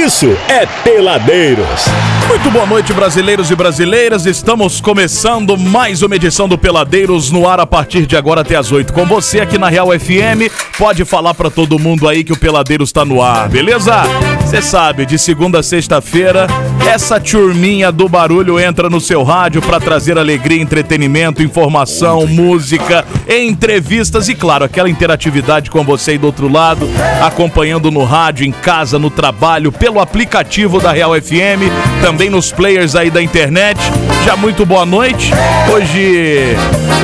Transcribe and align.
isso 0.00 0.34
é 0.48 0.64
Peladeiros. 0.82 1.84
Muito 2.26 2.50
boa 2.50 2.64
noite, 2.64 2.90
brasileiros 2.92 3.50
e 3.50 3.54
brasileiras. 3.54 4.24
Estamos 4.24 4.80
começando 4.80 5.58
mais 5.58 6.00
uma 6.00 6.16
edição 6.16 6.48
do 6.48 6.56
Peladeiros 6.56 7.30
no 7.30 7.46
ar 7.46 7.60
a 7.60 7.66
partir 7.66 8.06
de 8.06 8.16
agora 8.16 8.40
até 8.40 8.56
as 8.56 8.72
8. 8.72 8.94
Com 8.94 9.04
você 9.04 9.40
aqui 9.40 9.58
na 9.58 9.68
Real 9.68 9.88
FM, 9.88 10.50
pode 10.78 11.04
falar 11.04 11.34
para 11.34 11.50
todo 11.50 11.78
mundo 11.78 12.08
aí 12.08 12.24
que 12.24 12.32
o 12.32 12.38
Peladeiros 12.38 12.88
está 12.88 13.04
no 13.04 13.20
ar, 13.20 13.50
beleza? 13.50 14.02
Você 14.50 14.62
sabe, 14.62 15.06
de 15.06 15.16
segunda 15.16 15.60
a 15.60 15.62
sexta-feira, 15.62 16.48
essa 16.84 17.20
turminha 17.20 17.92
do 17.92 18.08
barulho 18.08 18.58
entra 18.58 18.90
no 18.90 19.00
seu 19.00 19.22
rádio 19.22 19.62
para 19.62 19.78
trazer 19.78 20.18
alegria, 20.18 20.60
entretenimento, 20.60 21.40
informação, 21.40 22.26
música, 22.26 23.04
entrevistas 23.28 24.28
e, 24.28 24.34
claro, 24.34 24.64
aquela 24.64 24.90
interatividade 24.90 25.70
com 25.70 25.84
você 25.84 26.10
aí 26.10 26.18
do 26.18 26.26
outro 26.26 26.48
lado, 26.48 26.88
acompanhando 27.22 27.92
no 27.92 28.02
rádio, 28.02 28.44
em 28.44 28.50
casa, 28.50 28.98
no 28.98 29.08
trabalho, 29.08 29.70
pelo 29.70 30.00
aplicativo 30.00 30.80
da 30.80 30.90
Real 30.90 31.12
FM, 31.14 31.70
também 32.02 32.28
nos 32.28 32.50
players 32.50 32.96
aí 32.96 33.08
da 33.08 33.22
internet. 33.22 33.78
Já 34.24 34.34
muito 34.34 34.66
boa 34.66 34.84
noite. 34.84 35.30
Hoje 35.72 36.56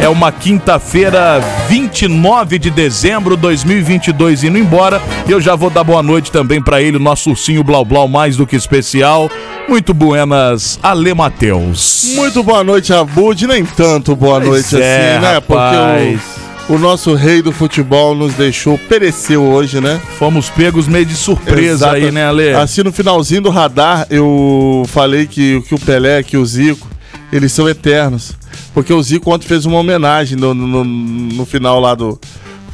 é 0.02 0.08
uma 0.08 0.32
quinta-feira, 0.32 1.40
29 1.68 2.58
de 2.58 2.70
dezembro 2.70 3.36
de 3.36 3.42
2022, 3.42 4.42
indo 4.42 4.58
embora. 4.58 5.00
E 5.28 5.30
eu 5.30 5.40
já 5.40 5.54
vou 5.54 5.70
dar 5.70 5.84
boa 5.84 6.02
noite 6.02 6.32
também 6.32 6.60
para 6.60 6.82
ele, 6.82 6.96
o 6.96 7.00
nosso 7.00 7.35
ursinho 7.36 7.62
Blau 7.62 7.84
Blau 7.84 8.08
mais 8.08 8.36
do 8.36 8.46
que 8.46 8.56
especial. 8.56 9.30
Muito 9.68 9.92
buenas, 9.92 10.80
Ale 10.82 11.12
Mateus. 11.12 12.12
Muito 12.14 12.42
boa 12.42 12.64
noite, 12.64 12.92
Abud. 12.94 13.46
Nem 13.46 13.64
tanto 13.64 14.16
boa 14.16 14.40
Pois 14.40 14.72
noite 14.72 14.82
é, 14.82 15.16
assim, 15.16 15.20
né? 15.20 15.34
rapaz. 15.34 16.20
Porque 16.66 16.72
o, 16.72 16.76
o 16.76 16.78
nosso 16.78 17.14
rei 17.14 17.42
do 17.42 17.52
futebol 17.52 18.14
nos 18.14 18.32
deixou, 18.34 18.78
pereceu 18.78 19.42
hoje, 19.42 19.80
né? 19.82 20.00
Fomos 20.18 20.48
pegos 20.48 20.88
meio 20.88 21.04
de 21.04 21.14
surpresa 21.14 21.88
Exato. 21.88 21.94
aí, 21.96 22.10
né, 22.10 22.26
Ale? 22.26 22.54
Assim, 22.54 22.82
no 22.82 22.90
finalzinho 22.90 23.42
do 23.42 23.50
radar, 23.50 24.06
eu 24.08 24.84
falei 24.88 25.26
que, 25.26 25.60
que 25.68 25.74
o 25.74 25.78
Pelé, 25.78 26.22
que 26.22 26.38
o 26.38 26.46
Zico, 26.46 26.88
eles 27.30 27.52
são 27.52 27.68
eternos. 27.68 28.32
Porque 28.72 28.92
o 28.92 29.02
Zico 29.02 29.30
ontem 29.30 29.46
fez 29.46 29.66
uma 29.66 29.78
homenagem 29.78 30.38
no, 30.38 30.54
no, 30.54 30.84
no 30.84 31.44
final 31.44 31.78
lá 31.80 31.94
do, 31.94 32.18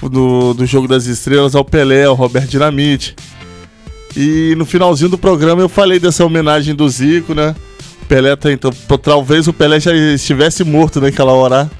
do, 0.00 0.54
do 0.54 0.66
Jogo 0.66 0.86
das 0.86 1.06
Estrelas 1.06 1.56
ao 1.56 1.64
Pelé, 1.64 2.04
ao 2.04 2.14
Roberto 2.14 2.50
Dinamite. 2.50 3.16
E 4.16 4.54
no 4.56 4.64
finalzinho 4.66 5.08
do 5.08 5.18
programa 5.18 5.62
eu 5.62 5.68
falei 5.68 5.98
dessa 5.98 6.24
homenagem 6.24 6.74
do 6.74 6.88
Zico, 6.88 7.34
né? 7.34 7.54
Pelé 8.08 8.36
então, 8.52 8.70
talvez 8.98 9.48
o 9.48 9.52
Pelé 9.52 9.80
já 9.80 9.94
estivesse 9.94 10.64
morto 10.64 11.00
naquela 11.00 11.32
hora. 11.32 11.70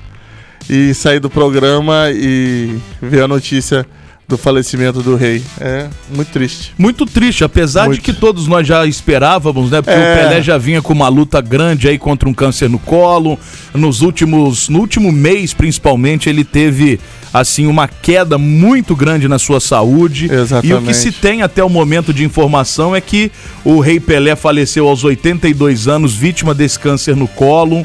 E 0.71 0.95
sair 0.95 1.19
do 1.19 1.29
programa 1.29 2.11
e 2.13 2.79
ver 3.01 3.25
a 3.25 3.29
notícia 3.29 3.85
do 4.33 4.39
falecimento 4.39 5.03
do 5.03 5.15
rei. 5.15 5.43
É 5.61 5.89
muito 6.15 6.31
triste. 6.33 6.73
Muito 6.79 7.05
triste, 7.05 7.45
apesar 7.45 7.85
Muito. 7.85 7.97
de 7.97 8.01
que 8.01 8.15
todos 8.15 8.47
nós 8.47 8.67
já 8.67 8.87
esperávamos, 8.87 9.71
né? 9.71 9.83
Porque 9.83 9.95
É. 9.99 10.15
o 10.15 10.19
Pelé 10.19 10.41
já 10.43 10.57
vinha 10.57 10.81
com 10.81 10.95
uma 10.95 11.09
luta 11.09 11.39
grande 11.43 11.87
aí 11.87 11.99
contra 11.99 12.27
um 12.27 12.33
câncer 12.33 12.67
no 12.71 12.79
colo. 12.79 13.39
Nos 13.75 14.01
últimos, 14.01 14.71
no 14.71 14.79
último 14.79 15.13
mês, 15.13 15.53
principalmente, 15.53 16.31
ele 16.31 16.45
teve 16.45 16.99
assim 17.33 17.67
uma 17.67 17.87
queda 17.87 18.39
muito 18.39 18.97
grande 18.97 19.29
na 19.29 19.39
sua 19.39 19.61
saúde. 19.61 20.33
Exatamente. 20.33 20.67
E 20.69 20.75
o 20.75 20.81
que 20.81 20.95
se 20.95 21.13
tem 21.13 21.43
até 21.43 21.63
o 21.63 21.69
momento 21.69 22.13
de 22.13 22.25
informação 22.25 22.97
é 22.97 23.01
que 23.03 23.31
o 23.63 23.81
Rei 23.81 24.01
Pelé 24.01 24.35
faleceu 24.35 24.89
aos 24.89 25.05
82 25.05 25.89
anos, 25.89 26.15
vítima 26.15 26.55
desse 26.55 26.79
câncer 26.79 27.15
no 27.15 27.29
colo. 27.29 27.85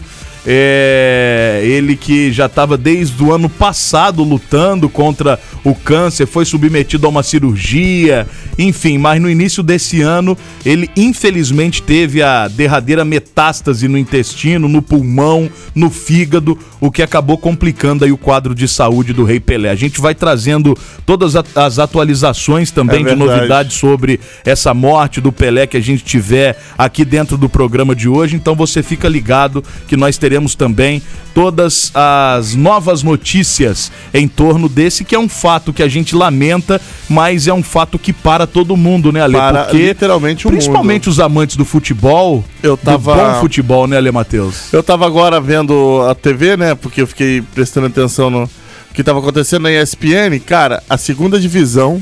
É, 0.50 1.60
ele 1.66 1.98
que 1.98 2.32
já 2.32 2.46
estava 2.46 2.78
desde 2.78 3.22
o 3.22 3.34
ano 3.34 3.50
passado 3.50 4.24
lutando 4.24 4.88
contra 4.88 5.38
o 5.62 5.76
câncer, 5.76 6.26
foi 6.26 6.46
submetido 6.46 7.06
a 7.06 7.10
uma 7.10 7.22
cirurgia, 7.22 8.26
enfim, 8.58 8.98
mas 8.98 9.22
no 9.22 9.30
início 9.30 9.62
desse 9.62 10.02
ano 10.02 10.38
ele 10.66 10.90
infelizmente 10.96 11.82
teve 11.82 12.22
a 12.22 12.48
derradeira 12.48 13.04
metástase 13.04 13.90
no 13.90 13.98
intestino, 13.98 14.70
no 14.70 14.82
pulmão, 14.82 15.50
no 15.76 15.90
fígado, 15.90 16.58
o 16.80 16.90
que 16.90 17.02
acabou 17.02 17.38
complicando 17.38 18.06
aí 18.06 18.12
o 18.14 18.18
quadro 18.18 18.56
de 18.56 18.70
saúde 18.70 19.12
do 19.12 19.26
Rei 19.26 19.42
Pelé. 19.42 19.70
A 19.70 19.76
gente 19.76 20.00
vai 20.00 20.16
trazendo 20.16 20.78
todas 21.06 21.36
as 21.36 21.78
atualizações 21.78 22.72
também 22.72 23.06
É 23.06 23.10
de 23.10 23.16
novidades 23.16 23.76
sobre 23.76 24.18
essa 24.46 24.74
morte 24.74 25.20
do 25.20 25.34
Pelé 25.34 25.68
que 25.68 25.76
a 25.76 25.82
gente 25.82 26.06
tiver 26.06 26.58
aqui 26.78 27.04
dentro 27.04 27.38
do 27.38 27.50
programa 27.50 27.94
de 27.94 28.08
hoje. 28.08 28.38
Então 28.38 28.56
você 28.56 28.82
fica 28.82 29.10
ligado 29.10 29.62
que 29.90 29.98
nós 29.98 30.18
teremos 30.18 30.37
também 30.56 31.02
todas 31.34 31.92
as 31.94 32.56
novas 32.56 33.04
notícias 33.04 33.92
em 34.14 34.28
torno 34.28 34.68
desse 34.68 35.04
que 35.04 35.14
é 35.16 35.20
um 35.20 35.30
fato 35.30 35.72
que 35.72 35.84
a 35.84 35.88
gente 35.88 36.16
lamenta, 36.16 36.82
mas 37.10 37.48
é 37.48 37.54
um 37.54 37.62
fato 37.64 37.98
que 38.00 38.12
para 38.12 38.48
todo 38.48 38.76
mundo, 38.76 39.12
né, 39.12 39.22
Ale? 39.22 39.34
Para 39.34 39.64
Porque 39.66 39.88
literalmente 39.88 40.48
o 40.48 40.50
principalmente 40.50 41.10
os 41.10 41.20
amantes 41.20 41.56
do 41.56 41.66
futebol, 41.66 42.44
Eu 42.64 42.76
tava- 42.78 43.16
do 43.16 43.22
bom 43.22 43.40
futebol, 43.40 43.88
né, 43.88 43.98
Ale 43.98 44.12
Matheus? 44.12 44.74
Eu 44.74 44.82
tava 44.84 45.06
agora 45.06 45.40
vendo 45.40 46.02
a 46.10 46.16
TV, 46.16 46.58
né? 46.58 46.76
Porque 46.76 47.02
eu 47.02 47.08
fiquei 47.08 47.42
prestando 47.42 47.88
atenção 47.88 48.30
no 48.30 48.50
que 48.94 49.04
tava 49.04 49.20
acontecendo 49.20 49.64
na 49.64 49.72
ESPN. 49.72 50.40
Cara, 50.46 50.82
a 50.90 50.98
segunda 50.98 51.40
divisão 51.40 52.02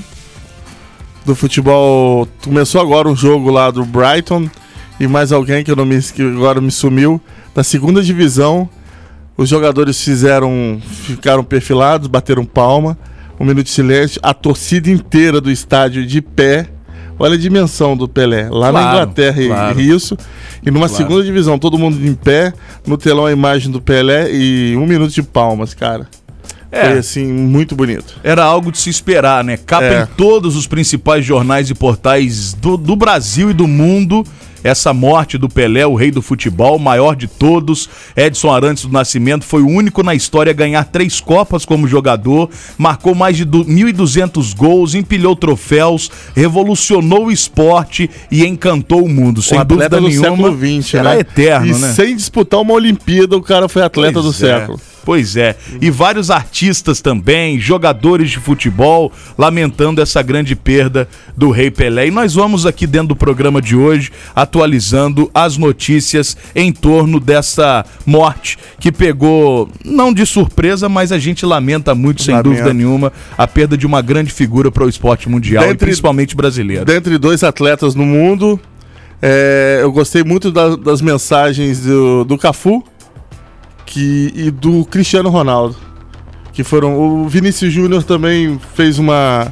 do 1.26 1.36
futebol 1.36 2.28
começou 2.44 2.80
agora 2.80 3.10
um 3.10 3.16
jogo 3.16 3.50
lá 3.50 3.70
do 3.72 3.84
Brighton 3.84 4.48
e 5.00 5.08
mais 5.08 5.32
alguém 5.32 5.64
que 5.64 5.72
eu 5.72 5.76
não 5.76 5.86
me 5.86 6.02
que 6.02 6.22
agora 6.22 6.62
me 6.62 6.72
sumiu 6.72 7.20
da 7.54 7.64
segunda 7.64 8.02
divisão. 8.02 8.70
Os 9.38 9.50
jogadores 9.50 10.02
fizeram 10.02 10.80
ficaram 11.06 11.44
perfilados, 11.44 12.08
bateram 12.08 12.46
palma, 12.46 12.98
um 13.40 13.44
minuto 13.46 13.66
de 13.66 13.72
silêncio, 13.72 14.20
a 14.24 14.34
torcida 14.34 14.90
inteira 14.90 15.42
do 15.42 15.52
estádio 15.52 16.06
de 16.06 16.22
pé. 16.22 16.68
Olha 17.18 17.36
a 17.36 17.38
dimensão 17.38 17.96
do 17.96 18.10
Pelé. 18.10 18.50
Lá 18.50 18.72
na 18.74 18.80
Claro, 18.82 18.98
Inglaterra 18.98 19.42
e- 19.42 19.48
claro. 19.48 19.80
isso. 19.82 20.18
E 20.66 20.70
numa 20.72 20.88
Claro. 20.90 21.04
segunda 21.04 21.24
divisão, 21.24 21.58
todo 21.58 21.78
mundo 21.78 22.06
em 22.06 22.14
pé, 22.14 22.54
no 22.86 22.98
telão 22.98 23.26
a 23.26 23.32
imagem 23.32 23.72
do 23.72 23.80
Pelé 23.82 24.30
e 24.34 24.76
um 24.76 24.86
minuto 24.86 25.14
de 25.14 25.24
palmas, 25.24 25.74
cara. 25.74 26.08
É. 26.72 26.90
Foi 26.90 26.98
assim, 26.98 27.26
muito 27.26 27.74
bonito. 27.74 28.16
Era 28.22 28.44
algo 28.44 28.70
de 28.70 28.78
se 28.80 28.90
esperar, 28.90 29.46
né? 29.46 29.56
Capa 29.56 29.86
É. 29.86 30.04
em 30.04 30.06
todos 30.18 30.58
os 30.58 30.68
principais 30.68 31.24
jornais 31.24 31.70
e 31.70 31.74
portais 31.74 32.54
do, 32.54 32.76
do 32.76 32.98
Brasil 32.98 33.50
e 33.50 33.54
do 33.54 33.66
mundo. 33.66 34.26
Essa 34.66 34.92
morte 34.96 35.38
do 35.38 35.48
Pelé, 35.48 35.86
o 35.86 35.94
rei 35.94 36.10
do 36.10 36.24
futebol, 36.24 36.78
o 36.78 36.80
maior 36.80 37.16
de 37.16 37.28
todos. 37.28 37.88
Edson 38.18 38.52
Arantes 38.52 38.84
do 38.86 38.92
Nascimento 38.92 39.46
foi 39.46 39.62
o 39.62 39.68
único 39.68 40.02
na 40.02 40.16
história 40.16 40.50
a 40.50 40.54
ganhar 40.54 40.84
três 40.86 41.22
Copas 41.22 41.64
como 41.66 41.88
jogador, 41.88 42.50
marcou 42.76 43.14
mais 43.14 43.38
de 43.38 43.46
du- 43.46 43.64
1.200 43.64 44.56
gols, 44.56 44.96
empilhou 44.96 45.36
troféus, 45.36 46.10
revolucionou 46.36 47.28
o 47.28 47.32
esporte 47.32 48.10
e 48.32 48.44
encantou 48.44 49.04
o 49.06 49.08
mundo. 49.08 49.40
Sem 49.44 49.60
atleta 49.60 49.98
dúvida 50.00 50.02
do 50.02 50.08
nenhuma, 50.08 50.50
século 50.50 50.78
XX, 50.82 50.90
será 50.90 51.14
né? 51.14 51.20
eterno, 51.20 51.68
e 51.78 51.80
né? 51.80 51.94
sem 51.94 52.16
disputar 52.16 52.60
uma 52.60 52.74
Olimpíada, 52.74 53.38
o 53.38 53.44
cara 53.44 53.70
foi 53.70 53.84
atleta 53.84 54.20
do 54.20 54.32
Pois 54.34 54.42
é, 54.44 54.60
século. 54.60 54.80
Pois 55.06 55.38
é. 55.38 55.56
E 55.80 55.90
vários 55.92 56.32
artistas 56.32 57.00
também, 57.00 57.60
jogadores 57.60 58.32
de 58.32 58.40
futebol, 58.40 59.12
lamentando 59.38 60.02
essa 60.02 60.22
grande 60.22 60.56
perda 60.56 61.08
do 61.38 61.52
Rei 61.52 61.70
Pelé. 61.70 62.08
E 62.08 62.12
nós 62.12 62.34
vamos 62.34 62.66
aqui 62.66 62.88
dentro 62.88 63.10
do 63.10 63.16
programa 63.16 63.62
de 63.62 63.76
hoje 63.76 64.12
atualizando 64.36 65.30
as 65.34 65.58
notícias 65.58 66.36
em 66.56 66.72
torno 66.72 67.20
dessa 67.20 67.86
morte 68.06 68.58
que 68.80 68.92
pegou, 68.92 69.70
não 69.84 70.12
de 70.14 70.26
surpresa, 70.26 70.90
mas 70.90 71.12
a 71.12 71.20
gente 71.20 71.46
lamenta 71.46 71.94
muito, 71.94 72.24
sem 72.24 72.34
Lamento. 72.34 72.50
dúvida 72.50 72.74
nenhuma, 72.74 73.14
a 73.38 73.46
perda 73.48 73.78
de 73.78 73.86
uma 73.86 74.02
grande 74.02 74.32
figura 74.32 74.72
para 74.72 74.84
o 74.86 74.90
esporte 74.90 75.30
mundial 75.30 75.64
e 75.66 75.68
Dentre- 75.68 75.86
principalmente 75.86 76.36
brasileiro. 76.36 76.84
Dentre 76.86 77.18
dois 77.18 77.44
atletas 77.44 77.94
no 77.94 78.06
mundo, 78.06 78.60
é, 79.22 79.80
eu 79.82 79.92
gostei 79.92 80.24
muito 80.24 80.52
da- 80.52 80.76
das 80.76 81.02
mensagens 81.02 81.82
do, 81.82 82.24
do 82.24 82.38
Cafu 82.38 82.84
que, 83.86 84.32
e 84.36 84.52
do 84.52 84.84
Cristiano 84.86 85.30
Ronaldo. 85.30 85.76
Que 86.54 86.64
foram. 86.64 86.98
O 86.98 87.28
Vinícius 87.28 87.74
Júnior 87.74 88.04
também 88.04 88.60
fez 88.76 88.98
uma. 88.98 89.52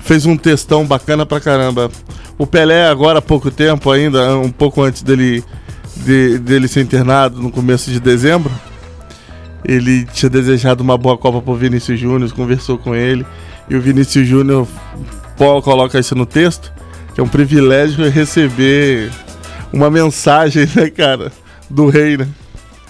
Fez 0.00 0.26
um 0.26 0.36
textão 0.36 0.84
bacana 0.84 1.24
pra 1.24 1.38
caramba. 1.40 1.88
O 2.36 2.46
Pelé, 2.46 2.88
agora 2.88 3.20
há 3.20 3.22
pouco 3.22 3.50
tempo 3.50 3.90
ainda, 3.90 4.36
um 4.36 4.50
pouco 4.50 4.82
antes 4.82 5.02
dele, 5.02 5.44
de- 5.96 6.38
dele 6.40 6.66
ser 6.66 6.80
internado, 6.80 7.40
no 7.40 7.52
começo 7.52 7.88
de 7.88 8.00
dezembro, 8.00 8.50
ele 9.64 10.04
tinha 10.06 10.28
desejado 10.28 10.82
uma 10.82 10.98
boa 10.98 11.16
Copa 11.16 11.40
pro 11.40 11.54
Vinícius 11.54 12.00
Júnior, 12.00 12.32
conversou 12.32 12.76
com 12.76 12.94
ele. 12.96 13.24
E 13.70 13.76
o 13.76 13.80
Vinícius 13.80 14.26
Júnior 14.26 14.66
coloca 15.62 16.00
isso 16.00 16.16
no 16.16 16.26
texto, 16.26 16.72
que 17.14 17.20
é 17.20 17.22
um 17.24 17.28
privilégio 17.28 18.10
receber 18.10 19.10
uma 19.72 19.88
mensagem, 19.88 20.68
né, 20.74 20.90
cara, 20.90 21.30
do 21.70 21.88
rei, 21.88 22.16
né? 22.16 22.26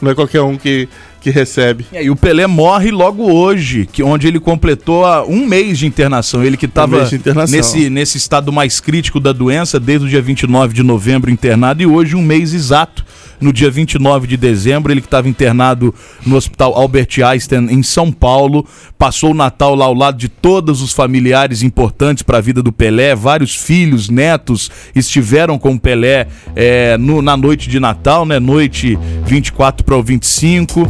Não 0.02 0.10
é 0.10 0.14
qualquer 0.16 0.42
um 0.42 0.56
que, 0.56 0.88
que 1.20 1.30
recebe. 1.30 1.86
É, 1.92 2.02
e 2.02 2.10
o 2.10 2.16
Pelé 2.16 2.46
morre 2.48 2.90
logo 2.90 3.32
hoje, 3.32 3.86
que 3.86 4.02
onde 4.02 4.26
ele 4.26 4.40
completou 4.40 5.04
um 5.28 5.46
mês 5.46 5.78
de 5.78 5.86
internação. 5.86 6.42
Ele 6.42 6.56
que 6.56 6.66
estava 6.66 7.08
internação. 7.12 7.56
nesse, 7.56 7.88
nesse 7.88 8.18
estado 8.18 8.52
mais 8.52 8.80
crítico 8.80 9.20
da 9.20 9.32
doença, 9.32 9.78
desde 9.78 10.06
o 10.06 10.10
dia 10.10 10.20
29 10.20 10.74
de 10.74 10.82
novembro 10.82 11.30
internado, 11.30 11.82
e 11.82 11.86
hoje 11.86 12.16
um 12.16 12.22
mês 12.22 12.52
exato 12.52 13.04
no 13.42 13.52
dia 13.52 13.70
29 13.70 14.26
de 14.26 14.36
dezembro. 14.36 14.92
Ele 14.92 15.00
que 15.00 15.06
estava 15.06 15.28
internado 15.28 15.94
no 16.24 16.36
Hospital 16.36 16.74
Albert 16.74 17.08
Einstein, 17.24 17.66
em 17.70 17.82
São 17.82 18.10
Paulo. 18.10 18.66
Passou 18.98 19.32
o 19.32 19.34
Natal 19.34 19.74
lá 19.74 19.84
ao 19.86 19.94
lado 19.94 20.16
de 20.16 20.28
todos 20.28 20.80
os 20.80 20.92
familiares 20.92 21.62
importantes 21.62 22.22
para 22.22 22.38
a 22.38 22.40
vida 22.40 22.62
do 22.62 22.72
Pelé. 22.72 23.14
Vários 23.14 23.54
filhos, 23.54 24.08
netos 24.08 24.70
estiveram 24.94 25.58
com 25.58 25.72
o 25.72 25.80
Pelé 25.80 26.28
é, 26.54 26.96
no, 26.96 27.20
na 27.20 27.36
noite 27.36 27.68
de 27.68 27.78
Natal, 27.78 28.24
né? 28.24 28.38
Noite 28.38 28.98
24 29.26 29.84
para 29.84 29.96
o 29.96 30.02
25. 30.02 30.88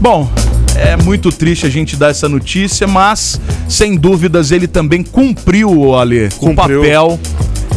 Bom, 0.00 0.30
é 0.76 0.96
muito 0.96 1.30
triste 1.30 1.66
a 1.66 1.70
gente 1.70 1.96
dar 1.96 2.10
essa 2.10 2.28
notícia, 2.28 2.86
mas 2.86 3.40
sem 3.68 3.96
dúvidas 3.96 4.50
ele 4.50 4.66
também 4.66 5.02
cumpriu, 5.02 5.94
Ale, 5.94 6.26
o 6.26 6.30
Cumpriu. 6.30 6.80
papel. 6.82 7.20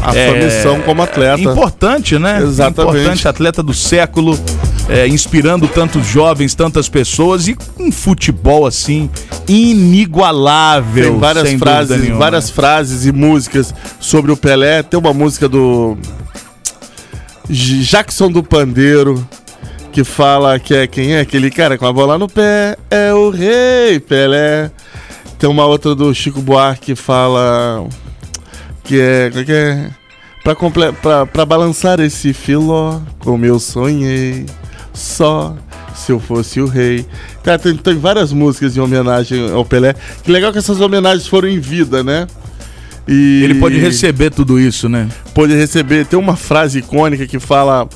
A 0.01 0.13
sua 0.13 0.33
missão 0.35 0.81
como 0.81 1.01
atleta. 1.01 1.41
Importante, 1.41 2.17
né? 2.17 2.41
Exatamente. 2.41 2.97
Importante, 2.97 3.27
atleta 3.27 3.61
do 3.61 3.73
século, 3.73 4.39
é, 4.87 5.07
inspirando 5.07 5.67
tantos 5.67 6.05
jovens, 6.05 6.55
tantas 6.55 6.87
pessoas 6.87 7.47
e 7.47 7.57
um 7.79 7.91
futebol 7.91 8.65
assim 8.65 9.09
inigualável. 9.47 11.11
Tem 11.11 11.19
várias 11.19 11.53
frases, 11.53 12.09
várias 12.09 12.49
frases 12.49 13.05
e 13.05 13.11
músicas 13.11 13.73
sobre 13.99 14.31
o 14.31 14.37
Pelé. 14.37 14.83
Tem 14.83 14.99
uma 14.99 15.13
música 15.13 15.49
do 15.49 15.97
Jackson 17.49 18.31
do 18.31 18.43
Pandeiro 18.43 19.27
que 19.91 20.03
fala 20.03 20.59
que 20.59 20.75
é 20.75 20.85
quem 20.85 21.15
é 21.15 21.21
aquele 21.21 21.49
cara 21.49 21.77
com 21.77 21.87
a 21.87 21.91
bola 21.91 22.19
no 22.19 22.27
pé, 22.29 22.77
é 22.89 23.13
o 23.13 23.29
rei 23.29 23.99
Pelé. 23.99 24.69
Tem 25.39 25.49
uma 25.49 25.65
outra 25.65 25.95
do 25.95 26.13
Chico 26.13 26.41
Buarque 26.41 26.87
que 26.87 26.95
fala 26.95 27.87
que 28.87 28.99
é, 28.99 29.29
que 29.43 29.51
é 29.51 29.89
pra, 30.43 30.55
comple- 30.55 30.93
pra, 31.01 31.25
pra 31.25 31.45
balançar 31.45 31.99
esse 31.99 32.33
filó, 32.33 32.99
como 33.19 33.45
eu 33.45 33.59
sonhei, 33.59 34.45
só 34.93 35.55
se 35.95 36.11
eu 36.11 36.19
fosse 36.19 36.59
o 36.61 36.65
rei. 36.67 37.05
Cara, 37.43 37.57
tem, 37.59 37.75
tem 37.75 37.97
várias 37.97 38.31
músicas 38.31 38.77
em 38.77 38.79
homenagem 38.79 39.51
ao 39.51 39.65
Pelé. 39.65 39.95
Que 40.23 40.31
legal 40.31 40.51
que 40.51 40.57
essas 40.59 40.79
homenagens 40.79 41.27
foram 41.27 41.47
em 41.47 41.59
vida, 41.59 42.03
né? 42.03 42.27
E 43.07 43.41
Ele 43.43 43.55
pode 43.55 43.77
receber 43.77 44.29
tudo 44.31 44.59
isso, 44.59 44.89
né? 44.89 45.07
pôde 45.33 45.53
receber. 45.55 46.05
Tem 46.05 46.19
uma 46.19 46.35
frase 46.35 46.79
icônica 46.79 47.25
que 47.25 47.39
fala: 47.39 47.87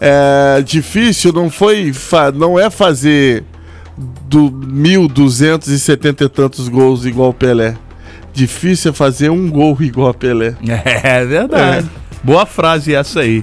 é, 0.00 0.62
difícil 0.64 1.32
não 1.32 1.50
foi, 1.50 1.92
não 2.34 2.58
é 2.58 2.70
fazer 2.70 3.42
do 4.28 4.50
1.270 4.50 6.20
e 6.24 6.28
tantos 6.28 6.68
gols 6.68 7.04
igual 7.04 7.30
o 7.30 7.34
Pelé. 7.34 7.76
Difícil 8.36 8.90
é 8.90 8.94
fazer 8.94 9.30
um 9.30 9.50
gol 9.50 9.74
igual 9.80 10.10
a 10.10 10.14
Pelé. 10.14 10.54
É 11.02 11.24
verdade. 11.24 11.88
Boa 12.22 12.44
frase 12.44 12.94
essa 12.94 13.20
aí. 13.20 13.42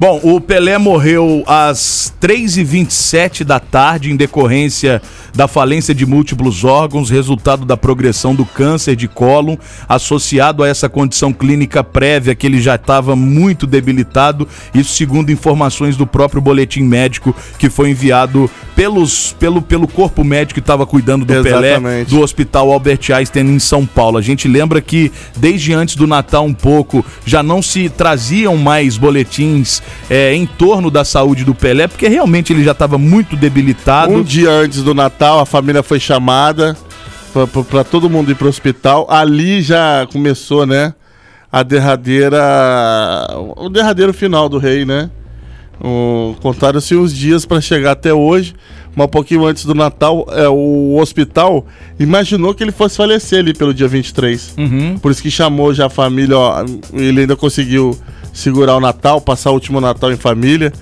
Bom, 0.00 0.18
o 0.22 0.40
Pelé 0.40 0.78
morreu 0.78 1.44
às 1.46 2.10
3h27 2.22 3.44
da 3.44 3.60
tarde 3.60 4.10
em 4.10 4.16
decorrência 4.16 5.02
da 5.34 5.46
falência 5.46 5.94
de 5.94 6.06
múltiplos 6.06 6.64
órgãos, 6.64 7.10
resultado 7.10 7.66
da 7.66 7.76
progressão 7.76 8.34
do 8.34 8.46
câncer 8.46 8.96
de 8.96 9.06
cólon, 9.06 9.56
associado 9.86 10.62
a 10.62 10.68
essa 10.68 10.88
condição 10.88 11.34
clínica 11.34 11.84
prévia 11.84 12.34
que 12.34 12.46
ele 12.46 12.62
já 12.62 12.76
estava 12.76 13.14
muito 13.14 13.66
debilitado, 13.66 14.48
isso 14.74 14.94
segundo 14.94 15.30
informações 15.30 15.98
do 15.98 16.06
próprio 16.06 16.40
boletim 16.40 16.82
médico 16.82 17.36
que 17.58 17.68
foi 17.68 17.90
enviado 17.90 18.50
pelos, 18.74 19.36
pelo, 19.38 19.60
pelo 19.60 19.86
corpo 19.86 20.24
médico 20.24 20.54
que 20.54 20.60
estava 20.60 20.86
cuidando 20.86 21.26
do 21.26 21.42
Pelé 21.42 21.72
Exatamente. 21.72 22.10
do 22.10 22.22
Hospital 22.22 22.72
Albert 22.72 23.10
Einstein 23.14 23.46
em 23.46 23.58
São 23.58 23.84
Paulo. 23.84 24.16
A 24.16 24.22
gente 24.22 24.48
lembra 24.48 24.80
que 24.80 25.12
desde 25.36 25.74
antes 25.74 25.94
do 25.94 26.06
Natal 26.06 26.46
um 26.46 26.54
pouco 26.54 27.04
já 27.26 27.42
não 27.42 27.60
se 27.60 27.90
traziam 27.90 28.56
mais 28.56 28.96
boletins 28.96 29.82
é, 30.08 30.34
em 30.34 30.46
torno 30.46 30.90
da 30.90 31.04
saúde 31.04 31.44
do 31.44 31.54
Pelé, 31.54 31.86
porque 31.86 32.08
realmente 32.08 32.52
ele 32.52 32.64
já 32.64 32.72
estava 32.72 32.98
muito 32.98 33.36
debilitado. 33.36 34.12
Um 34.12 34.22
dia 34.22 34.50
antes 34.50 34.82
do 34.82 34.94
Natal, 34.94 35.40
a 35.40 35.46
família 35.46 35.82
foi 35.82 36.00
chamada 36.00 36.76
pra 37.70 37.84
todo 37.84 38.10
mundo 38.10 38.30
ir 38.30 38.34
pro 38.34 38.48
hospital. 38.48 39.06
Ali 39.08 39.62
já 39.62 40.06
começou, 40.12 40.66
né? 40.66 40.94
A 41.52 41.62
derradeira. 41.64 42.38
O 43.56 43.68
derradeiro 43.68 44.12
final 44.12 44.48
do 44.48 44.58
rei, 44.58 44.84
né? 44.84 45.10
O- 45.82 46.34
Contaram-se 46.42 46.94
uns 46.96 47.14
dias 47.14 47.46
para 47.46 47.60
chegar 47.60 47.92
até 47.92 48.12
hoje, 48.12 48.54
mas 48.94 49.06
um 49.06 49.08
pouquinho 49.08 49.46
antes 49.46 49.64
do 49.64 49.74
Natal, 49.74 50.26
é, 50.30 50.46
o 50.48 50.98
hospital 51.00 51.66
imaginou 51.98 52.54
que 52.54 52.62
ele 52.62 52.72
fosse 52.72 52.96
falecer 52.96 53.38
ali 53.38 53.54
pelo 53.54 53.72
dia 53.72 53.88
23. 53.88 54.54
Uhum. 54.58 54.98
Por 54.98 55.10
isso 55.10 55.22
que 55.22 55.30
chamou 55.30 55.72
já 55.72 55.86
a 55.86 55.90
família, 55.90 56.36
ó, 56.36 56.64
ele 56.92 57.22
ainda 57.22 57.34
conseguiu 57.34 57.96
segurar 58.40 58.76
o 58.76 58.80
Natal, 58.80 59.20
passar 59.20 59.50
o 59.50 59.54
último 59.54 59.80
Natal 59.80 60.12
em 60.12 60.16
família, 60.16 60.72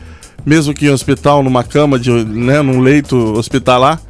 mesmo 0.46 0.72
que 0.72 0.86
em 0.86 0.90
hospital, 0.90 1.42
numa 1.42 1.64
cama, 1.64 1.98
de, 1.98 2.10
né, 2.10 2.62
num 2.62 2.80
leito 2.80 3.16
hospitalar, 3.36 4.00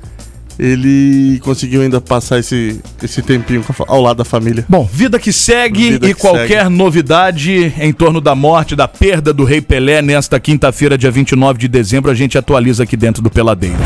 ele 0.59 1.39
conseguiu 1.41 1.83
ainda 1.83 2.01
passar 2.01 2.41
esse, 2.41 2.81
esse 3.03 3.23
tempinho 3.23 3.65
ao 3.87 4.03
lado 4.03 4.17
da 4.19 4.25
família. 4.25 4.65
Bom, 4.69 4.89
vida 4.93 5.19
que 5.19 5.33
segue 5.33 5.93
Vida 5.93 6.11
e 6.11 6.15
que 6.15 6.21
qualquer 6.21 6.69
novidade 6.69 7.73
em 7.79 7.93
torno 7.93 8.21
da 8.21 8.35
morte, 8.35 8.75
da 8.75 8.89
perda 8.89 9.33
do 9.33 9.45
Rei 9.45 9.61
Pelé 9.61 10.03
nesta 10.03 10.41
quinta-feira, 10.41 10.99
dia 10.99 11.11
29 11.11 11.59
de 11.59 11.69
dezembro, 11.69 12.11
a 12.11 12.15
gente 12.15 12.37
atualiza 12.37 12.83
aqui 12.83 12.97
dentro 12.97 13.23
do 13.23 13.31
Peladeiro. 13.31 13.77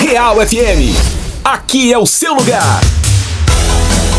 Real 0.00 0.36
FM. 0.36 1.20
Aqui 1.44 1.92
é 1.92 1.98
o 1.98 2.06
seu 2.06 2.34
lugar. 2.34 2.80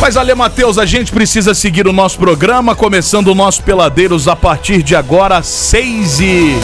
Mas, 0.02 0.18
Ale 0.18 0.34
Matheus, 0.34 0.80
a 0.80 0.86
gente 0.86 1.12
precisa 1.12 1.54
seguir 1.54 1.88
o 1.88 1.94
nosso 1.94 2.18
programa, 2.18 2.74
começando 2.74 3.28
o 3.28 3.36
nosso 3.36 3.62
Peladeiros 3.62 4.28
a 4.28 4.36
partir 4.36 4.82
de 4.82 4.96
agora, 4.96 5.38
às 5.38 5.46
6 5.46 6.20
e 6.22 6.56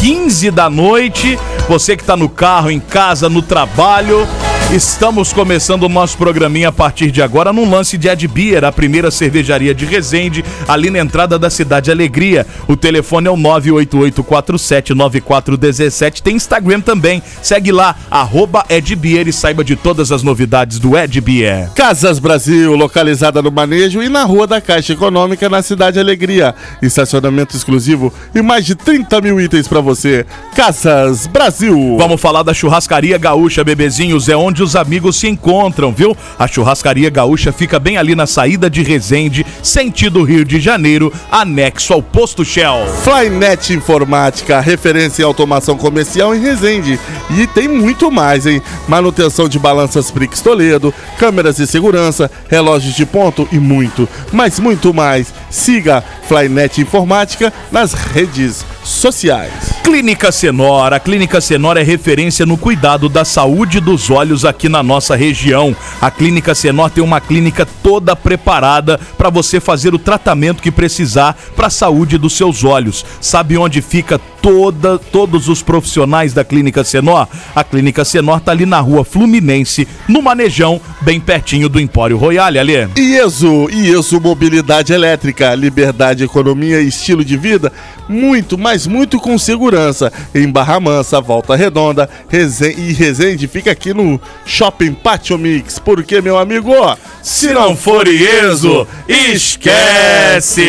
15 0.00 0.50
da 0.50 0.68
noite. 0.68 1.38
Você 1.68 1.96
que 1.96 2.02
está 2.02 2.16
no 2.16 2.28
carro, 2.28 2.72
em 2.72 2.80
casa, 2.80 3.28
no 3.28 3.40
trabalho. 3.40 4.26
Estamos 4.72 5.32
começando 5.34 5.82
o 5.82 5.88
nosso 5.88 6.16
programinha 6.16 6.70
a 6.70 6.72
partir 6.72 7.10
de 7.10 7.20
agora 7.20 7.52
num 7.52 7.70
lance 7.70 7.98
de 7.98 8.08
Ed 8.08 8.26
Beer, 8.26 8.64
a 8.64 8.72
primeira 8.72 9.10
cervejaria 9.10 9.74
de 9.74 9.84
Resende, 9.84 10.42
ali 10.66 10.88
na 10.88 10.98
entrada 10.98 11.38
da 11.38 11.50
Cidade 11.50 11.90
Alegria. 11.90 12.46
O 12.66 12.74
telefone 12.74 13.28
é 13.28 13.30
o 13.30 13.36
988479417. 13.36 16.22
Tem 16.22 16.36
Instagram 16.36 16.80
também. 16.80 17.22
Segue 17.42 17.70
lá, 17.70 17.94
arroba 18.10 18.64
Ed 18.70 18.96
Beer 18.96 19.28
e 19.28 19.32
saiba 19.32 19.62
de 19.62 19.76
todas 19.76 20.10
as 20.10 20.22
novidades 20.22 20.78
do 20.78 20.96
Ed 20.96 21.20
Beer. 21.20 21.68
Casas 21.74 22.18
Brasil, 22.18 22.74
localizada 22.74 23.42
no 23.42 23.50
Manejo 23.50 24.02
e 24.02 24.08
na 24.08 24.24
Rua 24.24 24.46
da 24.46 24.58
Caixa 24.58 24.94
Econômica, 24.94 25.50
na 25.50 25.60
Cidade 25.60 26.00
Alegria. 26.00 26.54
Estacionamento 26.80 27.54
exclusivo 27.54 28.10
e 28.34 28.40
mais 28.40 28.64
de 28.64 28.74
30 28.74 29.20
mil 29.20 29.38
itens 29.38 29.68
para 29.68 29.82
você. 29.82 30.24
Casas 30.56 31.26
Brasil. 31.26 31.98
Vamos 31.98 32.18
falar 32.18 32.42
da 32.42 32.54
Churrascaria 32.54 33.18
Gaúcha, 33.18 33.62
bebezinhos, 33.62 34.30
é 34.30 34.36
onde 34.36 34.61
os 34.62 34.76
amigos 34.76 35.16
se 35.16 35.28
encontram, 35.28 35.92
viu? 35.92 36.16
A 36.38 36.46
Churrascaria 36.46 37.10
Gaúcha 37.10 37.52
fica 37.52 37.78
bem 37.78 37.96
ali 37.96 38.14
na 38.14 38.26
saída 38.26 38.70
de 38.70 38.82
Resende, 38.82 39.44
sentido 39.62 40.22
Rio 40.22 40.44
de 40.44 40.60
Janeiro, 40.60 41.12
anexo 41.30 41.92
ao 41.92 42.02
Posto 42.02 42.44
Shell. 42.44 42.86
Flynet 43.02 43.72
Informática, 43.72 44.60
referência 44.60 45.22
em 45.22 45.26
automação 45.26 45.76
comercial 45.76 46.34
em 46.34 46.40
Resende. 46.40 46.98
E 47.30 47.46
tem 47.46 47.68
muito 47.68 48.10
mais, 48.10 48.46
hein? 48.46 48.62
Manutenção 48.88 49.48
de 49.48 49.58
balanças 49.58 50.10
Prix 50.10 50.40
Toledo, 50.40 50.94
câmeras 51.18 51.56
de 51.56 51.66
segurança, 51.66 52.30
relógios 52.48 52.94
de 52.94 53.04
ponto 53.04 53.48
e 53.52 53.58
muito, 53.58 54.08
mas 54.32 54.58
muito 54.58 54.94
mais. 54.94 55.32
Siga 55.50 56.02
Flynet 56.28 56.80
Informática 56.80 57.52
nas 57.70 57.92
redes 57.92 58.64
sociais. 58.84 59.52
Clínica 59.82 60.32
Senora. 60.32 60.96
A 60.96 61.00
Clínica 61.00 61.40
Senora 61.40 61.80
é 61.80 61.84
referência 61.84 62.46
no 62.46 62.56
cuidado 62.56 63.08
da 63.08 63.24
saúde 63.24 63.80
dos 63.80 64.10
olhos 64.10 64.44
aqui 64.44 64.68
na 64.68 64.82
nossa 64.82 65.14
região. 65.14 65.76
A 66.00 66.10
Clínica 66.10 66.54
Senor 66.54 66.90
tem 66.90 67.02
uma 67.02 67.20
clínica 67.20 67.66
toda 67.82 68.16
preparada 68.16 68.98
para 69.16 69.30
você 69.30 69.60
fazer 69.60 69.94
o 69.94 69.98
tratamento 69.98 70.62
que 70.62 70.70
precisar 70.70 71.36
para 71.54 71.66
a 71.66 71.70
saúde 71.70 72.18
dos 72.18 72.32
seus 72.34 72.64
olhos. 72.64 73.04
Sabe 73.20 73.56
onde 73.56 73.82
fica 73.82 74.20
toda, 74.42 74.98
todos 74.98 75.48
os 75.48 75.62
profissionais 75.62 76.34
da 76.34 76.44
Clínica 76.44 76.82
Senor? 76.82 77.28
A 77.54 77.62
Clínica 77.62 78.04
Senor 78.04 78.40
tá 78.40 78.50
ali 78.50 78.66
na 78.66 78.80
rua 78.80 79.04
Fluminense, 79.04 79.86
no 80.08 80.20
Manejão, 80.20 80.80
bem 81.00 81.20
pertinho 81.20 81.68
do 81.68 81.80
Empório 81.80 82.18
Royale, 82.18 82.58
ali. 82.58 82.88
IESO, 82.96 83.70
IESO 83.70 84.20
Mobilidade 84.20 84.92
Elétrica, 84.92 85.54
liberdade, 85.54 86.24
economia 86.24 86.80
e 86.80 86.88
estilo 86.88 87.24
de 87.24 87.36
vida, 87.36 87.72
muito, 88.08 88.58
mas 88.58 88.86
muito 88.86 89.18
com 89.18 89.38
segurança. 89.38 90.12
Em 90.34 90.50
Barra 90.50 90.80
Mansa, 90.80 91.20
Volta 91.20 91.54
Redonda 91.54 92.10
Resen 92.28 92.74
e 92.76 92.92
Resende 92.92 93.46
fica 93.46 93.70
aqui 93.70 93.94
no 93.94 94.20
Shopping 94.44 94.92
Patio 94.92 95.38
Mix. 95.38 95.78
Porque, 95.78 96.20
meu 96.20 96.36
amigo, 96.36 96.72
ó, 96.72 96.96
Se 97.22 97.52
não 97.52 97.76
for 97.76 98.08
IESO, 98.08 98.86
esquece! 99.08 100.62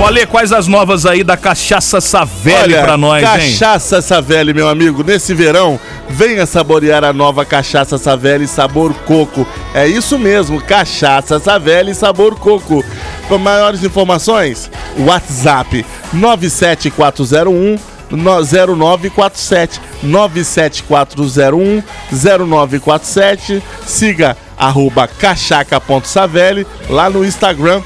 Olha 0.00 0.26
quais 0.26 0.52
as 0.52 0.68
novas 0.68 1.04
aí 1.06 1.24
da 1.24 1.36
Cachaça 1.36 2.00
Savelli 2.60 2.82
pra 2.82 2.96
nós, 2.96 3.22
hein? 3.22 3.28
Cachaça 3.28 4.02
Savelli, 4.02 4.54
meu 4.54 4.68
amigo, 4.68 5.02
nesse 5.02 5.34
verão, 5.34 5.78
venha 6.08 6.46
saborear 6.46 7.04
a 7.04 7.12
nova 7.12 7.44
Cachaça 7.44 7.98
Savelli 7.98 8.46
sabor 8.46 8.92
coco. 9.06 9.46
É 9.74 9.86
isso 9.86 10.18
mesmo, 10.18 10.60
Cachaça 10.60 11.38
Savelli 11.38 11.94
sabor 11.94 12.36
coco. 12.36 12.84
Para 13.26 13.38
maiores 13.38 13.82
informações, 13.84 14.70
WhatsApp 14.98 15.84
97401 16.12 17.78
no 18.10 18.18
0947 18.18 19.80
97401 20.02 21.82
0947. 22.10 23.62
Siga 23.86 24.36
arroba 24.56 25.06
cachaca.savelli 25.06 26.66
lá 26.88 27.08
no 27.08 27.24
Instagram 27.24 27.82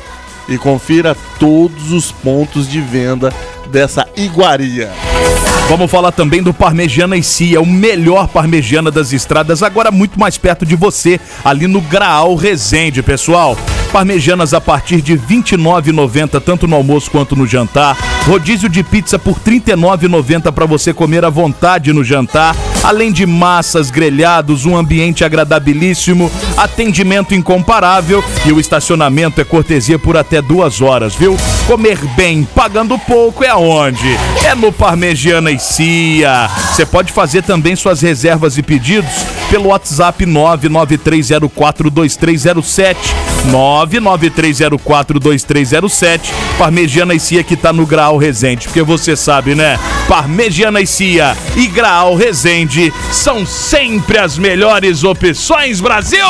e 0.49 0.57
confira 0.59 1.17
todos 1.39 1.93
os 1.93 2.11
pontos 2.11 2.69
de 2.69 2.81
venda 2.81 3.33
dessa 3.73 4.07
iguaria. 4.15 4.93
Vamos 5.69 5.91
falar 5.91 6.13
também 6.13 6.43
do 6.43 6.53
Parmegiana 6.53 7.17
e 7.17 7.23
Cia, 7.23 7.61
o 7.61 7.67
melhor 7.67 8.29
parmegiana 8.29 8.91
das 8.91 9.13
estradas, 9.13 9.63
agora 9.63 9.91
muito 9.91 10.21
mais 10.21 10.37
perto 10.37 10.67
de 10.67 10.77
você, 10.77 11.19
ali 11.43 11.67
no 11.67 11.81
Graal 11.81 12.35
Resende, 12.35 13.03
pessoal. 13.03 13.57
Parmegianas 13.91 14.53
a 14.53 14.61
partir 14.61 15.01
de 15.01 15.15
R$ 15.15 15.23
29,90, 15.29 16.41
tanto 16.43 16.67
no 16.67 16.77
almoço 16.77 17.11
quanto 17.11 17.35
no 17.35 17.47
jantar. 17.47 17.97
Rodízio 18.27 18.69
de 18.69 18.83
pizza 18.83 19.19
por 19.19 19.35
R$ 19.35 19.61
39,90 19.61 20.53
para 20.53 20.67
você 20.67 20.93
comer 20.93 21.25
à 21.25 21.31
vontade 21.31 21.93
no 21.93 22.05
jantar. 22.05 22.55
Além 22.83 23.13
de 23.13 23.25
massas, 23.25 23.91
grelhados, 23.91 24.67
um 24.67 24.77
ambiente 24.77 25.25
agradabilíssimo, 25.25 26.31
atendimento 26.57 27.33
incomparável 27.35 28.25
e 28.45 28.53
o 28.53 28.59
estacionamento 28.59 29.41
é 29.41 29.45
cortesia 29.45 29.97
por 29.99 30.17
até 30.17 30.43
duas 30.43 30.81
horas, 30.81 31.15
viu? 31.15 31.37
Comer 31.67 31.99
bem, 32.17 32.43
pagando 32.43 32.99
pouco 32.99 33.45
é 33.45 33.49
aonde? 33.49 34.19
É 34.45 34.53
no 34.55 34.73
Parmegiana 34.73 35.53
e 35.53 35.61
Cia. 35.61 36.51
Você 36.73 36.85
pode 36.85 37.13
fazer 37.13 37.43
também 37.43 37.77
suas 37.77 38.03
reservas 38.03 38.59
e 38.59 38.63
pedidos 38.63 39.13
pelo 39.49 39.69
WhatsApp 39.69 40.27
993042307. 40.27 42.97
993042307. 43.51 46.21
Parmegiana 46.59 47.15
e 47.15 47.21
Cia 47.21 47.45
que 47.45 47.55
tá 47.55 47.73
no 47.73 47.87
Graal 47.87 48.17
Resende, 48.17 48.67
porque 48.67 48.83
você 48.83 49.15
sabe, 49.17 49.55
né? 49.55 49.79
Parmegiana 50.13 50.83
e 50.83 50.87
Cia 50.87 51.35
e 51.57 51.67
Graal 51.67 52.15
Resende 52.15 52.93
são 53.11 53.47
sempre 53.47 54.19
as 54.19 54.37
melhores 54.37 55.05
opções, 55.05 55.81
Brasil! 55.81 56.27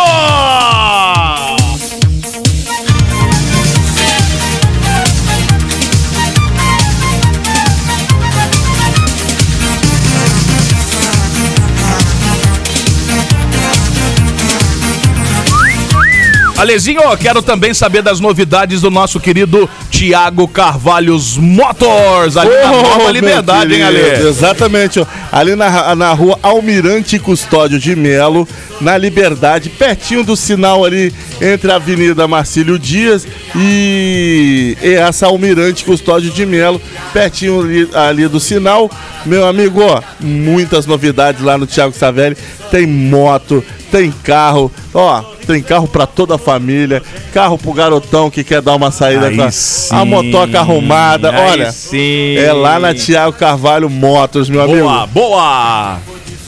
Alezinho, 16.62 17.00
quero 17.18 17.42
também 17.42 17.74
saber 17.74 18.02
das 18.02 18.20
novidades 18.20 18.80
do 18.80 18.88
nosso 18.88 19.18
querido 19.18 19.68
Tiago 19.90 20.46
Carvalhos 20.46 21.36
Motors, 21.36 22.36
ali 22.36 22.50
na 22.50 22.70
Ô, 22.70 22.82
Nova 22.82 23.10
Liberdade, 23.10 23.74
hein, 23.74 23.84
querido, 23.84 24.16
Ale? 24.18 24.28
Exatamente, 24.28 25.00
ó. 25.00 25.06
ali 25.32 25.56
na, 25.56 25.96
na 25.96 26.12
rua 26.12 26.38
Almirante 26.40 27.18
Custódio 27.18 27.80
de 27.80 27.96
Melo, 27.96 28.46
na 28.80 28.96
Liberdade, 28.96 29.70
pertinho 29.70 30.22
do 30.22 30.36
sinal 30.36 30.84
ali 30.84 31.12
entre 31.40 31.72
a 31.72 31.74
Avenida 31.74 32.28
Marcílio 32.28 32.78
Dias 32.78 33.26
e, 33.56 34.78
e 34.80 34.94
essa 34.94 35.26
Almirante 35.26 35.84
Custódio 35.84 36.30
de 36.30 36.46
Melo, 36.46 36.80
pertinho 37.12 37.60
ali, 37.60 37.90
ali 37.92 38.28
do 38.28 38.38
sinal. 38.38 38.88
Meu 39.26 39.48
amigo, 39.48 39.82
ó, 39.82 40.00
muitas 40.20 40.86
novidades 40.86 41.42
lá 41.42 41.58
no 41.58 41.66
Thiago 41.66 41.92
Savelli. 41.92 42.36
Tem 42.70 42.86
moto, 42.86 43.64
tem 43.92 44.10
carro, 44.24 44.72
ó, 44.94 45.20
tem 45.46 45.62
carro 45.62 45.86
pra 45.86 46.06
toda 46.06 46.34
a 46.36 46.38
família, 46.38 47.02
carro 47.32 47.58
pro 47.58 47.72
garotão 47.74 48.30
que 48.30 48.42
quer 48.42 48.62
dar 48.62 48.74
uma 48.74 48.90
saída 48.90 49.26
Aí 49.26 49.36
com 49.36 49.42
a, 49.42 49.50
sim, 49.50 49.94
a 49.94 50.04
motoca 50.04 50.58
arrumada. 50.58 51.30
Olha, 51.30 51.70
sim. 51.70 52.36
é 52.38 52.52
lá 52.52 52.78
na 52.80 52.94
Tiago 52.94 53.36
Carvalho 53.36 53.90
Motors, 53.90 54.48
meu 54.48 54.62
amigo. 54.62 54.80
Boa, 54.80 55.06
boa! 55.06 55.98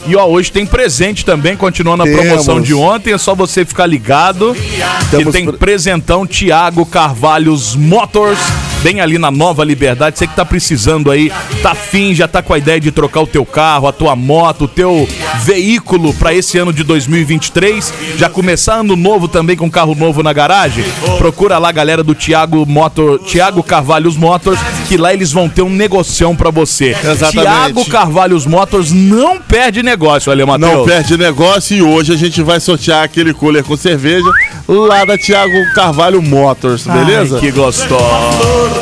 E 0.06 0.16
ó, 0.16 0.26
hoje 0.26 0.50
tem 0.52 0.66
presente 0.66 1.24
também, 1.24 1.56
continuando 1.56 2.02
a 2.02 2.06
Temos. 2.06 2.20
promoção 2.26 2.60
de 2.60 2.74
ontem, 2.74 3.12
é 3.12 3.18
só 3.18 3.34
você 3.34 3.64
ficar 3.64 3.86
ligado. 3.86 4.54
Que 4.54 5.16
Temos 5.16 5.32
tem 5.32 5.46
pre- 5.46 5.56
presentão 5.58 6.26
Tiago 6.26 6.84
Carvalhos 6.86 7.74
Motors, 7.76 8.38
bem 8.84 9.00
ali 9.00 9.16
na 9.16 9.30
Nova 9.30 9.64
Liberdade. 9.64 10.18
Você 10.18 10.26
que 10.26 10.36
tá 10.36 10.44
precisando 10.44 11.10
aí, 11.10 11.32
tá 11.62 11.70
afim, 11.70 12.14
já 12.14 12.28
tá 12.28 12.42
com 12.42 12.52
a 12.52 12.58
ideia 12.58 12.78
de 12.78 12.92
trocar 12.92 13.22
o 13.22 13.26
teu 13.26 13.46
carro, 13.46 13.88
a 13.88 13.92
tua 13.92 14.14
moto, 14.14 14.66
o 14.66 14.68
teu 14.68 15.08
veículo 15.42 16.12
para 16.12 16.34
esse 16.34 16.58
ano 16.58 16.70
de 16.70 16.84
2023, 16.84 17.94
já 18.18 18.28
começar 18.28 18.74
ano 18.74 18.94
novo 18.94 19.26
também 19.26 19.56
com 19.56 19.70
carro 19.70 19.94
novo 19.94 20.22
na 20.22 20.34
garagem. 20.34 20.84
Procura 21.16 21.56
lá 21.56 21.70
a 21.70 21.72
galera 21.72 22.04
do 22.04 22.14
Tiago 22.14 22.66
Motor, 22.66 23.20
Tiago 23.20 23.62
Carvalhos 23.62 24.18
Motors, 24.18 24.60
que 24.86 24.98
lá 24.98 25.14
eles 25.14 25.32
vão 25.32 25.48
ter 25.48 25.62
um 25.62 25.70
negocião 25.70 26.36
para 26.36 26.50
você. 26.50 26.90
Exatamente. 26.90 27.32
Tiago 27.32 27.84
Carvalhos 27.86 28.44
Motors 28.44 28.92
não 28.92 29.40
perde 29.40 29.82
negócio, 29.82 30.30
Ale 30.30 30.44
Matheus. 30.44 30.72
Não 30.72 30.84
perde 30.84 31.16
negócio 31.16 31.74
e 31.74 31.80
hoje 31.80 32.12
a 32.12 32.16
gente 32.16 32.42
vai 32.42 32.60
sortear 32.60 33.02
aquele 33.02 33.32
cooler 33.32 33.64
com 33.64 33.78
cerveja 33.78 34.30
lá 34.68 35.06
da 35.06 35.16
Tiago 35.16 35.54
Carvalho 35.74 36.20
Motors, 36.20 36.86
beleza? 36.86 37.36
Ai, 37.36 37.40
que 37.40 37.50
gostoso. 37.50 38.73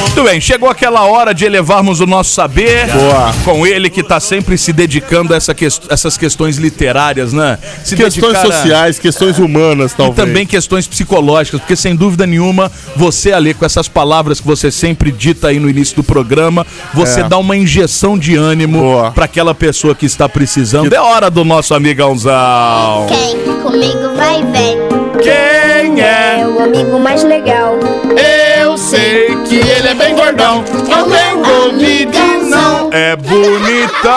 Muito 0.00 0.22
bem, 0.24 0.40
chegou 0.40 0.68
aquela 0.68 1.04
hora 1.04 1.34
de 1.34 1.44
elevarmos 1.44 2.00
o 2.00 2.06
nosso 2.06 2.30
saber 2.32 2.86
Boa. 2.90 3.34
com 3.44 3.66
ele 3.66 3.90
que 3.90 4.02
tá 4.02 4.18
sempre 4.20 4.56
se 4.56 4.72
dedicando 4.72 5.34
a 5.34 5.36
essa 5.36 5.52
ques- 5.54 5.80
essas 5.90 6.16
questões 6.16 6.56
literárias, 6.56 7.32
né? 7.32 7.58
Se 7.84 7.94
Questões 7.96 8.32
dedicar 8.32 8.48
a- 8.48 8.52
sociais, 8.62 8.98
questões 8.98 9.38
humanas, 9.38 9.92
E 9.92 9.96
talvez. 9.96 10.16
também 10.16 10.46
questões 10.46 10.86
psicológicas, 10.86 11.60
porque 11.60 11.76
sem 11.76 11.94
dúvida 11.94 12.26
nenhuma, 12.26 12.70
você 12.96 13.32
ali 13.32 13.52
com 13.52 13.64
essas 13.66 13.88
palavras 13.88 14.40
que 14.40 14.46
você 14.46 14.70
sempre 14.70 15.10
dita 15.12 15.48
aí 15.48 15.58
no 15.58 15.68
início 15.68 15.96
do 15.96 16.04
programa, 16.04 16.66
você 16.94 17.20
É. 17.20 17.24
dá 17.28 17.36
uma 17.38 17.56
injeção 17.56 18.18
de 18.18 18.36
ânimo 18.36 19.10
para 19.14 19.24
aquela 19.26 19.54
pessoa 19.54 19.94
que 19.94 20.06
está 20.06 20.28
precisando. 20.28 20.92
É 20.92 21.00
hora 21.00 21.30
do 21.30 21.44
nosso 21.44 21.74
amigãozão. 21.74 23.06
Quem 23.08 23.38
comigo 23.62 24.14
vai 24.16 24.42
vem 24.44 24.78
Quem 25.22 26.00
é? 26.00 26.40
é 26.40 26.46
o 26.46 26.62
amigo 26.62 26.98
mais 26.98 27.22
legal. 27.24 27.78
Eu 27.80 28.53
sei 28.84 29.34
que 29.48 29.56
ele 29.56 29.88
é 29.88 29.94
bem 29.94 30.14
gordão. 30.14 30.62
É 30.90 31.02
o 31.02 31.08
meu 31.40 31.70
amigãozão. 31.70 32.90
É 32.92 33.16
bonitão. 33.16 34.12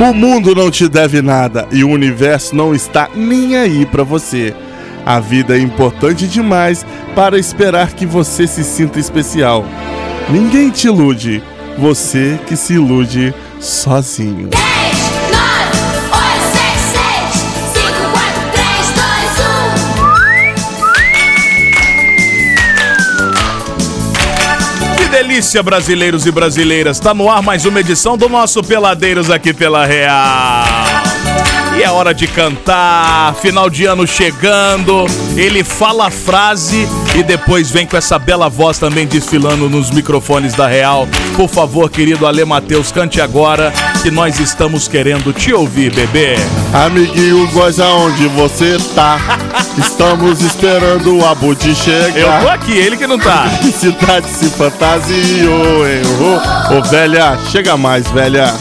O 0.00 0.14
mundo 0.14 0.54
não 0.54 0.70
te 0.70 0.88
deve 0.88 1.20
nada 1.20 1.66
e 1.70 1.84
o 1.84 1.90
universo 1.90 2.54
não 2.56 2.74
está 2.74 3.08
nem 3.14 3.56
aí 3.56 3.84
pra 3.84 4.02
você. 4.02 4.54
A 5.04 5.20
vida 5.20 5.56
é 5.56 5.60
importante 5.60 6.26
demais 6.26 6.86
para 7.14 7.38
esperar 7.38 7.92
que 7.92 8.06
você 8.06 8.46
se 8.46 8.64
sinta 8.64 8.98
especial. 8.98 9.64
Ninguém 10.30 10.70
te 10.70 10.86
ilude, 10.86 11.42
você 11.76 12.38
que 12.46 12.56
se 12.56 12.74
ilude 12.74 13.34
sozinho. 13.60 14.50
Delícia, 25.38 25.62
brasileiros 25.62 26.26
e 26.26 26.32
brasileiras. 26.32 26.98
Tá 26.98 27.14
no 27.14 27.30
ar 27.30 27.40
mais 27.40 27.64
uma 27.64 27.78
edição 27.78 28.18
do 28.18 28.28
nosso 28.28 28.60
Peladeiros 28.60 29.30
aqui 29.30 29.54
pela 29.54 29.86
Real. 29.86 30.87
E 31.78 31.82
é 31.84 31.88
hora 31.88 32.12
de 32.12 32.26
cantar, 32.26 33.36
final 33.36 33.70
de 33.70 33.84
ano 33.84 34.04
chegando. 34.04 35.06
Ele 35.36 35.62
fala 35.62 36.08
a 36.08 36.10
frase 36.10 36.88
e 37.14 37.22
depois 37.22 37.70
vem 37.70 37.86
com 37.86 37.96
essa 37.96 38.18
bela 38.18 38.48
voz 38.48 38.78
também 38.80 39.06
desfilando 39.06 39.70
nos 39.70 39.88
microfones 39.92 40.54
da 40.54 40.66
Real. 40.66 41.06
Por 41.36 41.48
favor, 41.48 41.88
querido 41.88 42.26
Ale 42.26 42.44
Matheus, 42.44 42.90
cante 42.90 43.20
agora 43.20 43.72
que 44.02 44.10
nós 44.10 44.40
estamos 44.40 44.88
querendo 44.88 45.32
te 45.32 45.52
ouvir, 45.52 45.94
bebê. 45.94 46.34
Amiguinho, 46.74 47.46
goza 47.52 47.86
onde 47.86 48.26
você 48.26 48.76
tá. 48.96 49.38
Estamos 49.78 50.40
esperando 50.40 51.16
o 51.16 51.24
Abudi 51.24 51.68
Eu 51.68 51.74
tô 51.76 51.80
chegar. 51.80 52.54
aqui, 52.54 52.72
ele 52.72 52.96
que 52.96 53.06
não 53.06 53.20
tá. 53.20 53.46
Que 53.62 53.70
cidade 53.70 54.26
se 54.26 54.50
fantasiou, 54.50 55.86
hein? 55.86 56.02
Ô, 56.72 56.74
ô, 56.74 56.82
velha, 56.82 57.38
chega 57.52 57.76
mais, 57.76 58.08
velha. 58.10 58.52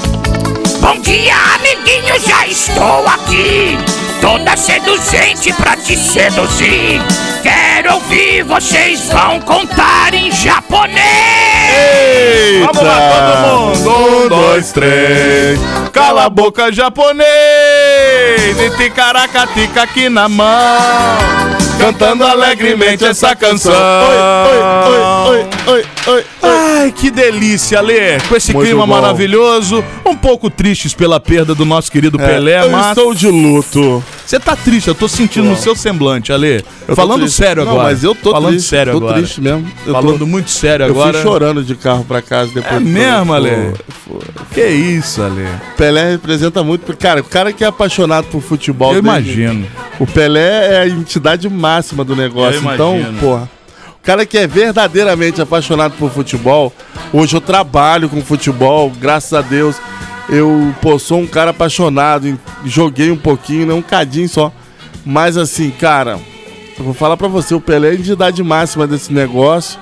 Bom 0.80 1.00
dia, 1.02 1.36
amiguinho, 1.68 2.20
já 2.20 2.48
estou 2.48 3.08
aqui. 3.08 3.78
Toda 4.22 4.56
seduzente 4.56 5.54
pra 5.54 5.76
te 5.76 5.96
seduzir. 5.98 7.02
Quero 7.44 7.96
ouvir, 7.96 8.44
vocês 8.44 9.10
vão 9.10 9.40
contar 9.42 10.14
em 10.14 10.32
japonês. 10.32 10.98
Eita! 11.70 12.72
Vamos 12.74 12.84
lá, 12.84 13.12
todo 13.12 13.86
mundo. 13.86 14.26
Um, 14.26 14.30
dois, 14.30 14.72
três. 14.72 15.60
Cala 15.94 16.26
a 16.26 16.30
boca, 16.30 16.72
japonês. 16.72 17.28
E 18.60 18.70
ticaracatica 18.78 19.84
aqui 19.84 20.10
na 20.10 20.28
mão. 20.28 21.47
Cantando 21.78 22.26
alegremente 22.26 23.06
essa 23.06 23.36
canção. 23.36 23.74
Oi, 23.74 24.18
oi, 24.88 25.40
oi, 25.40 25.46
oi, 25.68 25.86
oi, 26.08 26.26
oi. 26.42 26.58
Ai, 26.82 26.92
que 26.92 27.10
delícia, 27.10 27.82
Lê. 27.82 28.20
Com 28.28 28.36
esse 28.36 28.54
clima 28.54 28.86
maravilhoso. 28.86 29.84
Um 30.06 30.16
pouco 30.16 30.50
tristes 30.50 30.94
pela 30.94 31.20
perda 31.20 31.54
do 31.54 31.66
nosso 31.66 31.92
querido 31.92 32.20
É, 32.22 32.26
Pelé, 32.26 32.64
eu 32.66 32.72
mas. 32.72 32.90
estou 32.90 33.14
de 33.14 33.28
luto. 33.28 34.04
Você 34.28 34.40
tá 34.42 34.58
triste, 34.58 34.90
eu 34.90 34.94
tô 34.96 35.08
sentindo 35.08 35.48
no 35.48 35.56
seu 35.56 35.74
semblante, 35.74 36.34
Ale. 36.34 36.58
Eu 36.86 36.88
tô 36.88 36.96
Falando 36.98 37.30
sério 37.30 37.64
Não, 37.64 37.72
agora. 37.72 37.88
mas 37.88 38.04
eu 38.04 38.14
tô 38.14 38.32
Falando 38.32 38.50
triste. 38.52 38.68
sério 38.68 38.92
tô 38.92 38.98
agora. 38.98 39.14
triste 39.20 39.40
mesmo. 39.40 39.66
Eu 39.86 39.94
tô- 39.94 40.02
Falando 40.02 40.28
muito 40.28 40.50
sério 40.50 40.86
Eu 40.86 40.90
agora. 40.92 41.14
fui 41.14 41.22
chorando 41.22 41.64
de 41.64 41.76
carro 41.76 42.04
pra 42.04 42.22
casa 42.22 42.52
depois. 42.54 42.76
É 42.76 42.80
mesmo, 42.82 43.34
Ale? 43.34 43.74
foi. 44.06 44.20
Que 44.54 44.68
isso, 44.68 45.22
Ale. 45.22 45.48
Pelé 45.78 46.12
representa 46.12 46.62
muito. 46.62 46.96
Cara, 46.98 47.22
o 47.22 47.24
cara 47.24 47.54
que 47.54 47.64
é 47.64 47.68
apaixonado 47.68 48.26
por 48.26 48.42
futebol. 48.42 48.92
Eu 48.92 49.00
imagino. 49.00 49.66
O 49.98 50.06
Pelé 50.06 50.74
é 50.74 50.80
a 50.82 50.88
entidade 50.90 51.48
máxima 51.48 52.04
do 52.04 52.14
negócio. 52.14 52.62
Eu 52.62 52.74
Então, 52.74 52.98
imagino. 52.98 53.20
porra. 53.22 53.50
O 53.98 54.04
cara 54.08 54.26
que 54.26 54.38
é 54.38 54.46
verdadeiramente 54.46 55.42
apaixonado 55.42 55.94
por 55.98 56.12
futebol. 56.12 56.74
Hoje 57.14 57.34
eu 57.34 57.40
trabalho 57.42 58.10
com 58.10 58.22
futebol, 58.22 58.92
graças 59.00 59.34
a 59.34 59.42
Deus. 59.42 59.78
Eu, 60.30 60.74
pô, 60.82 61.00
sou 61.00 61.20
um 61.20 61.28
cara 61.28 61.52
apaixonado. 61.52 62.38
Joguei 62.66 63.12
um 63.12 63.18
pouquinho, 63.18 63.66
né? 63.68 63.74
Um 63.74 63.82
cadinho 63.82 64.28
só. 64.28 64.52
Mas 65.06 65.38
assim, 65.38 65.70
cara, 65.72 66.20
eu 66.78 66.84
vou 66.84 66.94
falar 66.94 67.16
pra 67.16 67.28
você, 67.30 67.56
o 67.56 67.62
Pelé 67.62 67.90
é 67.90 67.92
a 67.92 67.96
entidade 67.96 68.44
máxima 68.44 68.86
desse 68.86 69.14
negócio. 69.14 69.80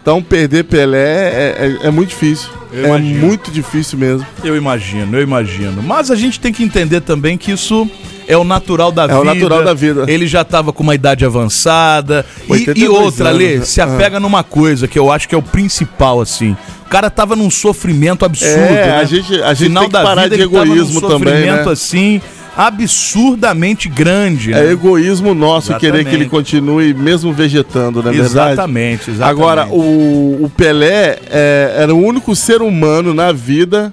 Então 0.00 0.22
perder 0.22 0.64
Pelé 0.64 0.98
é, 0.98 1.78
é- 1.82 1.86
é 1.86 1.90
muito 1.90 2.08
difícil. 2.10 2.48
Eu 2.72 2.84
é 2.84 2.88
imagino. 2.88 3.26
muito 3.26 3.50
difícil 3.50 3.98
mesmo. 3.98 4.26
Eu 4.42 4.56
imagino, 4.56 5.16
eu 5.16 5.22
imagino. 5.22 5.82
Mas 5.82 6.10
a 6.10 6.16
gente 6.16 6.40
tem 6.40 6.52
que 6.52 6.64
entender 6.64 7.02
também 7.02 7.36
que 7.36 7.52
isso 7.52 7.88
é 8.26 8.36
o 8.36 8.44
natural 8.44 8.90
da 8.92 9.04
É 9.04 9.08
vida. 9.08 9.20
o 9.20 9.24
natural 9.24 9.64
da 9.64 9.74
vida. 9.74 10.04
Ele 10.08 10.26
já 10.26 10.44
tava 10.44 10.72
com 10.72 10.82
uma 10.82 10.94
idade 10.94 11.24
avançada. 11.24 12.24
E, 12.48 12.52
82 12.52 12.76
e 12.76 12.88
outra, 12.88 13.28
anos, 13.28 13.38
Lê, 13.38 13.58
né? 13.58 13.64
se 13.64 13.80
apega 13.80 14.18
numa 14.20 14.42
coisa 14.44 14.86
que 14.88 14.98
eu 14.98 15.10
acho 15.10 15.28
que 15.28 15.34
é 15.34 15.38
o 15.38 15.42
principal, 15.42 16.20
assim. 16.20 16.56
O 16.86 16.88
cara 16.88 17.08
tava 17.10 17.34
num 17.34 17.50
sofrimento 17.50 18.24
absurdo. 18.24 18.52
É, 18.54 18.86
né? 18.86 18.96
a 18.96 19.04
gente- 19.04 19.42
a 19.42 19.54
gente 19.54 19.68
Final 19.68 19.82
tem 19.84 19.90
que 19.90 19.92
da 19.94 20.02
parar 20.02 20.22
vida, 20.24 20.36
de 20.36 20.42
ele 20.42 20.50
tava 20.50 20.64
num 20.66 20.72
egoísmo 20.74 21.00
também, 21.00 21.18
sofrimento, 21.18 21.66
né? 21.66 21.72
assim, 21.72 22.20
absurdamente 22.54 23.88
grande. 23.88 24.52
É 24.52 24.62
né? 24.64 24.72
egoísmo 24.72 25.34
nosso 25.34 25.74
querer 25.78 26.04
que 26.04 26.10
ele 26.14 26.24
Exatamente. 26.24 26.28
continue 26.30 26.94
mesmo 26.94 27.32
vegetando, 27.32 28.02
não 28.02 28.10
é 28.10 28.14
verdade? 28.14 28.52
Exatamente, 28.52 29.10
exatamente. 29.10 29.22
Agora, 29.40 29.66
o, 29.68 30.44
o 30.44 30.50
Pelé 30.54 31.18
é, 31.30 31.74
era 31.78 31.94
o 31.94 31.98
único 31.98 32.36
ser 32.36 32.60
humano 32.60 33.14
na 33.14 33.32
vida 33.32 33.92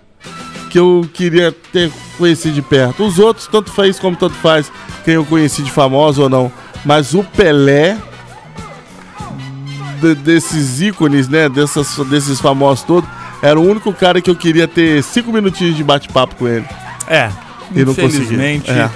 que 0.69 0.77
eu 0.79 1.07
queria 1.13 1.51
ter 1.73 1.91
conhecido 2.17 2.53
de 2.55 2.61
perto. 2.61 3.03
Os 3.05 3.17
outros, 3.19 3.47
tanto 3.47 3.71
faz 3.71 3.99
como 3.99 4.15
tanto 4.15 4.35
faz, 4.35 4.71
quem 5.03 5.15
eu 5.15 5.25
conheci 5.25 5.61
de 5.63 5.71
famoso 5.71 6.21
ou 6.23 6.29
não. 6.29 6.51
Mas 6.85 7.13
o 7.13 7.23
Pelé, 7.23 7.97
de- 10.01 10.15
desses 10.15 10.81
ícones, 10.81 11.27
né, 11.27 11.49
dessas, 11.49 11.95
desses 12.09 12.39
famosos 12.39 12.83
todos, 12.83 13.09
era 13.41 13.59
o 13.59 13.63
único 13.69 13.91
cara 13.93 14.21
que 14.21 14.29
eu 14.29 14.35
queria 14.35 14.67
ter 14.67 15.01
cinco 15.03 15.31
minutinhos 15.31 15.75
de 15.75 15.83
bate-papo 15.83 16.35
com 16.35 16.47
ele. 16.47 16.65
É, 17.07 17.29
E 17.73 17.83
não 17.83 17.91
infelizmente. 17.91 18.69
É. 18.69 18.89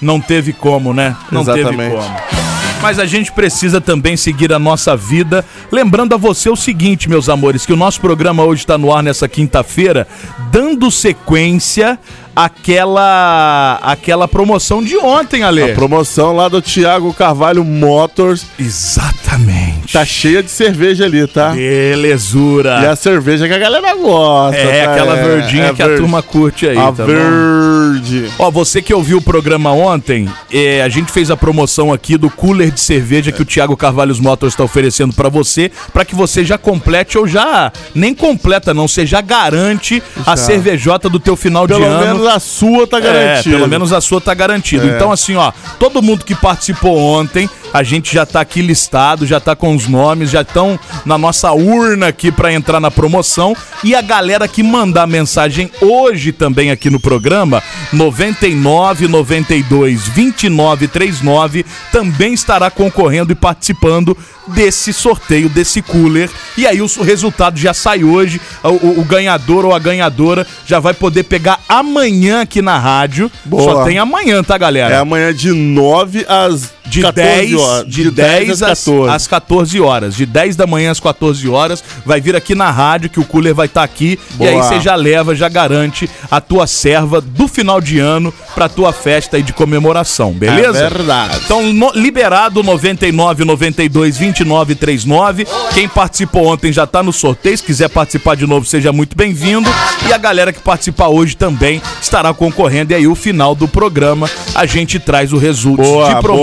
não 0.00 0.20
teve 0.20 0.52
como, 0.52 0.92
né? 0.92 1.16
Não 1.30 1.44
teve 1.44 1.60
Exatamente. 1.60 1.94
como. 1.96 2.45
Mas 2.86 3.00
a 3.00 3.04
gente 3.04 3.32
precisa 3.32 3.80
também 3.80 4.16
seguir 4.16 4.52
a 4.52 4.60
nossa 4.60 4.96
vida. 4.96 5.44
Lembrando 5.72 6.14
a 6.14 6.16
você 6.16 6.48
o 6.48 6.54
seguinte, 6.54 7.08
meus 7.08 7.28
amores, 7.28 7.66
que 7.66 7.72
o 7.72 7.76
nosso 7.76 8.00
programa 8.00 8.44
hoje 8.44 8.62
está 8.62 8.78
no 8.78 8.94
ar 8.94 9.02
nessa 9.02 9.26
quinta-feira, 9.26 10.06
dando 10.52 10.88
sequência 10.88 11.98
àquela, 12.36 13.78
àquela 13.82 14.28
promoção 14.28 14.82
de 14.84 14.96
ontem, 14.98 15.42
Ale. 15.42 15.62
A 15.70 15.74
promoção 15.74 16.36
lá 16.36 16.48
do 16.48 16.60
Thiago 16.60 17.12
Carvalho 17.14 17.64
Motors 17.64 18.44
Exatamente. 18.58 19.92
tá 19.92 20.04
cheia 20.04 20.42
de 20.42 20.50
cerveja 20.50 21.04
ali, 21.06 21.26
tá? 21.26 21.50
Belezura. 21.50 22.80
E 22.82 22.86
a 22.86 22.94
cerveja 22.96 23.48
que 23.48 23.54
a 23.54 23.58
galera 23.58 23.94
gosta. 23.96 24.56
É, 24.60 24.84
tá? 24.84 24.92
aquela 24.92 25.16
É, 25.16 25.22
verdinha 25.22 25.64
é 25.68 25.72
que 25.74 25.82
a 25.82 25.86
verde. 25.86 26.02
turma 26.02 26.22
curte 26.22 26.66
aí, 26.68 26.76
A 26.76 26.92
tá 26.92 26.92
bom? 26.92 27.06
verde. 27.06 28.30
Ó, 28.38 28.50
você 28.50 28.82
que 28.82 28.92
ouviu 28.92 29.18
o 29.18 29.22
programa 29.22 29.72
ontem, 29.72 30.28
é, 30.52 30.82
a 30.82 30.88
gente 30.88 31.10
fez 31.10 31.30
a 31.30 31.36
promoção 31.36 31.92
aqui 31.92 32.16
do 32.16 32.28
cooler 32.28 32.70
de 32.70 32.80
cerveja 32.80 33.32
que 33.32 33.42
o 33.42 33.44
Thiago 33.44 33.76
Carvalhos 33.76 34.20
Motors 34.20 34.52
está 34.52 34.62
oferecendo 34.64 35.14
pra 35.14 35.28
você, 35.28 35.70
pra 35.92 36.04
que 36.04 36.14
você 36.14 36.44
já 36.44 36.58
complete 36.58 37.16
ou 37.16 37.26
já 37.26 37.72
nem 37.94 38.14
completa 38.14 38.74
não, 38.74 38.86
você 38.86 39.06
já 39.06 39.20
garante 39.20 40.02
a 40.26 40.30
Já. 40.30 40.36
cervejota 40.36 41.08
do 41.08 41.18
teu 41.18 41.36
final 41.36 41.66
Pelo 41.66 41.80
de 41.80 41.86
ano. 41.86 42.25
Menos 42.26 42.36
a 42.36 42.40
sua 42.40 42.86
tá 42.86 42.98
É, 42.98 43.00
garantida. 43.00 43.56
pelo 43.56 43.68
menos 43.68 43.92
a 43.92 44.00
sua 44.00 44.20
tá 44.20 44.34
garantida. 44.34 44.84
É. 44.86 44.90
Então, 44.96 45.12
assim, 45.12 45.36
ó, 45.36 45.52
todo 45.78 46.02
mundo 46.02 46.24
que 46.24 46.34
participou 46.34 46.96
ontem, 46.98 47.48
a 47.76 47.82
gente 47.82 48.14
já 48.14 48.24
tá 48.24 48.40
aqui 48.40 48.62
listado, 48.62 49.26
já 49.26 49.38
tá 49.38 49.54
com 49.54 49.74
os 49.76 49.86
nomes, 49.86 50.30
já 50.30 50.40
estão 50.42 50.78
na 51.04 51.18
nossa 51.18 51.52
urna 51.52 52.08
aqui 52.08 52.32
pra 52.32 52.52
entrar 52.52 52.80
na 52.80 52.90
promoção. 52.90 53.54
E 53.84 53.94
a 53.94 54.00
galera 54.00 54.48
que 54.48 54.62
mandar 54.62 55.06
mensagem 55.06 55.70
hoje 55.80 56.32
também 56.32 56.70
aqui 56.70 56.88
no 56.88 56.98
programa, 56.98 57.62
99 57.92 59.08
92 59.08 60.08
29 60.08 60.88
39, 60.88 61.64
também 61.92 62.32
estará 62.32 62.70
concorrendo 62.70 63.32
e 63.32 63.34
participando 63.34 64.16
desse 64.48 64.92
sorteio, 64.92 65.48
desse 65.48 65.82
cooler. 65.82 66.30
E 66.56 66.66
aí 66.66 66.80
o 66.80 66.86
resultado 67.02 67.58
já 67.58 67.74
sai 67.74 68.04
hoje. 68.04 68.40
O, 68.62 68.68
o- 68.68 69.00
o 69.00 69.04
ganhador 69.04 69.64
ou 69.64 69.74
a 69.74 69.78
ganhadora 69.78 70.46
já 70.64 70.78
vai 70.78 70.94
poder 70.94 71.24
pegar 71.24 71.58
amanhã 71.68 72.42
aqui 72.42 72.62
na 72.62 72.78
rádio. 72.78 73.30
Boa. 73.44 73.62
Só 73.62 73.84
tem 73.84 73.98
amanhã, 73.98 74.42
tá, 74.42 74.56
galera? 74.56 74.94
É 74.94 74.98
amanhã 74.98 75.34
de 75.34 75.50
9 75.52 76.24
às 76.28 76.72
de 76.96 77.02
14 77.02 77.28
10, 77.48 77.54
horas. 77.54 77.86
de 77.88 78.10
10 78.10 78.50
às, 78.62 78.84
14. 78.84 79.14
às 79.14 79.26
14 79.26 79.80
horas. 79.80 80.16
De 80.16 80.26
10 80.26 80.56
da 80.56 80.66
manhã 80.66 80.90
às 80.90 81.00
14 81.00 81.48
horas. 81.48 81.82
Vai 82.04 82.20
vir 82.20 82.34
aqui 82.36 82.54
na 82.54 82.70
rádio 82.70 83.10
que 83.10 83.20
o 83.20 83.24
cooler 83.24 83.54
vai 83.54 83.66
estar 83.66 83.82
aqui. 83.82 84.18
E 84.40 84.46
aí 84.46 84.54
Boa. 84.54 84.62
você 84.64 84.80
já 84.80 84.94
leva, 84.94 85.34
já 85.34 85.48
garante 85.48 86.08
a 86.30 86.40
tua 86.40 86.66
serva 86.66 87.20
do 87.20 87.46
final 87.48 87.80
de 87.80 87.98
ano 87.98 88.32
pra 88.54 88.68
tua 88.68 88.92
festa 88.92 89.36
aí 89.36 89.42
de 89.42 89.52
comemoração, 89.52 90.32
beleza? 90.32 90.78
É 90.78 90.88
verdade. 90.90 91.40
Então, 91.44 91.72
no- 91.72 91.92
liberado 91.94 92.62
99 92.62 93.44
92 93.44 94.16
29 94.16 94.74
39. 94.74 95.46
Quem 95.74 95.88
participou 95.88 96.46
ontem 96.46 96.72
já 96.72 96.86
tá 96.86 97.02
no 97.02 97.12
sorteio. 97.12 97.56
Se 97.56 97.62
quiser 97.64 97.88
participar 97.88 98.34
de 98.36 98.46
novo, 98.46 98.66
seja 98.66 98.92
muito 98.92 99.16
bem-vindo. 99.16 99.68
E 100.08 100.12
a 100.12 100.18
galera 100.18 100.52
que 100.52 100.60
participar 100.60 101.08
hoje 101.08 101.36
também 101.36 101.80
estará 102.00 102.32
concorrendo. 102.32 102.92
E 102.92 102.94
aí, 102.94 103.06
o 103.06 103.14
final 103.14 103.54
do 103.54 103.66
programa, 103.68 104.28
a 104.54 104.66
gente 104.66 104.98
traz 104.98 105.32
o 105.32 105.38
resultado 105.38 105.86
Boa, 105.88 106.14
de 106.14 106.20
promo. 106.20 106.42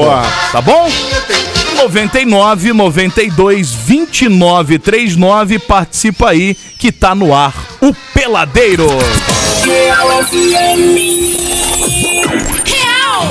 Tá 0.51 0.61
bom? 0.61 0.87
99 1.77 2.73
92 2.73 3.73
29 3.73 4.79
39. 4.79 5.59
Participa 5.59 6.29
aí 6.29 6.55
que 6.77 6.91
tá 6.91 7.15
no 7.15 7.33
ar 7.33 7.53
o 7.81 7.93
Peladeiro. 8.13 8.87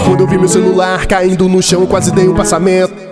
Quando 0.05 0.21
eu 0.21 0.27
vi 0.27 0.39
meu 0.39 0.49
celular 0.49 1.07
caindo 1.07 1.49
no 1.49 1.63
chão, 1.63 1.87
quase 1.87 2.13
dei 2.13 2.29
um 2.29 2.35
passamento. 2.35 3.12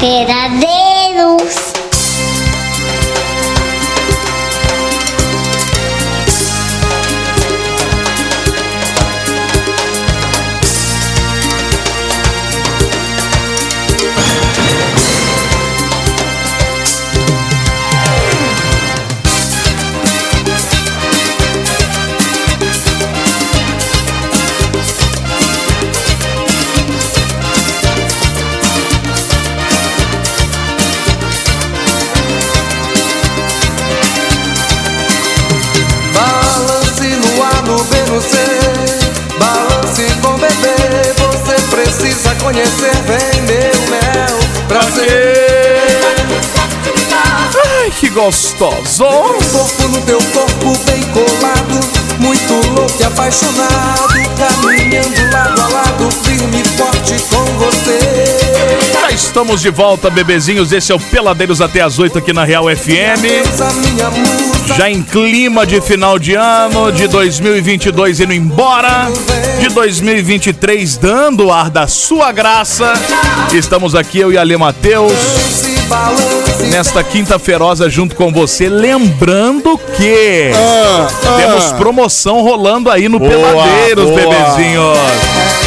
Peladeiros. 0.00 1.72
Conhecer, 42.46 42.94
vem 43.06 43.42
meu 43.42 43.90
mel, 43.90 44.38
prazer. 44.68 45.98
Ai, 47.82 47.90
que 47.90 48.08
gostoso! 48.10 49.04
Um 49.04 49.38
corpo 49.50 49.88
no 49.88 50.00
teu 50.02 50.18
corpo 50.32 50.78
bem 50.84 51.02
colado, 51.12 51.80
muito 52.20 52.52
louco 52.72 52.94
e 53.00 53.04
apaixonado, 53.04 54.14
caminhando 54.38 55.32
lado 55.32 55.60
a 55.60 55.68
lado, 55.68 56.08
firme 56.22 56.60
e 56.60 56.78
forte 56.78 57.16
com 57.30 57.44
você. 57.58 57.98
Já 58.92 59.10
estamos 59.10 59.60
de 59.60 59.70
volta, 59.70 60.08
bebezinhos. 60.08 60.70
Esse 60.70 60.92
é 60.92 60.94
o 60.94 61.00
Peladeiros 61.00 61.60
até 61.60 61.80
as 61.80 61.98
8 61.98 62.18
aqui 62.18 62.32
na 62.32 62.44
Real 62.44 62.64
FM. 62.64 63.22
Minha 63.80 64.08
Já 64.74 64.90
em 64.90 65.02
clima 65.02 65.64
de 65.66 65.80
final 65.80 66.18
de 66.18 66.34
ano, 66.34 66.90
de 66.92 67.06
2022 67.08 68.20
indo 68.20 68.32
embora, 68.32 69.08
de 69.60 69.68
2023 69.68 70.96
dando 70.98 71.46
o 71.46 71.52
ar 71.52 71.70
da 71.70 71.86
sua 71.86 72.30
graça. 72.32 72.92
Estamos 73.54 73.94
aqui, 73.94 74.18
eu 74.18 74.32
e 74.32 74.36
Ale 74.38 74.56
Matheus, 74.56 75.12
nesta 76.70 77.02
quinta-feirosa 77.02 77.88
junto 77.88 78.14
com 78.16 78.30
você. 78.32 78.68
Lembrando 78.68 79.78
que 79.96 80.50
Ah, 80.54 81.08
ah. 81.24 81.36
temos 81.38 81.72
promoção 81.72 82.42
rolando 82.42 82.90
aí 82.90 83.08
no 83.08 83.18
Boa, 83.18 83.30
Peladeiros, 83.30 84.04
boa. 84.04 84.16
bebezinhos. 84.20 84.98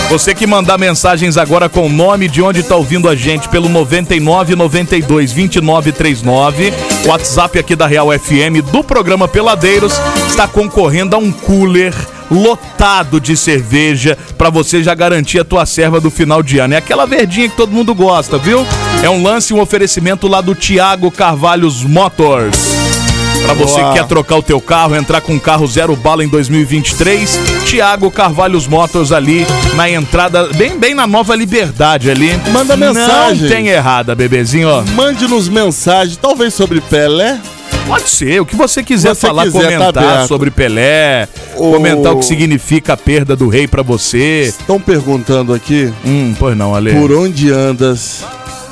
Você 0.10 0.34
que 0.34 0.48
mandar 0.48 0.80
mensagens 0.80 1.38
agora 1.38 1.70
com 1.70 1.86
o 1.86 1.90
nome 1.90 2.28
de 2.28 2.42
onde 2.42 2.64
tá 2.64 2.76
ouvindo 2.76 3.08
a 3.08 3.16
gente 3.16 3.48
pelo 3.48 3.70
99 3.70 4.56
92 4.56 5.32
29 5.32 5.92
39, 5.92 6.74
WhatsApp 7.06 7.60
aqui 7.60 7.76
da 7.76 7.86
Real 7.86 8.08
FM 8.12 8.72
do 8.72 8.84
programa 8.84 9.28
Peladeiros, 9.28 9.94
está 10.28 10.48
concorrendo 10.48 11.16
a 11.16 11.20
um 11.20 11.32
cooler 11.32 11.94
lotado 12.32 13.22
de 13.22 13.38
cerveja 13.38 14.18
pra 14.36 14.50
você 14.50 14.82
já 14.82 14.96
garantir 14.96 15.40
a 15.40 15.46
tua 15.46 15.64
serva 15.68 16.02
do 16.02 16.10
final 16.10 16.42
de 16.42 16.58
ano. 16.58 16.74
É 16.74 16.78
aquela 16.78 17.06
verdinha 17.06 17.48
que 17.48 17.56
todo 17.56 17.72
mundo 17.72 17.94
gosta, 17.94 18.40
viu? 18.40 18.66
É 19.04 19.10
um 19.12 19.22
lance, 19.22 19.54
um 19.54 19.62
oferecimento 19.62 20.28
lá 20.28 20.42
do 20.42 20.56
Tiago 20.56 21.12
Carvalhos 21.12 21.84
Motors. 21.84 22.58
Pra 23.44 23.54
você 23.54 23.82
que 23.84 23.94
quer 23.94 24.08
trocar 24.08 24.38
o 24.38 24.44
teu 24.44 24.60
carro, 24.60 24.96
entrar 24.96 25.22
com 25.22 25.34
um 25.34 25.40
carro 25.40 25.68
zero 25.68 25.96
bala 25.96 26.24
em 26.24 26.28
2023, 26.28 27.59
Tiago 27.70 28.10
Carvalhos 28.10 28.68
Motors 28.68 29.12
ali 29.12 29.46
na 29.76 29.88
entrada, 29.90 30.50
bem 30.56 30.78
bem 30.80 30.96
na 30.96 31.06
Nova 31.06 31.36
Liberdade 31.36 32.10
ali. 32.10 32.32
Manda 32.52 32.76
mensagem. 32.76 33.44
Não 33.44 33.50
tem 33.50 33.68
errada, 33.68 34.16
bebezinho. 34.16 34.70
Mande-nos 34.96 35.48
mensagem, 35.48 36.18
talvez 36.20 36.54
sobre 36.54 36.82
Pelé. 36.82 37.40
Pode 37.86 38.10
ser, 38.10 38.40
o 38.42 38.46
que 38.46 38.56
você 38.56 38.84
quiser 38.84 39.16
Você 39.16 39.28
falar, 39.28 39.44
quiser, 39.46 39.60
tá 39.60 39.78
comentar 39.78 40.04
aberto. 40.04 40.28
sobre 40.28 40.52
Pelé, 40.52 41.28
O- 41.56 41.72
comentar 41.72 42.14
o 42.14 42.18
que 42.20 42.26
significa 42.26 42.94
a 42.94 42.98
perda 42.98 43.36
do 43.36 43.48
rei 43.48 43.68
pra 43.68 43.82
você. 43.84 44.46
Estão 44.50 44.80
perguntando 44.80 45.54
aqui 45.54 45.92
Hum, 46.06 46.36
pois 46.38 46.56
não, 46.58 46.74
Ale. 46.76 46.92
por 46.94 47.12
onde 47.12 47.52
andas, 47.52 48.24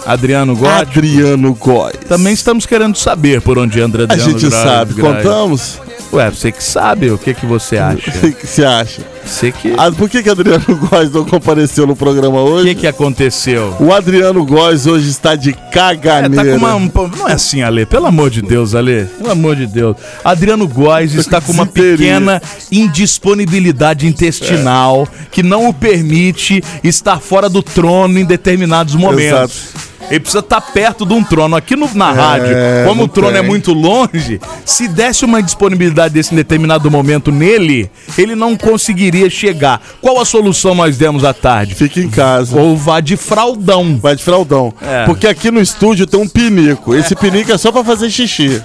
Adriano 0.05 0.55
Góes. 0.55 0.71
Adriano 0.81 1.53
Góes. 1.55 1.95
Também 2.07 2.33
estamos 2.33 2.65
querendo 2.65 2.95
saber 2.97 3.41
por 3.41 3.57
onde 3.59 3.79
anda 3.81 4.01
a 4.01 4.03
Adriano 4.03 4.31
gente 4.39 4.49
Gra- 4.49 4.63
sabe. 4.63 4.93
Contamos? 5.01 5.79
Ué, 6.13 6.29
você 6.31 6.51
que 6.51 6.63
sabe, 6.63 7.11
o 7.11 7.17
que 7.17 7.33
que 7.33 7.45
você 7.45 7.77
acha? 7.79 8.09
O 8.25 8.31
que 8.33 8.47
você 8.47 8.63
acha? 8.63 9.01
Você 9.25 9.51
que... 9.51 9.73
Ah, 9.77 9.91
por 9.91 10.09
que, 10.09 10.23
que 10.23 10.29
Adriano 10.29 10.63
Góes 10.89 11.11
não 11.11 11.25
compareceu 11.25 11.85
no 11.85 11.95
programa 11.97 12.39
O 12.41 12.45
hoje? 12.49 12.69
que 12.69 12.81
que 12.81 12.87
aconteceu? 12.87 13.75
O 13.79 13.91
Adriano 13.93 14.45
Góes 14.45 14.87
hoje 14.87 15.09
está 15.09 15.35
de 15.35 15.49
É, 15.49 15.53
caganeira. 15.53 16.45
tá 16.45 16.49
com 16.51 16.57
uma. 16.57 16.75
um 16.75 16.89
Não 17.17 17.27
é 17.27 17.33
assim, 17.33 17.61
Ale. 17.61 17.85
Pelo 17.85 18.05
amor 18.05 18.29
de 18.29 18.41
Deus, 18.41 18.73
Ale. 18.73 19.05
Pelo 19.17 19.31
amor 19.31 19.55
de 19.57 19.67
Deus. 19.67 19.97
Adriano 20.23 20.65
Góes 20.67 21.13
está 21.13 21.41
com 21.41 21.51
uma 21.51 21.65
pequena 21.65 22.41
indisponibilidade 22.71 24.07
intestinal 24.07 25.07
que 25.31 25.43
não 25.43 25.67
o 25.67 25.73
permite 25.73 26.63
estar 26.83 27.19
fora 27.19 27.49
do 27.49 27.61
trono 27.61 28.17
em 28.17 28.25
determinados 28.25 28.95
momentos. 28.95 29.69
Ele 30.09 30.19
precisa 30.19 30.39
estar 30.39 30.61
perto 30.61 31.05
de 31.05 31.13
um 31.13 31.23
trono. 31.23 31.55
Aqui 31.55 31.75
no- 31.75 31.89
na 31.93 32.11
rádio, 32.11 32.55
como 32.85 33.03
o 33.03 33.07
trono 33.07 33.35
é 33.35 33.39
tem. 33.41 33.49
muito 33.49 33.73
longe, 33.73 34.39
se 34.65 34.87
desse 34.87 35.25
uma 35.25 35.41
disponibilidade 35.43 36.13
desse 36.13 36.33
em 36.33 36.37
determinado 36.37 36.89
momento 36.89 37.31
nele, 37.31 37.89
ele 38.17 38.35
não 38.35 38.55
conseguiria 38.55 39.29
chegar. 39.29 39.81
Qual 40.01 40.19
a 40.21 40.25
solução 40.25 40.73
nós 40.73 40.97
demos 40.97 41.23
à 41.23 41.33
tarde? 41.33 41.75
Fica 41.75 41.99
em 41.99 42.09
casa. 42.09 42.57
Ou 42.59 42.77
vá 42.77 42.99
de 42.99 43.17
fraldão. 43.17 43.97
Vai 44.01 44.15
de 44.15 44.23
fraldão. 44.23 44.73
É. 44.81 45.05
Porque 45.05 45.27
aqui 45.27 45.51
no 45.51 45.59
estúdio 45.61 46.07
tem 46.07 46.19
um 46.19 46.27
pinico. 46.27 46.95
Esse 46.95 47.15
pinico 47.15 47.51
é 47.51 47.57
só 47.57 47.71
pra 47.71 47.83
fazer 47.83 48.09
xixi. 48.09 48.61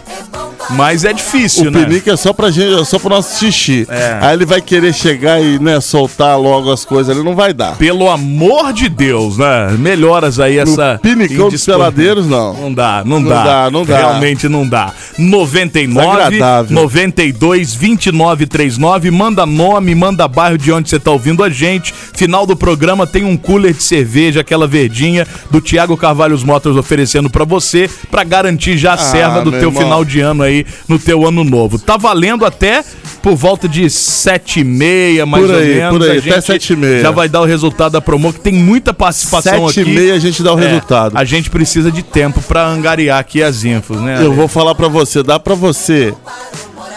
Mas 0.71 1.05
é 1.05 1.13
difícil, 1.13 1.69
O 1.69 1.71
né? 1.71 1.85
pinico 1.85 2.11
é 2.11 2.17
só 2.17 2.33
pra 2.33 2.51
gente, 2.51 2.81
é 2.81 2.85
só 2.85 2.99
pro 2.99 3.11
nosso 3.11 3.39
xixi. 3.39 3.87
É. 3.91 4.19
Aí 4.21 4.35
ele 4.35 4.47
vai 4.47 4.61
querer 4.61 4.93
chegar 4.95 5.41
e, 5.43 5.59
né, 5.59 5.81
soltar 5.81 6.39
logo 6.39 6.73
as 6.73 6.85
coisas, 6.85 7.15
ele 7.15 7.25
não 7.25 7.35
vai 7.35 7.53
dar. 7.53 7.77
Pelo 7.77 8.09
amor 8.11 8.73
de 8.73 8.89
Deus, 8.89 9.37
né? 9.37 9.75
Melhoras 9.79 10.39
aí 10.41 10.59
essa. 10.59 10.95
No 10.95 10.99
pinicão 11.01 11.37
dos 11.47 11.55
indispon- 11.55 11.73
peladeiros, 11.73 12.27
não. 12.27 12.55
Não 12.55 12.73
dá, 12.75 13.03
não, 13.05 13.21
Não 13.21 13.29
dá. 13.29 13.45
dá, 13.45 13.71
não 13.71 13.85
dá. 13.85 13.97
Realmente 13.99 14.49
não 14.49 14.67
dá. 14.67 14.93
99 15.19 16.07
Desagradável. 16.31 16.75
92 16.75 17.75
29 17.75 18.47
39. 18.47 19.11
Manda 19.11 19.45
nome, 19.47 19.95
manda 19.95 20.27
bairro 20.29 20.59
de 20.59 20.73
onde 20.73 20.89
você 20.89 20.99
tá 20.99 21.11
ouvindo 21.11 21.43
a 21.43 21.51
gente. 21.51 21.93
Final 22.15 22.47
do 22.47 22.57
programa 22.57 23.07
tem 23.07 23.25
um 23.25 23.37
cooler 23.37 23.73
de 23.73 23.83
cerveja, 23.83 24.41
aquela 24.41 24.67
verdinha 24.67 25.27
do 25.51 25.61
Thiago 25.61 25.97
Carvalhos 25.97 26.45
Motors 26.45 26.77
oferecendo 26.77 27.29
pra 27.31 27.45
você, 27.45 27.89
pra 28.11 28.25
garantir 28.25 28.77
já 28.77 28.95
a 28.95 28.99
serva 28.99 29.43
do 29.43 29.51
teu 29.51 29.69
irmão. 29.69 29.83
final 29.83 30.05
de 30.05 30.21
ano 30.21 30.43
aí, 30.43 30.52
no 30.89 30.99
teu 30.99 31.27
ano 31.27 31.43
novo. 31.45 31.79
Tá 31.79 31.97
valendo 31.97 32.45
até 32.45 32.85
por 33.23 33.35
volta 33.35 33.69
de 33.69 33.89
sete 33.89 34.61
e 34.61 34.65
meia, 34.65 35.25
mais 35.25 35.45
Por 35.47 35.55
ou 35.55 35.61
aí, 35.61 35.75
menos. 35.77 35.99
por 35.99 36.11
aí, 36.11 36.19
até 36.19 36.41
sete 36.41 36.73
e 36.73 36.77
meia. 36.77 37.01
Já 37.03 37.11
vai 37.11 37.29
dar 37.29 37.41
o 37.41 37.45
resultado 37.45 37.93
da 37.93 38.01
promo, 38.01 38.33
que 38.33 38.41
tem 38.41 38.55
muita 38.55 38.93
participação 38.93 39.69
Sete 39.69 39.81
aqui. 39.81 39.91
e 39.91 39.95
meia 39.95 40.15
a 40.15 40.19
gente 40.19 40.43
dá 40.43 40.55
o 40.55 40.59
É, 40.59 40.67
resultado. 40.67 41.17
A 41.17 41.25
gente 41.25 41.49
precisa 41.51 41.91
de 41.91 42.03
tempo 42.03 42.41
pra 42.43 42.67
angariar 42.67 43.19
aqui 43.19 43.43
as 43.43 43.65
infos, 43.65 44.01
né? 44.01 44.25
Eu 44.25 44.33
vou 44.33 44.49
falar 44.49 44.75
pra 44.75 44.89
você, 44.89 45.23
dá 45.23 45.39
pra 45.39 45.55
você. 45.55 46.13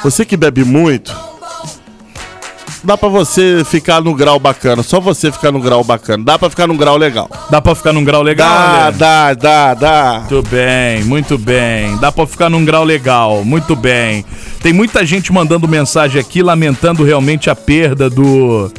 Você 0.04 0.26
que 0.26 0.36
bebe 0.38 0.64
muito, 0.64 1.16
dá 2.86 2.98
pra 2.98 3.10
você 3.10 3.64
ficar 3.66 4.02
no 4.02 4.14
grau 4.14 4.40
bacana. 4.40 4.84
Só 4.84 5.00
você 5.00 5.32
ficar 5.32 5.52
no 5.52 5.60
grau 5.60 5.84
bacana. 5.84 6.24
Dá 6.24 6.40
pra 6.40 6.50
ficar 6.50 6.68
num 6.68 6.78
grau 6.78 6.98
legal. 6.98 7.30
Dá 7.50 7.62
pra 7.62 7.76
ficar 7.76 7.92
num 7.92 8.04
grau 8.04 8.22
legal, 8.22 8.48
Dá, 8.48 8.86
né? 8.86 8.92
dá, 8.98 9.34
dá, 9.34 9.74
dá. 9.74 10.20
Muito 10.20 10.50
bem, 10.50 11.04
muito 11.04 11.38
bem. 11.38 11.98
Dá 11.98 12.12
pra 12.12 12.26
ficar 12.26 12.50
num 12.50 12.64
grau 12.64 12.84
legal, 12.84 13.44
muito 13.44 13.76
bem. 13.76 14.24
Tem 14.62 14.72
muita 14.72 15.06
gente 15.06 15.34
mandando 15.34 15.68
mensagem 15.68 16.20
aqui 16.20 16.42
lamentando 16.42 17.04
realmente 17.04 17.50
a 17.50 17.56
perda 17.56 18.10
do 18.10 18.72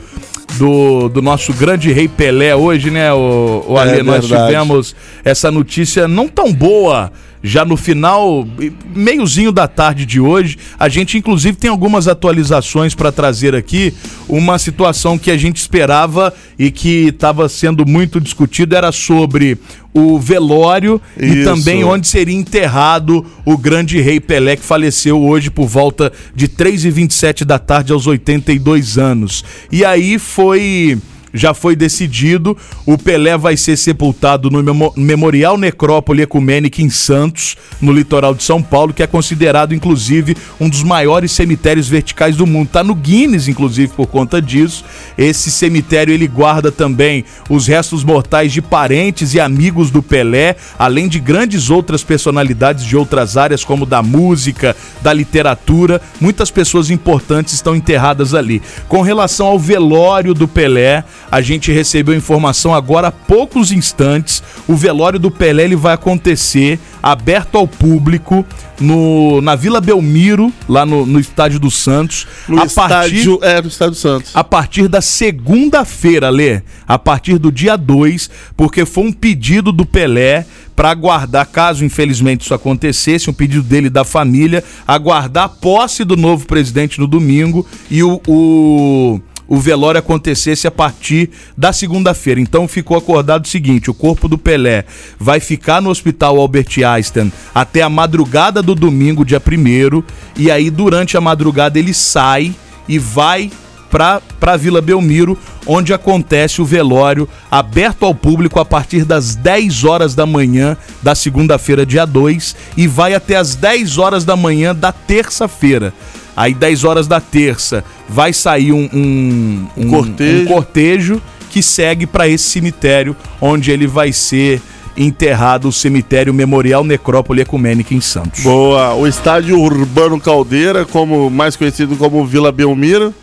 do, 0.58 1.08
do 1.08 1.20
nosso 1.20 1.52
grande 1.52 1.92
rei 1.92 2.08
Pelé 2.08 2.54
hoje, 2.56 2.90
né, 2.90 3.12
o, 3.12 3.64
o 3.68 3.78
É 3.78 3.82
Ale, 3.82 4.02
nós 4.02 4.24
tivemos 4.24 4.96
essa 5.24 5.50
notícia 5.50 6.08
não 6.08 6.28
tão 6.28 6.52
boa 6.52 7.12
já 7.42 7.64
no 7.64 7.76
final, 7.76 8.46
meiozinho 8.94 9.52
da 9.52 9.68
tarde 9.68 10.04
de 10.04 10.20
hoje, 10.20 10.56
a 10.78 10.88
gente 10.88 11.16
inclusive 11.18 11.56
tem 11.56 11.70
algumas 11.70 12.08
atualizações 12.08 12.94
para 12.94 13.12
trazer 13.12 13.54
aqui. 13.54 13.94
Uma 14.28 14.58
situação 14.58 15.18
que 15.18 15.30
a 15.30 15.36
gente 15.36 15.56
esperava 15.56 16.34
e 16.58 16.70
que 16.70 17.08
estava 17.08 17.48
sendo 17.48 17.86
muito 17.86 18.20
discutido 18.20 18.74
era 18.74 18.90
sobre 18.90 19.58
o 19.94 20.18
velório 20.18 21.00
e 21.18 21.26
Isso. 21.26 21.44
também 21.44 21.82
onde 21.82 22.06
seria 22.06 22.34
enterrado 22.34 23.24
o 23.46 23.56
grande 23.56 23.98
rei 24.00 24.20
Pelé, 24.20 24.56
que 24.56 24.62
faleceu 24.62 25.22
hoje 25.22 25.50
por 25.50 25.66
volta 25.66 26.12
de 26.34 26.48
3h27 26.48 27.44
da 27.44 27.58
tarde, 27.58 27.92
aos 27.92 28.06
82 28.06 28.98
anos. 28.98 29.42
E 29.72 29.84
aí 29.84 30.18
foi 30.18 30.98
já 31.36 31.54
foi 31.54 31.76
decidido. 31.76 32.56
O 32.84 32.96
Pelé 32.98 33.36
vai 33.36 33.56
ser 33.56 33.76
sepultado 33.76 34.50
no 34.50 34.62
memo- 34.62 34.92
Memorial 34.96 35.56
Necrópole 35.56 36.22
Ecumênica 36.22 36.82
em 36.82 36.90
Santos, 36.90 37.56
no 37.80 37.92
litoral 37.92 38.34
de 38.34 38.42
São 38.42 38.62
Paulo, 38.62 38.92
que 38.92 39.02
é 39.02 39.06
considerado, 39.06 39.74
inclusive, 39.74 40.36
um 40.60 40.68
dos 40.68 40.82
maiores 40.82 41.32
cemitérios 41.32 41.88
verticais 41.88 42.36
do 42.36 42.46
mundo. 42.46 42.68
Tá 42.72 42.82
no 42.82 42.94
Guinness, 42.94 43.48
inclusive, 43.48 43.92
por 43.92 44.06
conta 44.06 44.40
disso. 44.40 44.84
Esse 45.16 45.50
cemitério 45.50 46.12
ele 46.12 46.26
guarda 46.26 46.72
também 46.72 47.24
os 47.48 47.66
restos 47.66 48.02
mortais 48.02 48.52
de 48.52 48.62
parentes 48.62 49.34
e 49.34 49.40
amigos 49.40 49.90
do 49.90 50.02
Pelé, 50.02 50.56
além 50.78 51.08
de 51.08 51.18
grandes 51.20 51.70
outras 51.70 52.02
personalidades 52.02 52.84
de 52.84 52.96
outras 52.96 53.36
áreas, 53.36 53.64
como 53.64 53.84
da 53.84 54.02
música, 54.02 54.74
da 55.02 55.12
literatura. 55.12 56.00
Muitas 56.20 56.50
pessoas 56.50 56.90
importantes 56.90 57.54
estão 57.54 57.74
enterradas 57.76 58.34
ali. 58.34 58.62
Com 58.88 59.02
relação 59.02 59.46
ao 59.46 59.58
velório 59.58 60.34
do 60.34 60.48
Pelé, 60.48 61.04
a 61.30 61.40
gente 61.40 61.72
recebeu 61.72 62.14
informação 62.14 62.74
agora 62.74 63.08
há 63.08 63.12
poucos 63.12 63.72
instantes. 63.72 64.42
O 64.66 64.74
velório 64.74 65.18
do 65.18 65.30
Pelé 65.30 65.64
ele 65.64 65.76
vai 65.76 65.94
acontecer 65.94 66.78
aberto 67.02 67.56
ao 67.56 67.68
público 67.68 68.44
no, 68.80 69.40
na 69.40 69.54
Vila 69.54 69.80
Belmiro, 69.80 70.52
lá 70.68 70.84
no, 70.84 71.06
no 71.06 71.18
Estádio 71.18 71.58
do 71.58 71.70
Santos. 71.70 72.26
No 72.48 72.60
a 72.60 72.66
partir 72.66 73.16
estádio, 73.16 73.38
é, 73.42 73.62
no 73.62 73.68
estádio 73.68 73.94
Santos. 73.94 74.30
a 74.34 74.44
partir 74.44 74.88
da 74.88 75.00
segunda-feira, 75.00 76.28
Lê. 76.30 76.62
A 76.86 76.98
partir 76.98 77.38
do 77.38 77.50
dia 77.50 77.76
2, 77.76 78.30
porque 78.56 78.84
foi 78.84 79.04
um 79.04 79.12
pedido 79.12 79.72
do 79.72 79.86
Pelé 79.86 80.46
para 80.74 80.90
aguardar, 80.90 81.46
caso 81.46 81.84
infelizmente 81.84 82.42
isso 82.42 82.52
acontecesse, 82.52 83.30
um 83.30 83.32
pedido 83.32 83.62
dele 83.62 83.88
da 83.88 84.04
família, 84.04 84.62
aguardar 84.86 85.44
a 85.44 85.48
posse 85.48 86.04
do 86.04 86.16
novo 86.16 86.46
presidente 86.46 87.00
no 87.00 87.06
domingo 87.06 87.66
e 87.90 88.02
o. 88.02 88.20
o 88.26 89.20
o 89.48 89.58
velório 89.58 89.98
acontecesse 89.98 90.66
a 90.66 90.70
partir 90.70 91.30
da 91.56 91.72
segunda-feira. 91.72 92.40
Então 92.40 92.66
ficou 92.66 92.96
acordado 92.96 93.44
o 93.44 93.48
seguinte: 93.48 93.90
o 93.90 93.94
corpo 93.94 94.28
do 94.28 94.38
Pelé 94.38 94.84
vai 95.18 95.40
ficar 95.40 95.80
no 95.80 95.90
Hospital 95.90 96.38
Albert 96.38 96.68
Einstein 96.84 97.32
até 97.54 97.82
a 97.82 97.88
madrugada 97.88 98.62
do 98.62 98.74
domingo, 98.74 99.24
dia 99.24 99.40
1 99.40 100.02
e 100.36 100.50
aí 100.50 100.70
durante 100.70 101.16
a 101.16 101.20
madrugada 101.20 101.78
ele 101.78 101.94
sai 101.94 102.54
e 102.88 102.98
vai 102.98 103.50
para 103.90 104.56
Vila 104.56 104.82
Belmiro, 104.82 105.38
onde 105.66 105.94
acontece 105.94 106.60
o 106.60 106.64
velório 106.64 107.28
aberto 107.50 108.04
ao 108.04 108.14
público 108.14 108.60
a 108.60 108.64
partir 108.64 109.04
das 109.04 109.34
10 109.34 109.84
horas 109.84 110.14
da 110.14 110.26
manhã 110.26 110.76
da 111.02 111.14
segunda-feira, 111.14 111.86
dia 111.86 112.04
2, 112.04 112.56
e 112.76 112.86
vai 112.86 113.14
até 113.14 113.36
as 113.36 113.54
10 113.54 113.96
horas 113.98 114.24
da 114.24 114.36
manhã 114.36 114.74
da 114.74 114.92
terça-feira. 114.92 115.94
Aí, 116.36 116.52
10 116.52 116.84
horas 116.84 117.06
da 117.06 117.20
terça, 117.20 117.82
vai 118.08 118.32
sair 118.32 118.72
um, 118.72 118.88
um, 118.92 119.66
um, 119.76 119.88
cortejo. 119.88 120.42
um 120.42 120.46
cortejo 120.46 121.22
que 121.50 121.62
segue 121.62 122.06
para 122.06 122.28
esse 122.28 122.44
cemitério, 122.44 123.16
onde 123.40 123.70
ele 123.70 123.86
vai 123.86 124.12
ser 124.12 124.60
enterrado, 124.96 125.68
o 125.68 125.72
cemitério 125.72 126.32
Memorial 126.32 126.82
Necrópole 126.82 127.42
Ecumênica 127.42 127.94
em 127.94 128.00
Santos. 128.00 128.42
Boa, 128.42 128.94
o 128.94 129.06
estádio 129.06 129.58
Urbano 129.58 130.20
Caldeira, 130.20 130.84
como 130.84 131.28
mais 131.30 131.56
conhecido 131.56 131.96
como 131.96 132.24
Vila 132.24 132.50
Belmiro, 132.50 133.14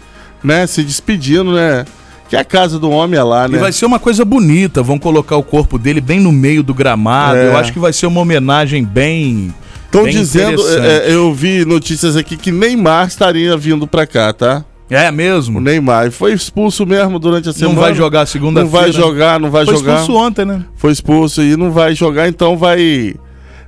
né, 0.44 0.68
se 0.68 0.84
despedindo, 0.84 1.54
né? 1.54 1.86
Que 2.30 2.36
a 2.36 2.44
casa 2.44 2.80
do 2.80 2.90
homem 2.90 3.20
é 3.20 3.24
lá, 3.24 3.48
né? 3.48 3.58
E 3.58 3.62
vai 3.62 3.72
ser 3.72 3.86
uma 3.86 4.00
coisa 4.00 4.26
bonita, 4.26 4.82
vão 4.82 4.98
colocar 4.98 5.36
o 5.36 5.44
corpo 5.44 5.78
dele 5.78 6.02
bem 6.02 6.20
no 6.20 6.32
meio 6.32 6.64
do 6.64 6.74
gramado. 6.74 7.38
É. 7.38 7.48
Eu 7.48 7.58
acho 7.58 7.72
que 7.72 7.80
vai 7.80 7.94
ser 7.94 8.08
uma 8.08 8.22
homenagem 8.22 8.84
bem. 8.84 9.54
Estão 9.94 10.10
dizendo, 10.10 10.62
é, 10.68 11.10
é, 11.10 11.14
eu 11.14 11.32
vi 11.34 11.64
notícias 11.66 12.16
aqui 12.16 12.36
que 12.36 12.52
Neymar 12.52 13.08
estaria 13.08 13.56
vindo 13.56 13.86
pra 13.86 14.08
cá, 14.08 14.34
tá? 14.34 14.66
É 14.90 15.10
mesmo? 15.12 15.60
O 15.60 15.62
Neymar 15.62 16.12
foi 16.12 16.34
expulso 16.34 16.86
mesmo 16.86 17.20
durante 17.20 17.50
a 17.50 17.54
semana. 17.54 17.76
Não 17.76 17.82
vai 17.82 17.94
jogar 17.96 18.26
segunda-feira. 18.26 18.66
Não 18.66 18.82
vai 18.82 18.92
jogar, 18.92 19.40
não 19.40 19.52
vai 19.52 19.66
Foi 19.66 19.76
jogar. 19.78 20.00
expulso 20.02 20.20
ontem, 20.20 20.46
né? 20.46 20.66
Foi 20.76 20.92
expulso 20.92 21.42
e 21.42 21.56
não 21.56 21.72
vai 21.72 21.96
jogar, 21.96 22.28
então 22.28 22.58
vai 22.58 23.16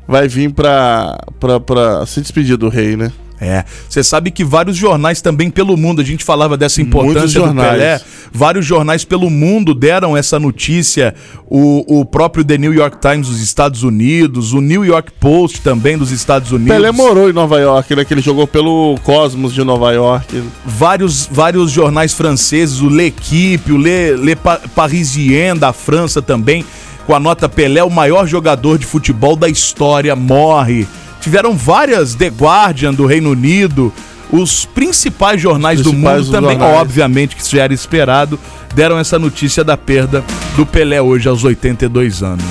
vai 0.08 0.28
vir 0.28 0.52
pra, 0.52 1.18
pra, 1.40 1.60
pra 1.60 2.06
se 2.06 2.22
despedir 2.22 2.58
do 2.58 2.70
rei, 2.70 2.96
né? 2.96 3.12
É, 3.40 3.66
você 3.90 4.02
sabe 4.02 4.32
que 4.32 4.46
vários 4.46 4.78
jornais 4.78 5.22
também 5.22 5.50
pelo 5.50 5.76
mundo, 5.76 6.02
a 6.02 6.06
gente 6.06 6.24
falava 6.24 6.56
dessa 6.56 6.82
importância 6.82 7.42
do. 7.42 7.48
Pelé, 7.72 8.02
vários 8.32 8.66
jornais 8.66 9.04
pelo 9.04 9.30
mundo 9.30 9.74
deram 9.74 10.16
essa 10.16 10.40
notícia, 10.40 11.14
o, 11.46 12.00
o 12.00 12.06
próprio 12.06 12.46
The 12.46 12.58
New 12.58 12.74
York 12.74 12.98
Times 13.02 13.28
dos 13.28 13.42
Estados 13.42 13.84
Unidos, 13.84 14.54
o 14.54 14.62
New 14.62 14.86
York 14.86 15.12
Post 15.20 15.60
também 15.62 15.98
dos 15.98 16.12
Estados 16.12 16.52
Unidos. 16.54 16.74
Pelé 16.76 16.92
morou 16.94 17.30
em 17.30 17.34
Nova 17.34 17.60
York, 17.60 17.94
né? 17.96 18.06
Que 18.06 18.14
ele 18.14 18.22
jogou 18.22 18.48
pelo 18.48 18.98
Cosmos 19.04 19.54
de 19.54 19.64
Nova 19.66 19.92
York. 19.92 20.42
vários, 20.66 21.28
vários 21.30 21.72
jornais 21.72 22.14
franceses, 22.14 22.80
o 22.80 22.88
L'Equipe, 22.88 23.72
o 23.72 23.78
Le, 23.78 24.16
Le 24.16 24.36
Pa- 24.38 24.62
Parisien 24.74 25.56
da 25.58 25.74
França 25.74 26.22
também, 26.22 26.66
com 27.06 27.14
a 27.14 27.20
nota 27.20 27.50
Pelé, 27.50 27.84
o 27.84 27.90
maior 27.90 28.26
jogador 28.26 28.78
de 28.78 28.86
futebol 28.86 29.36
da 29.36 29.50
história, 29.50 30.16
morre. 30.16 30.88
Tiveram 31.26 31.58
várias, 31.58 32.14
The 32.14 32.28
Guardian 32.28 32.94
do 32.94 33.08
Reino 33.08 33.32
Unido, 33.32 33.92
os 34.32 34.64
principais 34.64 35.42
jornais 35.42 35.82
do 35.82 35.90
Principais 35.90 36.20
mundo 36.20 36.32
também, 36.32 36.52
jornais. 36.52 36.78
obviamente 36.78 37.36
que 37.36 37.42
isso 37.42 37.56
já 37.56 37.64
era 37.64 37.74
esperado, 37.74 38.40
deram 38.76 39.00
essa 39.00 39.18
notícia 39.18 39.64
da 39.64 39.76
perda 39.76 40.24
do 40.56 40.68
Pelé 40.68 41.02
hoje 41.02 41.28
aos 41.28 41.44
82 41.44 42.22
anos. 42.22 42.46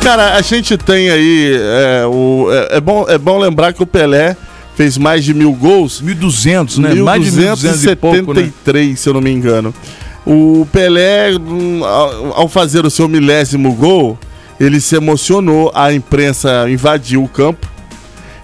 Cara, 0.00 0.36
a 0.36 0.40
gente 0.42 0.78
tem 0.78 1.10
aí. 1.10 1.56
É, 1.56 2.06
o, 2.06 2.46
é, 2.52 2.76
é 2.76 2.80
bom, 2.80 3.04
é 3.08 3.18
bom 3.18 3.36
lembrar 3.36 3.72
que 3.72 3.82
o 3.82 3.86
Pelé 3.86 4.36
fez 4.76 4.96
mais 4.96 5.24
de 5.24 5.34
mil 5.34 5.52
gols. 5.52 6.00
1.200, 6.00 6.78
né? 6.78 6.94
Mais 6.94 7.24
de 7.24 7.32
1.200 7.32 7.90
e 7.90 7.96
pouco, 7.96 8.32
né? 8.32 8.42
1273, 8.42 9.00
se 9.00 9.08
eu 9.08 9.14
não 9.14 9.20
me 9.20 9.32
engano. 9.32 9.74
O 10.24 10.68
Pelé, 10.70 11.34
hum, 11.34 11.80
ao 11.84 12.48
fazer 12.48 12.86
o 12.86 12.90
seu 12.90 13.08
milésimo 13.08 13.74
gol, 13.74 14.16
ele 14.60 14.80
se 14.80 14.94
emocionou, 14.94 15.72
a 15.74 15.92
imprensa 15.92 16.70
invadiu 16.70 17.24
o 17.24 17.28
campo. 17.28 17.71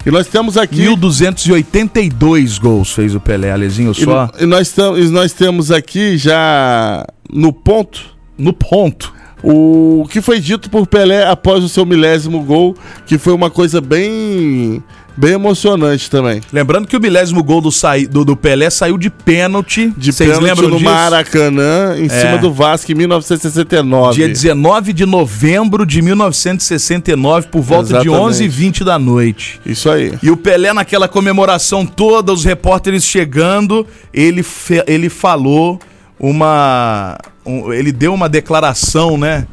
E 0.05 0.11
nós 0.11 0.27
temos 0.27 0.57
aqui. 0.57 0.85
1.282 0.87 2.59
gols 2.59 2.91
fez 2.91 3.13
o 3.15 3.19
Pelé, 3.19 3.51
Alezinho, 3.51 3.91
E, 3.91 3.95
só 4.03 4.29
e 4.39 4.45
nós, 4.45 4.71
tam- 4.71 4.97
e 4.97 5.07
nós 5.09 5.33
temos 5.33 5.71
aqui 5.71 6.17
já 6.17 7.05
no 7.31 7.51
ponto 7.53 8.17
no 8.37 8.53
ponto. 8.53 9.13
o 9.43 10.05
que 10.09 10.21
foi 10.21 10.39
dito 10.39 10.69
por 10.69 10.85
Pelé 10.87 11.25
após 11.27 11.63
o 11.63 11.69
seu 11.69 11.85
milésimo 11.85 12.41
gol, 12.43 12.75
que 13.05 13.17
foi 13.17 13.33
uma 13.33 13.49
coisa 13.49 13.79
bem 13.81 14.83
bem 15.19 15.33
emocionante 15.33 16.09
também. 16.09 16.41
Lembrando 16.53 16.87
que 16.87 16.95
o 16.95 16.99
milésimo 17.01 17.43
gol 17.43 17.59
do, 17.59 17.71
saí- 17.71 18.07
do, 18.07 18.23
do 18.23 18.35
Pelé 18.37 18.69
saiu 18.69 18.97
de 18.97 19.09
pênalti. 19.09 19.93
De 19.97 20.13
Vocês 20.13 20.29
pênalti 20.29 20.43
lembram 20.47 20.69
no 20.69 20.77
disso? 20.77 20.89
Maracanã, 20.89 21.95
em 21.97 22.05
É. 22.05 22.09
cima 22.09 22.37
do 22.37 22.53
Vasco 22.53 22.91
em 22.91 22.95
1969. 22.95 24.15
Dia 24.15 24.27
19 24.29 24.93
de 24.93 25.05
novembro 25.05 25.85
de 25.85 26.01
1969, 26.01 27.47
por 27.49 27.61
volta 27.61 27.99
de 27.99 28.07
Exatamente. 28.07 28.49
11h20 28.49 28.83
da 28.83 28.97
noite. 28.97 29.59
Isso 29.65 29.89
aí. 29.89 30.13
E 30.23 30.31
o 30.31 30.37
Pelé, 30.37 30.71
naquela 30.73 31.07
comemoração 31.07 31.85
toda, 31.85 32.31
os 32.31 32.45
repórteres 32.45 33.03
chegando, 33.03 33.85
ele, 34.13 34.43
ele 34.87 35.09
falou 35.09 35.79
uma. 36.19 37.17
um- 37.45 37.71
ele 37.73 37.91
deu 37.91 38.13
uma 38.13 38.29
declaração, 38.29 39.17
né? 39.17 39.45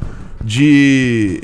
De. 0.44 1.42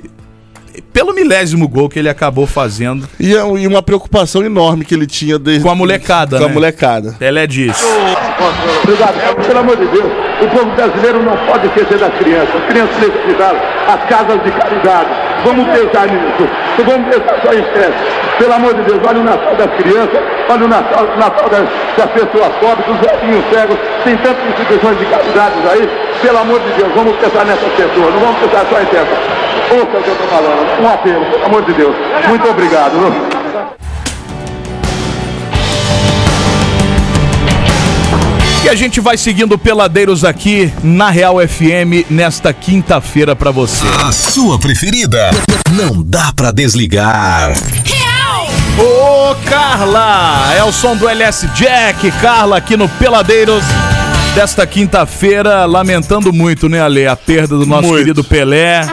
Pelo 0.92 1.14
milésimo 1.14 1.66
gol 1.68 1.88
que 1.88 1.98
ele 1.98 2.08
acabou 2.08 2.46
fazendo. 2.46 3.08
E, 3.18 3.34
é 3.34 3.40
e 3.40 3.66
uma 3.66 3.82
preocupação 3.82 4.44
enorme 4.44 4.84
que 4.84 4.94
ele 4.94 5.06
tinha 5.06 5.38
desde 5.38 5.62
Com 5.62 5.70
a 5.70 5.74
molecada, 5.74 6.38
com 6.38 6.44
a 6.44 6.48
né? 6.48 6.54
molecada. 6.54 7.16
Pelé 7.18 7.46
disse. 7.46 7.82
Obrigado. 8.82 9.46
Pelo 9.46 9.58
amor 9.58 9.76
de 9.76 9.86
Deus, 9.86 10.12
o 10.42 10.48
povo 10.48 10.70
brasileiro 10.76 11.22
não 11.22 11.36
pode 11.46 11.66
esquecer 11.68 11.98
das 11.98 12.14
crianças. 12.14 12.54
As 12.54 12.66
crianças 12.66 12.96
necessitadas, 12.98 13.62
as 13.88 14.08
casas 14.08 14.42
de 14.44 14.50
caridade. 14.50 15.08
Vamos 15.44 15.66
pensar 15.66 16.06
nisso. 16.06 16.48
Não 16.78 16.84
vamos 16.84 17.14
pensar 17.14 17.40
só 17.42 17.52
em 17.52 17.62
festa. 17.62 18.22
Pelo 18.38 18.52
amor 18.54 18.74
de 18.74 18.82
Deus, 18.82 19.00
olha 19.06 19.20
o 19.20 19.24
Natal 19.24 19.54
das 19.56 19.70
crianças, 19.76 20.20
olha 20.48 20.64
o 20.64 20.68
Natal, 20.68 21.04
o 21.04 21.18
Natal 21.18 21.48
das, 21.48 21.68
das 21.96 22.10
pessoas 22.10 22.52
pobres, 22.60 22.86
dos 22.86 22.98
velhinhos 22.98 23.44
cegos. 23.52 23.78
Tem 24.04 24.16
tantas 24.18 24.44
instituições 24.48 24.98
de 24.98 25.04
caridade 25.06 25.54
aí. 25.70 25.88
Pelo 26.20 26.38
amor 26.38 26.60
de 26.60 26.70
Deus, 26.72 26.92
vamos 26.94 27.16
pensar 27.16 27.44
nessas 27.44 27.72
pessoas. 27.72 28.14
Não 28.14 28.20
vamos 28.20 28.38
pensar 28.40 28.66
só 28.68 28.80
em 28.80 28.86
festa. 28.86 29.51
Ouça 29.72 29.98
o 29.98 30.02
que 30.02 30.08
eu 30.08 30.12
estou 30.12 30.28
falando. 30.28 30.82
Um 30.82 30.88
apelo, 30.88 31.24
pelo 31.24 31.44
amor 31.46 31.64
de 31.64 31.72
Deus. 31.72 31.96
Muito 32.28 32.46
obrigado. 32.46 32.92
E 38.64 38.68
a 38.68 38.74
gente 38.74 39.00
vai 39.00 39.16
seguindo 39.16 39.56
Peladeiros 39.58 40.24
aqui 40.24 40.70
na 40.84 41.10
Real 41.10 41.36
FM 41.40 42.08
nesta 42.10 42.52
quinta-feira 42.52 43.34
pra 43.34 43.50
você. 43.50 43.86
A 44.06 44.12
sua 44.12 44.58
preferida. 44.58 45.30
Não 45.72 46.02
dá 46.02 46.32
pra 46.36 46.50
desligar. 46.52 47.54
Ô 48.78 49.34
Carla! 49.48 50.52
É 50.54 50.62
o 50.62 50.70
som 50.72 50.94
do 50.96 51.08
LS 51.08 51.46
Jack, 51.54 52.10
Carla 52.20 52.58
aqui 52.58 52.76
no 52.76 52.88
Peladeiros 52.88 53.64
desta 54.34 54.66
quinta-feira, 54.66 55.64
lamentando 55.64 56.32
muito, 56.32 56.68
né, 56.68 56.80
Ale, 56.80 57.06
a 57.06 57.16
perda 57.16 57.56
do 57.56 57.66
nosso 57.66 57.88
Muito. 57.88 57.98
querido 57.98 58.24
Pelé. 58.24 58.86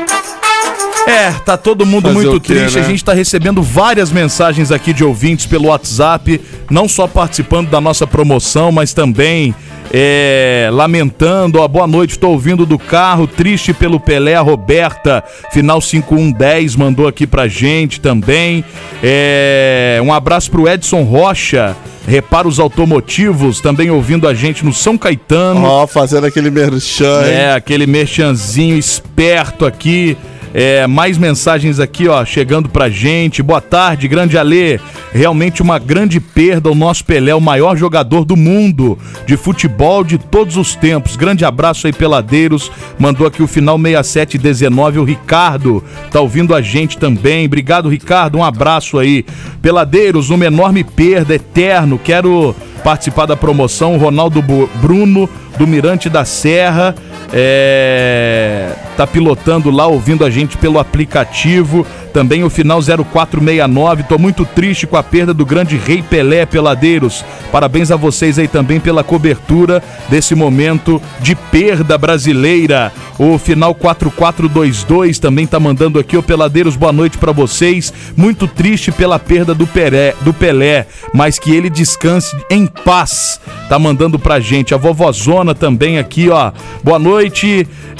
É, 1.10 1.32
tá 1.32 1.58
todo 1.58 1.86
mundo 1.86 2.04
Fazer 2.10 2.16
muito 2.16 2.42
quê, 2.42 2.54
triste. 2.54 2.78
né? 2.78 2.86
A 2.86 2.88
gente 2.88 3.04
tá 3.04 3.14
recebendo 3.14 3.62
várias 3.62 4.12
mensagens 4.12 4.72
aqui 4.72 4.94
de 4.94 5.04
ouvintes 5.04 5.46
pelo 5.46 5.68
WhatsApp, 5.68 6.40
não 6.70 6.88
só 6.88 7.08
participando 7.08 7.70
da 7.70 7.82
nossa 7.82 8.06
promoção, 8.06 8.72
mas 8.72 8.94
também 8.94 9.54
é, 9.92 10.70
lamentando. 10.72 11.60
Ó, 11.60 11.68
boa 11.68 11.88
noite, 11.88 12.12
estou 12.12 12.32
ouvindo 12.32 12.66
do 12.66 12.78
carro, 12.78 13.28
triste 13.28 13.74
pelo 13.74 14.00
Pelé. 14.00 14.36
A 14.36 14.42
Roberta, 14.42 15.24
final 15.52 15.82
5110, 15.82 16.76
mandou 16.76 17.08
aqui 17.08 17.26
pra 17.26 17.48
gente 17.48 18.00
também. 18.00 18.64
É, 19.04 20.00
um 20.04 20.14
abraço 20.14 20.50
pro 20.52 20.68
Edson 20.68 21.04
Rocha. 21.04 21.76
Reparos 22.08 22.60
automotivos, 22.60 23.62
também 23.62 23.92
ouvindo 23.92 24.28
a 24.28 24.34
gente 24.34 24.66
no 24.66 24.74
São 24.74 24.98
Caetano. 24.98 25.64
Ó, 25.64 25.86
fazendo 25.86 26.26
aquele 26.26 26.50
merchan. 26.50 27.24
hein? 27.24 27.34
É, 27.34 27.54
aquele 27.54 27.86
merchanzinho 27.86 28.76
esperto 28.76 29.64
aqui. 29.64 30.18
É, 30.54 30.88
mais 30.88 31.18
mensagens 31.18 31.80
aqui, 31.80 32.08
ó, 32.08 32.26
chegando 32.26 32.70
pra 32.70 32.90
gente. 32.90 33.44
Boa 33.44 33.62
tarde, 33.62 34.08
grande 34.08 34.38
Alê. 34.38 34.80
Realmente 35.14 35.62
uma 35.62 35.78
grande 35.78 36.20
perda. 36.20 36.72
O 36.72 36.76
nosso 36.76 37.06
Pelé, 37.06 37.34
o 37.36 37.42
maior 37.42 37.78
jogador 37.78 38.26
do 38.26 38.36
mundo 38.36 38.98
de 39.26 39.38
futebol 39.38 40.04
de 40.04 40.18
todos 40.18 40.58
os 40.58 40.76
tempos. 40.76 41.16
Grande 41.16 41.46
abraço 41.46 41.86
aí, 41.86 41.94
peladeiros. 41.94 42.72
Mandou 42.98 43.28
aqui 43.28 43.44
o 43.44 43.48
final 43.48 43.78
6719. 43.78 45.00
O 45.00 45.04
Ricardo 45.04 45.84
tá 46.12 46.20
ouvindo 46.20 46.56
a 46.56 46.62
gente 46.62 46.98
também. 46.98 47.46
Obrigado, 47.46 47.90
Ricardo. 47.90 48.38
Um 48.38 48.44
abraço 48.44 48.98
aí. 48.98 49.26
Peladeiros, 49.62 50.32
uma 50.32 50.46
enorme 50.46 50.84
perda, 50.84 51.36
eterno. 51.36 52.00
Quero 52.04 52.56
participar 52.84 53.28
da 53.28 53.36
promoção. 53.36 53.98
Ronaldo 53.98 54.44
Bruno, 54.82 55.30
do 55.58 55.68
Mirante 55.68 56.10
da 56.10 56.26
Serra. 56.26 56.96
É, 57.32 58.72
tá 58.98 59.06
pilotando 59.06 59.70
lá, 59.70 59.88
ouvindo 59.88 60.26
a 60.26 60.30
gente 60.30 60.58
pelo 60.58 60.80
aplicativo. 60.80 61.86
Também 62.14 62.44
o 62.44 62.50
final 62.50 62.82
0469. 62.82 64.04
Tô 64.04 64.18
muito 64.18 64.44
triste 64.44 64.88
com 64.88 64.98
a 64.98 65.04
perda 65.04 65.34
do 65.34 65.46
grande 65.46 65.78
Rei 65.78 66.02
Pelé 66.02 66.46
Peladeiros. 66.46 67.24
Parabéns 67.52 67.92
a 67.92 67.96
vocês 67.96 68.40
aí 68.40 68.48
também 68.48 68.80
pela 68.80 69.04
cobertura 69.04 69.84
desse 70.10 70.34
momento 70.34 71.02
de 71.20 71.36
perda 71.36 71.98
brasileira. 71.98 72.92
O 73.20 73.38
final 73.38 73.76
4422 73.76 75.20
também 75.20 75.46
tá 75.46 75.60
mandando 75.60 76.00
aqui, 76.00 76.18
ô 76.18 76.24
Peladeiros, 76.24 76.76
boa 76.76 76.94
noite 76.94 77.18
para 77.18 77.32
vocês. 77.32 77.94
Muito 78.16 78.48
triste 78.48 78.92
pela 78.92 79.20
perda 79.20 79.54
do 79.54 79.68
Pelé, 79.68 80.16
do 80.22 80.34
Pelé, 80.34 80.88
mas 81.14 81.38
que 81.38 81.54
ele 81.54 81.70
descanse 81.70 82.36
em 82.50 82.66
paz. 82.66 83.40
Tá 83.68 83.78
mandando 83.78 84.18
pra 84.18 84.40
gente. 84.40 84.74
A 84.74 84.78
vovozona 84.78 85.54
também 85.54 86.00
aqui, 86.00 86.30
ó. 86.30 86.52
Boa 86.84 86.98
noite. 86.98 87.19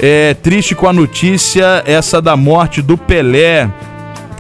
É 0.02 0.34
triste 0.34 0.76
com 0.76 0.88
a 0.88 0.94
notícia 0.94 1.84
essa 1.86 2.22
da 2.22 2.36
morte 2.38 2.82
do 2.82 2.98
Pelé. 2.98 3.70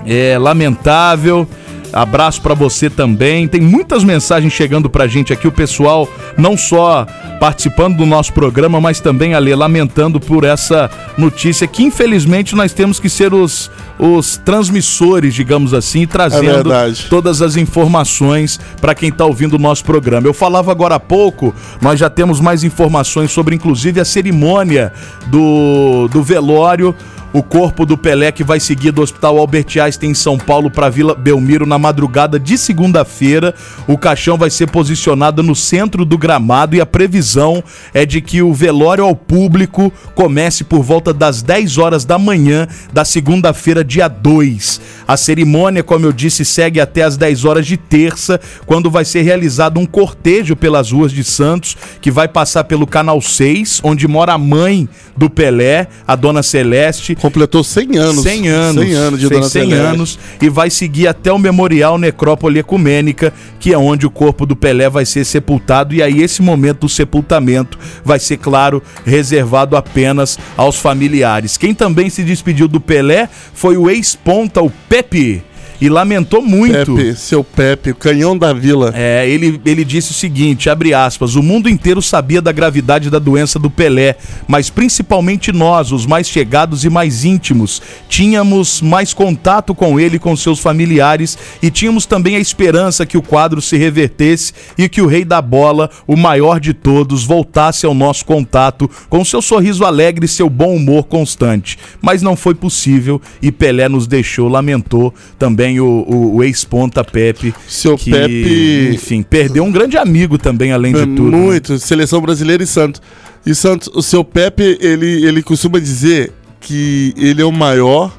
É 0.05 0.37
lamentável. 0.37 1.47
Abraço 1.91 2.41
pra 2.41 2.53
você 2.53 2.89
também. 2.89 3.47
Tem 3.47 3.61
muitas 3.61 4.03
mensagens 4.03 4.53
chegando 4.53 4.89
pra 4.89 5.07
gente 5.07 5.33
aqui, 5.33 5.47
o 5.47 5.51
pessoal 5.51 6.07
não 6.37 6.57
só 6.57 7.05
participando 7.39 7.97
do 7.97 8.05
nosso 8.05 8.33
programa, 8.33 8.79
mas 8.81 8.99
também 8.99 9.33
ali 9.33 9.53
lamentando 9.55 10.19
por 10.19 10.43
essa 10.43 10.89
notícia 11.17 11.65
que 11.67 11.83
infelizmente 11.83 12.55
nós 12.55 12.73
temos 12.73 12.99
que 12.99 13.09
ser 13.09 13.33
os, 13.33 13.71
os 13.97 14.37
transmissores, 14.37 15.33
digamos 15.33 15.73
assim, 15.73 16.05
trazendo 16.05 16.69
verdade. 16.69 17.07
todas 17.09 17.41
as 17.41 17.55
informações 17.55 18.59
para 18.79 18.93
quem 18.93 19.09
está 19.09 19.25
ouvindo 19.25 19.53
o 19.53 19.59
nosso 19.59 19.83
programa. 19.85 20.27
Eu 20.27 20.33
falava 20.33 20.71
agora 20.71 20.95
há 20.95 20.99
pouco, 20.99 21.55
nós 21.81 21.99
já 21.99 22.09
temos 22.09 22.39
mais 22.39 22.63
informações 22.63 23.31
sobre 23.31 23.55
inclusive 23.55 23.99
a 23.99 24.05
cerimônia 24.05 24.91
do, 25.27 26.07
do 26.09 26.21
velório 26.21 26.95
o 27.31 27.43
corpo 27.43 27.85
do 27.85 27.97
Pelé 27.97 28.31
que 28.31 28.43
vai 28.43 28.59
seguir 28.59 28.91
do 28.91 29.01
Hospital 29.01 29.37
Albert 29.37 29.67
Einstein 29.81 30.11
em 30.11 30.13
São 30.13 30.37
Paulo 30.37 30.71
para 30.71 30.89
Vila 30.89 31.13
Belmiro 31.13 31.65
na 31.65 31.77
madrugada 31.77 32.39
de 32.39 32.57
segunda-feira. 32.57 33.53
O 33.87 33.97
caixão 33.97 34.37
vai 34.37 34.49
ser 34.49 34.69
posicionado 34.69 35.43
no 35.43 35.55
centro 35.55 36.03
do 36.05 36.17
gramado 36.17 36.75
e 36.75 36.81
a 36.81 36.85
previsão 36.85 37.63
é 37.93 38.05
de 38.05 38.21
que 38.21 38.41
o 38.41 38.53
velório 38.53 39.03
ao 39.03 39.15
público 39.15 39.91
comece 40.15 40.63
por 40.63 40.81
volta 40.81 41.13
das 41.13 41.41
10 41.41 41.77
horas 41.77 42.05
da 42.05 42.17
manhã 42.17 42.67
da 42.91 43.05
segunda-feira, 43.05 43.83
dia 43.83 44.07
2. 44.07 44.81
A 45.09 45.17
cerimônia, 45.17 45.81
como 45.81 46.05
eu 46.05 46.13
disse, 46.13 46.45
segue 46.45 46.79
até 46.79 47.01
as 47.01 47.17
10 47.17 47.43
horas 47.43 47.65
de 47.65 47.77
terça, 47.77 48.39
quando 48.67 48.91
vai 48.91 49.03
ser 49.03 49.23
realizado 49.23 49.79
um 49.79 49.85
cortejo 49.87 50.55
pelas 50.55 50.91
ruas 50.91 51.11
de 51.11 51.23
Santos, 51.23 51.75
que 51.99 52.11
vai 52.11 52.27
passar 52.27 52.65
pelo 52.65 52.85
Canal 52.85 53.19
6, 53.19 53.81
onde 53.83 54.07
mora 54.07 54.33
a 54.33 54.37
mãe 54.37 54.87
do 55.17 55.27
Pelé, 55.27 55.87
a 56.07 56.15
Dona 56.15 56.43
Celeste. 56.43 57.15
Completou 57.15 57.63
100 57.63 57.97
anos. 57.97 58.21
100 58.21 58.47
anos. 58.49 58.83
100 58.83 58.93
anos 58.93 59.19
de 59.19 59.29
Dona 59.29 59.49
100 59.49 59.49
Celeste. 59.49 59.83
anos 59.83 60.19
e 60.39 60.47
vai 60.47 60.69
seguir 60.69 61.07
até 61.07 61.33
o 61.33 61.39
Memorial 61.39 61.97
Necrópole 61.97 62.59
Ecumênica, 62.59 63.33
que 63.59 63.73
é 63.73 63.77
onde 63.79 64.05
o 64.05 64.11
corpo 64.11 64.45
do 64.45 64.55
Pelé 64.55 64.91
vai 64.91 65.07
ser 65.07 65.25
sepultado. 65.25 65.95
E 65.95 66.03
aí, 66.03 66.21
esse 66.21 66.43
momento 66.43 66.81
do 66.81 66.89
sepultamento 66.89 67.79
vai 68.05 68.19
ser, 68.19 68.37
claro, 68.37 68.79
reservado 69.03 69.75
apenas 69.75 70.37
aos 70.55 70.75
familiares. 70.75 71.57
Quem 71.57 71.73
também 71.73 72.11
se 72.11 72.23
despediu 72.23 72.67
do 72.67 72.79
Pelé 72.79 73.27
foi 73.55 73.75
o 73.75 73.89
ex-ponta, 73.89 74.61
o 74.61 74.69
Pepe. 74.99 75.48
E 75.81 75.87
lamentou 75.87 76.41
muito. 76.41 76.95
Pepe, 76.95 77.15
seu 77.15 77.43
Pepe, 77.43 77.91
o 77.91 77.95
canhão 77.95 78.37
da 78.37 78.51
vila. 78.53 78.91
É, 78.93 79.27
ele, 79.29 79.61
ele 79.65 79.85
disse 79.85 80.11
o 80.11 80.13
seguinte, 80.13 80.69
abre 80.69 80.93
aspas, 80.93 81.35
o 81.35 81.43
mundo 81.43 81.69
inteiro 81.69 82.01
sabia 82.01 82.41
da 82.41 82.51
gravidade 82.51 83.09
da 83.09 83.19
doença 83.19 83.57
do 83.57 83.69
Pelé, 83.69 84.17
mas 84.47 84.69
principalmente 84.69 85.51
nós, 85.51 85.91
os 85.91 86.05
mais 86.05 86.27
chegados 86.27 86.83
e 86.83 86.89
mais 86.89 87.23
íntimos, 87.23 87.81
tínhamos 88.09 88.81
mais 88.81 89.13
contato 89.13 89.73
com 89.73 89.99
ele 89.99 90.17
e 90.17 90.19
com 90.19 90.35
seus 90.35 90.59
familiares 90.59 91.37
e 91.61 91.71
tínhamos 91.71 92.05
também 92.05 92.35
a 92.35 92.39
esperança 92.39 93.05
que 93.05 93.17
o 93.17 93.21
quadro 93.21 93.61
se 93.61 93.77
revertesse 93.77 94.53
e 94.77 94.89
que 94.89 95.01
o 95.01 95.07
rei 95.07 95.23
da 95.23 95.41
bola, 95.41 95.89
o 96.05 96.17
maior 96.17 96.59
de 96.59 96.73
todos, 96.73 97.23
voltasse 97.23 97.85
ao 97.85 97.93
nosso 97.93 98.25
contato 98.25 98.89
com 99.09 99.23
seu 99.23 99.41
sorriso 99.41 99.85
alegre 99.85 100.25
e 100.25 100.29
seu 100.29 100.49
bom 100.49 100.75
humor 100.75 101.03
constante. 101.03 101.77
Mas 102.01 102.21
não 102.21 102.35
foi 102.35 102.55
possível 102.55 103.21
e 103.41 103.51
Pelé 103.51 103.87
nos 103.87 104.07
deixou, 104.07 104.49
lamentou 104.49 105.13
também 105.37 105.68
o, 105.77 105.85
o- 106.07 106.35
o 106.37 106.43
ex-ponta 106.43 107.03
Pepe. 107.03 107.53
Seu 107.67 107.97
que, 107.97 108.11
Pepe- 108.11 108.91
Enfim, 108.95 109.21
perdeu 109.21 109.65
um 109.65 109.71
grande 109.71 109.97
amigo 109.97 110.37
também, 110.37 110.71
além 110.71 110.93
de 110.93 111.01
tudo. 111.01 111.23
né? 111.31 111.37
Muito, 111.37 111.77
seleção 111.77 112.21
brasileira 112.21 112.63
e 112.63 112.65
Santos. 112.67 113.01
E 113.45 113.53
Santos, 113.53 113.89
o 113.93 114.01
seu 114.01 114.23
Pepe, 114.23 114.77
ele, 114.79 115.25
ele 115.25 115.43
costuma 115.43 115.79
dizer 115.79 116.31
que 116.61 117.13
ele 117.17 117.41
é 117.41 117.45
o 117.45 117.51
maior 117.51 118.09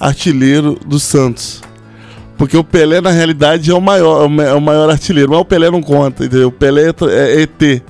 artilheiro 0.00 0.78
do 0.84 0.98
Santos. 0.98 1.60
Porque 2.36 2.56
o 2.56 2.64
Pelé, 2.64 3.00
na 3.00 3.10
realidade, 3.10 3.70
é 3.70 3.74
o 3.74 3.80
maior, 3.80 4.24
é 4.24 4.52
o 4.52 4.56
é 4.56 4.60
maior 4.60 4.90
artilheiro. 4.90 5.30
Mas 5.30 5.40
o 5.40 5.44
Pelé 5.44 5.70
não 5.70 5.80
conta, 5.82 6.24
entendeu? 6.24 6.48
O 6.48 6.52
Pelé 6.52 6.88
é, 6.88 6.94
é 7.08 7.42
ET. 7.42 7.82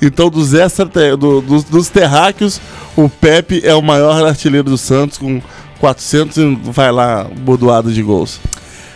Então, 0.00 0.28
dos, 0.28 0.52
extra, 0.54 0.84
do- 1.16 1.40
dos, 1.40 1.64
dos 1.64 1.88
terráqueos, 1.88 2.60
o 2.94 3.08
Pepe 3.08 3.62
é 3.64 3.74
o 3.74 3.82
maior 3.82 4.24
artilheiro 4.26 4.68
do 4.68 4.76
Santos, 4.78 5.16
com 5.18 5.40
400 5.80 6.36
e 6.36 6.58
vai 6.64 6.90
lá, 6.90 7.26
bordoado 7.40 7.92
de 7.92 8.02
gols. 8.02 8.40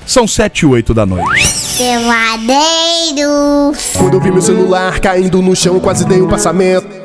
São 0.06 0.26
7 0.26 0.60
e 0.60 0.66
8 0.66 0.92
da 0.92 1.06
noite. 1.06 1.76
Peladeiros. 1.76 2.58
Quando 3.96 4.14
eu 4.14 4.20
vi 4.20 4.30
meu 4.30 4.42
celular 4.42 4.98
caindo 4.98 5.40
no 5.40 5.54
chão, 5.54 5.78
quase 5.78 6.04
dei 6.04 6.20
um 6.20 6.28
passamento. 6.28 7.00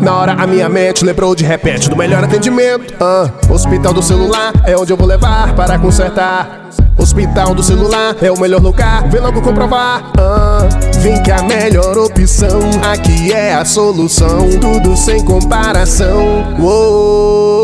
Na 0.00 0.14
hora 0.14 0.32
a 0.32 0.46
minha 0.46 0.68
mente 0.68 1.04
lembrou 1.04 1.34
de 1.34 1.42
repente 1.44 1.88
do 1.88 1.96
melhor 1.96 2.22
atendimento. 2.22 2.94
Ah, 3.00 3.30
hospital 3.50 3.94
do 3.94 4.02
celular 4.02 4.52
é 4.66 4.76
onde 4.76 4.92
eu 4.92 4.96
vou 4.96 5.06
levar 5.06 5.54
para 5.54 5.78
consertar. 5.78 6.70
Hospital 6.98 7.54
do 7.54 7.62
celular 7.62 8.16
é 8.22 8.30
o 8.30 8.38
melhor 8.38 8.60
lugar, 8.60 9.08
vem 9.08 9.20
logo 9.20 9.40
comprovar. 9.42 10.12
Ah, 10.18 10.68
vem 11.00 11.22
que 11.22 11.30
a 11.30 11.42
melhor 11.42 11.96
opção 11.98 12.60
aqui 12.92 13.32
é 13.32 13.54
a 13.54 13.64
solução, 13.64 14.50
tudo 14.60 14.96
sem 14.96 15.24
comparação. 15.24 16.44
Uou, 16.58 17.63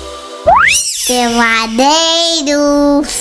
Peladeiros. 1.11 3.11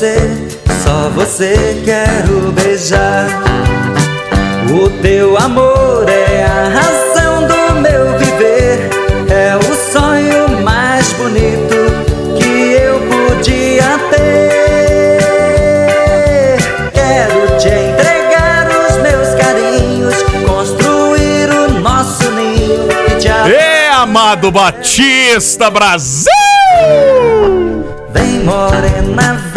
Você, 0.00 0.16
só 0.82 1.10
você 1.10 1.82
quero 1.84 2.50
beijar. 2.52 3.26
O 4.72 4.88
teu 5.02 5.36
amor 5.36 6.08
é 6.08 6.42
a 6.42 6.70
razão 6.70 7.46
do 7.46 7.74
meu 7.82 8.16
viver. 8.18 8.88
É 9.28 9.56
o 9.56 9.74
sonho 9.92 10.62
mais 10.62 11.12
bonito 11.12 11.76
que 12.38 12.72
eu 12.72 12.98
podia 13.00 13.98
ter. 14.10 15.18
Quero 16.94 17.58
te 17.58 17.68
entregar 17.68 18.68
os 18.70 18.96
meus 19.02 19.34
carinhos, 19.34 20.14
construir 20.48 21.50
o 21.50 21.78
nosso 21.80 22.30
ninho. 22.30 22.88
Amado 24.00 24.50
Batista, 24.50 25.68
Brasil! 25.70 26.32
Vem 28.14 28.40
morena. 28.44 29.49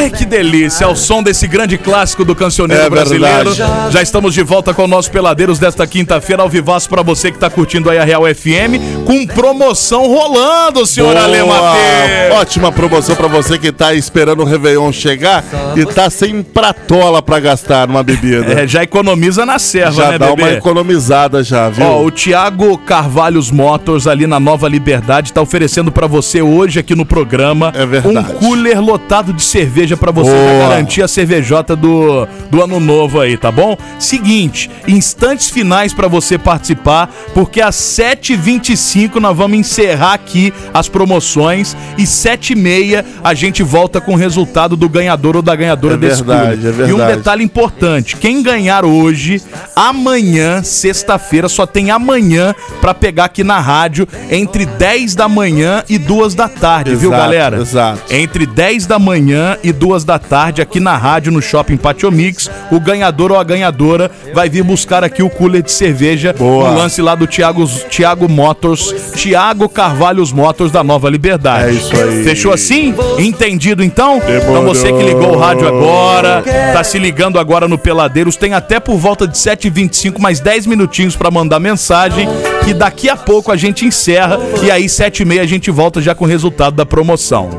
Ai, 0.00 0.10
que 0.10 0.24
delícia! 0.24 0.86
Ao 0.86 0.94
som 0.94 1.22
desse 1.22 1.46
grande 1.48 1.76
clássico 1.76 2.24
do 2.24 2.34
cancioneiro 2.34 2.84
É 2.84 2.88
brasileiro. 2.90 3.50
verdade. 3.52 3.92
Já 3.92 4.00
estamos 4.00 4.32
de 4.32 4.42
volta 4.44 4.72
com 4.72 4.84
o 4.84 4.86
nosso 4.86 5.10
Peladeiros 5.10 5.58
desta 5.58 5.84
quinta-feira, 5.88 6.40
ao 6.42 6.48
vivaço 6.48 6.88
pra 6.88 7.02
você 7.02 7.32
que 7.32 7.38
tá 7.38 7.50
curtindo 7.50 7.90
aí 7.90 7.98
a 7.98 8.04
Real 8.04 8.22
FM, 8.22 9.04
com 9.04 9.26
promoção 9.26 10.06
rolando, 10.06 10.86
senhor 10.86 11.12
Boa! 11.14 11.24
Ale 11.24 11.42
Matê. 11.42 12.32
Ótima 12.32 12.70
promoção 12.70 13.16
pra 13.16 13.26
você 13.26 13.58
que 13.58 13.72
tá 13.72 13.92
esperando 13.92 14.42
o 14.42 14.44
Réveillon 14.44 14.92
chegar 14.92 15.42
e 15.74 15.84
tá 15.84 16.08
sem 16.08 16.42
pratola 16.44 17.20
pra 17.20 17.40
gastar 17.40 17.88
numa 17.88 18.02
bebida. 18.04 18.52
É, 18.62 18.66
já 18.68 18.84
economiza 18.84 19.44
na 19.44 19.58
serva, 19.58 19.90
já 19.92 20.10
né, 20.12 20.18
dá 20.18 20.26
bebê? 20.28 20.42
uma 20.42 20.52
economizada 20.52 21.42
já, 21.42 21.68
viu? 21.68 21.84
Ó, 21.86 22.04
o 22.04 22.10
Thiago 22.10 22.78
Carvalhos 22.78 23.50
Motors 23.50 24.06
ali 24.06 24.26
na 24.28 24.38
Nova 24.38 24.68
Liberdade 24.68 25.32
tá 25.32 25.40
oferecendo 25.42 25.90
pra 25.90 26.06
você 26.06 26.40
hoje 26.40 26.78
aqui 26.78 26.94
no 26.94 27.04
programa 27.04 27.72
É 27.74 27.84
verdade. 27.84 28.16
um 28.32 28.38
cooler 28.38 28.80
lotado 28.80 29.32
de 29.32 29.42
cerveja 29.42 29.87
pra 29.96 30.10
você 30.10 30.30
Boa. 30.30 30.44
já 30.62 30.68
garantir 30.68 31.02
a 31.02 31.08
cervejota 31.08 31.74
do, 31.76 32.26
do 32.50 32.62
ano 32.62 32.78
novo 32.80 33.20
aí, 33.20 33.36
tá 33.36 33.50
bom? 33.50 33.76
Seguinte, 33.98 34.70
instantes 34.86 35.50
finais 35.50 35.92
pra 35.92 36.08
você 36.08 36.36
participar, 36.38 37.10
porque 37.34 37.60
às 37.60 37.76
7h25 37.76 39.16
nós 39.16 39.36
vamos 39.36 39.58
encerrar 39.58 40.14
aqui 40.14 40.52
as 40.72 40.88
promoções 40.88 41.76
e 41.96 42.02
7h30 42.04 43.04
a 43.22 43.34
gente 43.34 43.62
volta 43.62 44.00
com 44.00 44.12
o 44.14 44.16
resultado 44.16 44.76
do 44.76 44.88
ganhador 44.88 45.36
ou 45.36 45.42
da 45.42 45.54
ganhadora 45.54 45.94
É 45.94 45.96
desse 45.96 46.22
verdade, 46.22 46.56
cooler. 46.60 46.74
é 46.86 46.88
E 46.88 46.92
um 46.92 46.96
verdade. 46.96 47.16
detalhe 47.18 47.44
importante, 47.44 48.16
quem 48.16 48.42
ganhar 48.42 48.84
hoje, 48.84 49.42
amanhã, 49.74 50.62
sexta-feira, 50.62 51.48
só 51.48 51.66
tem 51.66 51.90
amanhã 51.90 52.54
pra 52.80 52.92
pegar 52.94 53.24
aqui 53.26 53.42
na 53.44 53.58
rádio 53.60 54.06
entre 54.30 54.66
10 54.66 55.14
da 55.14 55.28
manhã 55.28 55.82
e 55.88 55.98
2 55.98 56.34
da 56.34 56.48
tarde, 56.48 56.94
viu, 56.96 57.10
Exato, 57.10 57.22
galera? 57.22 57.56
exato. 57.60 58.02
Entre 58.14 58.46
10 58.46 58.86
da 58.86 58.98
manhã 58.98 59.56
e 59.62 59.72
2 59.78 60.04
da 60.04 60.18
tarde 60.18 60.60
aqui 60.60 60.80
na 60.80 60.96
rádio 60.96 61.30
no 61.30 61.40
Shopping 61.40 61.76
Patio 61.76 62.10
Mix, 62.10 62.50
o 62.70 62.80
ganhador 62.80 63.32
ou 63.32 63.38
a 63.38 63.44
ganhadora 63.44 64.10
vai 64.34 64.48
vir 64.48 64.62
buscar 64.62 65.04
aqui 65.04 65.22
o 65.22 65.30
cooler 65.30 65.62
de 65.62 65.70
cerveja, 65.70 66.34
Boa. 66.36 66.70
um 66.70 66.74
lance 66.76 67.00
lá 67.00 67.14
do 67.14 67.26
Thiago, 67.26 67.66
Thiago 67.90 68.28
Motors, 68.28 68.92
Thiago 69.14 69.68
Carvalhos 69.68 70.32
Motors 70.32 70.70
da 70.70 70.82
Nova 70.82 71.08
Liberdade. 71.08 71.68
É 71.68 71.72
isso 71.72 71.96
aí. 71.96 72.24
Fechou 72.24 72.52
assim? 72.52 72.94
Entendido 73.18 73.84
então? 73.84 74.16
Então 74.18 74.38
Demorou. 74.38 74.64
você 74.74 74.92
que 74.92 75.02
ligou 75.02 75.34
o 75.34 75.38
rádio 75.38 75.66
agora, 75.68 76.42
tá 76.72 76.82
se 76.82 76.98
ligando 76.98 77.38
agora 77.38 77.68
no 77.68 77.78
Peladeiros, 77.78 78.36
tem 78.36 78.54
até 78.54 78.80
por 78.80 78.96
volta 78.96 79.26
de 79.26 79.36
7h25, 79.36 80.18
mais 80.18 80.40
10 80.40 80.66
minutinhos 80.66 81.14
pra 81.16 81.30
mandar 81.30 81.60
mensagem, 81.60 82.28
que 82.64 82.72
daqui 82.72 83.08
a 83.08 83.16
pouco 83.16 83.52
a 83.52 83.56
gente 83.56 83.84
encerra 83.84 84.38
e 84.62 84.70
aí 84.70 84.86
7h30 84.86 85.40
a 85.40 85.46
gente 85.46 85.70
volta 85.70 86.00
já 86.00 86.14
com 86.14 86.24
o 86.24 86.28
resultado 86.28 86.74
da 86.74 86.86
promoção. 86.86 87.50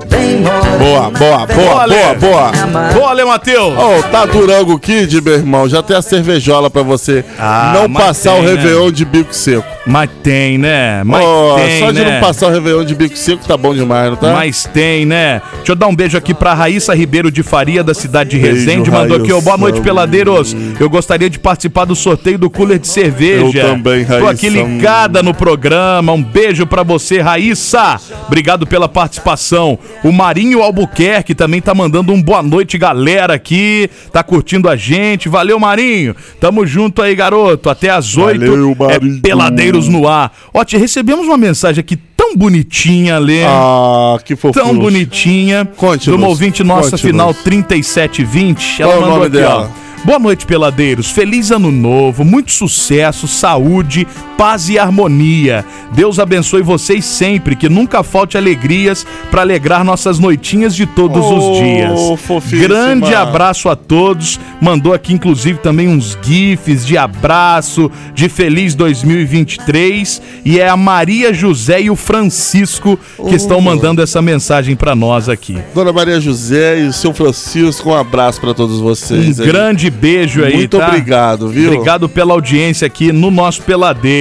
Boa, 0.79 1.09
boa, 1.11 1.45
boa, 1.45 1.81
Ale. 1.83 1.95
boa, 1.95 2.08
boa. 2.13 2.51
Boa, 2.93 3.09
Ale 3.11 3.23
Matheus! 3.25 3.73
Ô, 3.77 4.03
tá 4.11 4.25
Durango 4.25 4.77
Kid, 4.79 5.21
meu 5.21 5.33
irmão, 5.35 5.67
já 5.67 5.81
tem 5.83 5.95
a 5.95 6.01
cervejola 6.01 6.69
pra 6.69 6.81
você 6.83 7.23
Ah, 7.37 7.71
não 7.75 7.91
passar 7.91 8.33
tem, 8.33 8.39
o 8.39 8.43
né? 8.43 8.51
Réveillon 8.51 8.91
de 8.91 9.05
bico 9.05 9.33
seco. 9.33 9.65
Mas 9.85 10.09
tem, 10.21 10.57
né? 10.57 11.03
Mas 11.03 11.23
Ó, 11.25 11.55
tem, 11.55 11.79
só 11.79 11.91
de 11.91 11.99
né? 12.03 12.13
não 12.15 12.19
passar 12.21 12.47
o 12.47 12.51
Réveillon 12.51 12.83
de 12.85 12.93
bico 12.95 13.17
seco 13.17 13.43
tá 13.47 13.57
bom 13.57 13.73
demais, 13.73 14.09
não 14.11 14.17
tá? 14.17 14.33
Mas 14.33 14.65
tem, 14.71 15.05
né? 15.05 15.41
Deixa 15.57 15.71
eu 15.71 15.75
dar 15.75 15.87
um 15.87 15.95
beijo 15.95 16.17
aqui 16.17 16.33
pra 16.33 16.53
Raíssa 16.53 16.93
Ribeiro 16.93 17.31
de 17.31 17.41
Faria, 17.41 17.83
da 17.83 17.93
cidade 17.93 18.29
de 18.31 18.37
Beijo, 18.37 18.55
Resende. 18.57 18.91
Mandou 18.91 19.17
aqui, 19.17 19.31
ó, 19.33 19.41
boa 19.41 19.57
noite, 19.57 19.75
Raíssa. 19.75 19.83
peladeiros. 19.83 20.55
Eu 20.79 20.89
gostaria 20.89 21.29
de 21.29 21.39
participar 21.39 21.85
do 21.85 21.95
sorteio 21.95 22.37
do 22.37 22.49
cooler 22.49 22.77
de 22.77 22.87
cerveja. 22.87 23.59
Eu 23.59 23.69
também, 23.69 24.05
Tô 24.05 24.13
Raíssa. 24.13 24.29
aqui 24.31 24.49
ligada 24.49 25.23
no 25.23 25.33
programa. 25.33 26.11
Um 26.13 26.21
beijo 26.23 26.67
pra 26.67 26.83
você, 26.83 27.19
Raíssa. 27.21 27.99
Obrigado 28.27 28.67
pela 28.67 28.87
participação. 28.87 29.77
O 30.03 30.11
Marinho 30.11 30.61
Albuquerque 30.61 31.33
também 31.33 31.61
tá 31.61 31.73
mandando 31.73 31.98
um 32.11 32.21
boa 32.21 32.41
noite, 32.41 32.77
galera, 32.77 33.33
aqui. 33.33 33.89
Tá 34.11 34.23
curtindo 34.23 34.69
a 34.69 34.75
gente. 34.75 35.27
Valeu, 35.29 35.59
Marinho. 35.59 36.15
Tamo 36.39 36.65
junto 36.65 37.01
aí, 37.01 37.15
garoto. 37.15 37.69
Até 37.69 37.89
às 37.89 38.15
oito. 38.17 38.39
Valeu, 38.39 38.71
É 38.89 38.93
Marinho. 38.99 39.21
Peladeiros 39.21 39.87
no 39.87 40.07
ar. 40.07 40.31
Ó, 40.53 40.63
te 40.63 40.77
recebemos 40.77 41.25
uma 41.27 41.37
mensagem 41.37 41.79
aqui 41.81 41.95
tão 42.17 42.35
bonitinha, 42.35 43.17
Lê 43.17 43.43
Ah, 43.45 44.17
que 44.23 44.35
fofo. 44.35 44.59
tão 44.59 44.77
bonitinha. 44.77 45.65
Conte-nos, 45.75 46.03
De 46.03 46.11
uma 46.11 46.27
ouvinte 46.27 46.63
nossa, 46.63 46.91
conte-nos. 46.91 47.01
final 47.01 47.33
3720. 47.33 48.81
Ela 48.81 48.91
Qual 48.91 48.93
é 48.93 48.97
o 48.97 49.01
mandou 49.01 49.15
nome 49.17 49.27
aqui, 49.27 49.37
dela? 49.37 49.71
ó. 49.85 49.89
Boa 50.05 50.17
noite, 50.19 50.45
peladeiros. 50.45 51.11
Feliz 51.11 51.51
ano 51.51 51.71
novo, 51.71 52.23
muito 52.23 52.51
sucesso, 52.53 53.27
saúde, 53.27 54.07
paz 54.39 54.69
e 54.69 54.79
harmonia. 54.79 55.65
Deus 55.91 56.17
abençoe 56.17 56.61
vocês 56.61 57.03
sempre, 57.03 57.57
que 57.57 57.67
nunca 57.67 58.03
falte 58.03 58.37
alegrias 58.37 59.05
para 59.29 59.41
alegrar 59.41 59.83
nossas 59.83 60.17
noitinhas 60.17 60.73
de 60.73 60.85
todos 60.85 61.25
os 61.25 61.43
Oh, 61.43 61.53
dias. 61.61 62.21
fofíssima. 62.21 62.61
Grande 62.69 63.13
abraço 63.13 63.67
a 63.67 63.75
todos. 63.75 64.39
Mandou 64.61 64.93
aqui, 64.93 65.11
inclusive, 65.13 65.59
também 65.59 65.89
uns 65.89 66.17
GIFs 66.21 66.85
de 66.85 66.97
abraço, 66.97 67.91
de 68.13 68.29
feliz 68.29 68.73
2023. 68.75 70.21
E 70.45 70.57
é 70.57 70.69
a 70.69 70.77
Maria 70.77 71.33
José 71.33 71.81
e 71.81 71.89
o 71.89 71.95
Francisco 71.97 72.97
que 73.27 73.35
estão 73.35 73.59
mandando 73.59 74.01
essa 74.01 74.21
mensagem 74.21 74.73
para 74.73 74.95
nós 74.95 75.27
aqui. 75.27 75.57
Dona 75.75 75.91
Maria 75.91 76.21
José 76.21 76.79
e 76.81 76.87
o 76.87 76.93
seu 76.93 77.13
Francisco, 77.13 77.89
um 77.89 77.95
abraço 77.95 78.39
pra 78.39 78.53
todos 78.53 78.79
Um 78.79 78.83
vocês. 78.83 79.37
aí. 79.39 79.45
grande 79.45 79.89
beijo 79.89 80.45
aí, 80.45 80.55
Muito 80.55 80.77
tá? 80.77 80.87
obrigado, 80.87 81.49
viu? 81.49 81.71
Obrigado 81.73 82.07
pela 82.07 82.33
audiência 82.33 82.87
aqui 82.87 83.11
no 83.11 83.29
nosso 83.29 83.61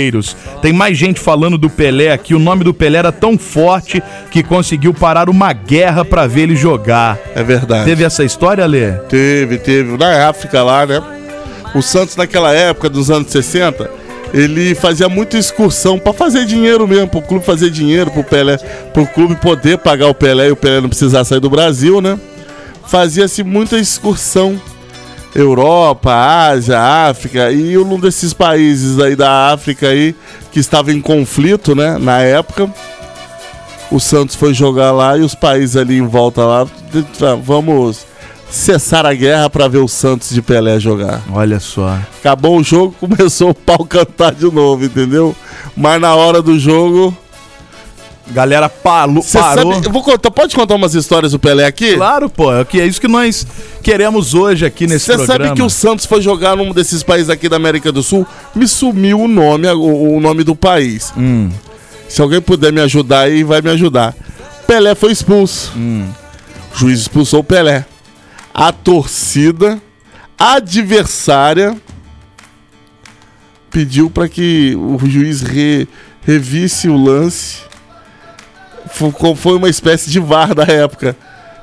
Peladeiros. 0.09 0.36
Tem 0.61 0.72
mais 0.72 0.96
gente 0.96 1.20
falando 1.20 1.56
do 1.56 1.70
Pelé 1.70 2.12
aqui. 2.12 2.34
O 2.34 2.38
nome 2.38 2.64
do 2.64 2.74
Pelé 2.74 2.98
era 2.98 3.12
tão 3.12 3.38
forte 3.38 4.02
que 4.30 4.42
conseguiu 4.42 4.92
parar 4.92 5.28
uma 5.28 5.52
guerra 5.52 6.04
pra 6.04 6.26
ver 6.26 6.42
ele 6.42 6.56
jogar. 6.56 7.18
É 7.34 7.42
verdade. 7.42 7.84
Teve 7.84 8.04
essa 8.04 8.24
história, 8.24 8.66
Lê? 8.66 8.92
Teve, 9.09 9.59
teve. 9.59 9.96
Na 9.96 10.28
África 10.28 10.62
lá, 10.62 10.86
né? 10.86 11.02
O 11.74 11.82
Santos, 11.82 12.16
naquela 12.16 12.52
época, 12.52 12.88
dos 12.88 13.11
anos 13.11 13.30
60, 13.30 13.90
ele 14.32 14.74
fazia 14.74 15.09
muita 15.09 15.36
excursão 15.36 15.98
pra 15.98 16.12
fazer 16.12 16.46
dinheiro 16.46 16.88
mesmo, 16.88 17.09
pro 17.09 17.20
clube 17.20 17.44
fazer 17.44 17.70
dinheiro, 17.70 18.11
pro 18.11 18.24
Pelé, 18.24 18.56
pro 18.92 19.06
clube 19.06 19.36
poder 19.36 19.78
pagar 19.78 20.09
o 20.09 20.14
Pelé 20.14 20.48
e 20.48 20.52
o 20.52 20.56
Pelé 20.56 20.80
não 20.80 20.88
precisar 20.88 21.24
sair 21.24 21.40
do 21.40 21.50
Brasil, 21.50 22.00
né? 22.00 22.18
Fazia-se 22.86 23.44
muita 23.44 23.78
excursão. 23.78 24.59
Europa, 25.41 26.12
Ásia, 26.12 26.80
África, 26.80 27.51
e 27.51 27.78
um 27.78 27.99
desses 27.99 28.32
países 28.32 28.99
aí 28.99 29.14
da 29.14 29.53
África 29.53 29.89
aí 29.89 30.14
que 30.51 30.59
estava 30.59 30.93
em 30.93 31.01
conflito, 31.01 31.74
né, 31.74 31.97
na 31.99 32.20
época, 32.20 32.68
o 33.91 34.01
Santos 34.01 34.34
foi 34.34 34.53
jogar 34.53 34.93
lá 34.93 35.16
e 35.16 35.20
os 35.20 35.34
países 35.34 35.76
ali 35.76 35.99
em 35.99 36.07
volta 36.07 36.45
lá, 36.45 36.66
vamos 37.43 38.07
cessar 38.51 39.07
a 39.07 39.14
guerra 39.14 39.49
para 39.49 39.68
ver 39.68 39.78
o 39.78 39.89
Santos 39.89 40.30
de 40.30 40.43
Pelé 40.43 40.80
jogar. 40.80 41.22
Olha 41.30 41.61
só. 41.61 41.99
Acabou 42.18 42.59
o 42.59 42.64
jogo, 42.64 42.95
começou 42.99 43.51
o 43.51 43.55
pau 43.55 43.84
cantar 43.84 44.34
de 44.34 44.51
novo, 44.51 44.84
entendeu? 44.84 45.36
Mas 45.76 46.01
na 46.01 46.14
hora 46.14 46.43
do 46.43 46.59
jogo, 46.59 47.16
Galera 48.31 48.68
palo, 48.68 49.22
Cê 49.22 49.39
parou. 49.39 49.72
sabe, 49.72 49.87
eu 49.87 49.91
vou 49.93 50.03
contar, 50.03 50.31
pode 50.31 50.55
contar 50.55 50.74
umas 50.74 50.95
histórias 50.95 51.33
do 51.33 51.39
Pelé 51.39 51.64
aqui? 51.64 51.95
Claro, 51.95 52.29
pô. 52.29 52.53
É 52.55 52.64
que 52.64 52.79
é 52.81 52.87
isso 52.87 53.01
que 53.01 53.09
nós 53.09 53.47
queremos 53.83 54.35
hoje 54.35 54.66
aqui 54.66 54.87
nesse 54.87 55.07
Você 55.07 55.16
programa. 55.16 55.45
sabe 55.47 55.57
que 55.57 55.62
o 55.62 55.70
Santos 55.70 56.05
foi 56.05 56.20
jogar 56.20 56.55
num 56.57 56.70
desses 56.72 57.03
países 57.03 57.31
aqui 57.31 57.49
da 57.49 57.57
América 57.57 57.91
do 57.91 58.03
Sul? 58.03 58.26
Me 58.55 58.68
sumiu 58.68 59.20
o 59.20 59.29
nome, 59.29 59.66
o, 59.68 60.16
o 60.16 60.20
nome 60.20 60.45
do 60.45 60.55
país. 60.55 61.12
Hum. 61.16 61.51
Se 62.07 62.20
alguém 62.20 62.41
puder 62.41 62.70
me 62.72 62.81
ajudar 62.83 63.20
aí, 63.20 63.43
vai 63.43 63.62
me 63.62 63.70
ajudar. 63.70 64.14
Pelé 64.66 64.95
foi 64.95 65.11
expulso. 65.12 65.72
Hum. 65.76 66.07
O 66.74 66.79
juiz 66.79 67.01
expulsou 67.01 67.41
o 67.41 67.45
Pelé. 67.45 67.87
A 68.53 68.72
torcida 68.72 69.81
adversária 70.39 71.76
pediu 73.70 74.11
para 74.11 74.29
que 74.29 74.74
o 74.76 74.99
juiz 75.09 75.41
re- 75.43 75.89
revisse 76.26 76.89
o 76.89 76.97
lance. 76.97 77.67
Fo- 78.91 79.34
Foi 79.36 79.57
uma 79.57 79.68
espécie 79.68 80.11
de 80.11 80.18
VAR 80.20 80.55
da 80.55 80.64
época. 80.64 81.16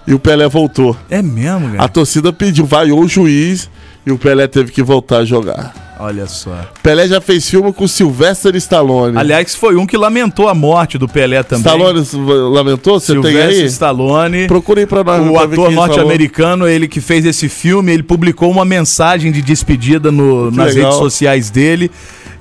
E 0.07 0.13
o 0.13 0.19
Pelé 0.19 0.47
voltou. 0.47 0.95
É 1.09 1.21
mesmo, 1.21 1.71
cara? 1.71 1.83
A 1.83 1.87
torcida 1.87 2.31
pediu, 2.31 2.63
vaiou 2.65 2.99
o 3.01 3.07
juiz 3.07 3.69
e 4.05 4.11
o 4.11 4.17
Pelé 4.19 4.45
teve 4.47 4.71
que 4.71 4.83
voltar 4.83 5.17
a 5.19 5.25
jogar. 5.25 5.73
Olha 5.99 6.27
só. 6.27 6.53
Pelé 6.83 7.07
já 7.07 7.19
fez 7.21 7.49
filme 7.49 7.71
com 7.73 7.87
Sylvester 7.87 8.53
Stallone. 8.57 9.17
Aliás, 9.17 9.55
foi 9.55 9.75
um 9.77 9.85
que 9.87 9.97
lamentou 9.97 10.47
a 10.49 10.53
morte 10.53 10.97
do 10.97 11.07
Pelé 11.07 11.41
também. 11.41 11.61
Stallone 11.65 12.05
lamentou? 12.53 12.99
Você 12.99 13.13
tem 13.13 13.23
Sylvester 13.23 13.61
aí? 13.61 13.65
Stallone. 13.65 14.45
Procurei 14.47 14.85
pra 14.85 15.03
nós. 15.03 15.31
O 15.31 15.39
ator 15.39 15.71
norte-americano, 15.71 16.67
ele 16.67 16.87
que 16.87 16.99
fez 17.01 17.25
esse 17.25 17.49
filme, 17.49 17.91
ele 17.93 18.03
publicou 18.03 18.51
uma 18.51 18.65
mensagem 18.65 19.31
de 19.31 19.41
despedida 19.41 20.11
no- 20.11 20.51
nas 20.51 20.75
legal. 20.75 20.91
redes 20.91 20.99
sociais 20.99 21.49
dele. 21.49 21.89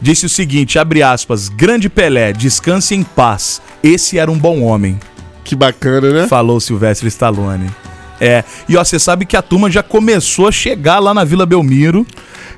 Disse 0.01 0.27
o 0.27 0.29
seguinte, 0.29 0.79
abre 0.79 1.03
aspas, 1.03 1.49
grande 1.49 1.89
Pelé, 1.89 2.33
descanse 2.33 2.95
em 2.95 3.03
paz. 3.03 3.61
Esse 3.83 4.19
era 4.19 4.31
um 4.31 4.39
bom 4.39 4.61
homem. 4.63 4.99
Que 5.45 5.55
bacana, 5.55 6.11
né? 6.11 6.27
Falou 6.27 6.61
Silvestre 6.61 7.09
Stallone. 7.09 7.71
É, 8.21 8.45
e 8.69 8.77
ó, 8.77 8.85
você 8.85 8.99
sabe 8.99 9.27
que 9.27 9.37
a 9.37 9.43
turma 9.43 9.71
já 9.71 9.83
começou 9.83 10.47
a 10.49 10.53
chegar 10.53 10.99
lá 10.99 11.13
na 11.13 11.25
Vila 11.25 11.45
Belmiro 11.45 12.07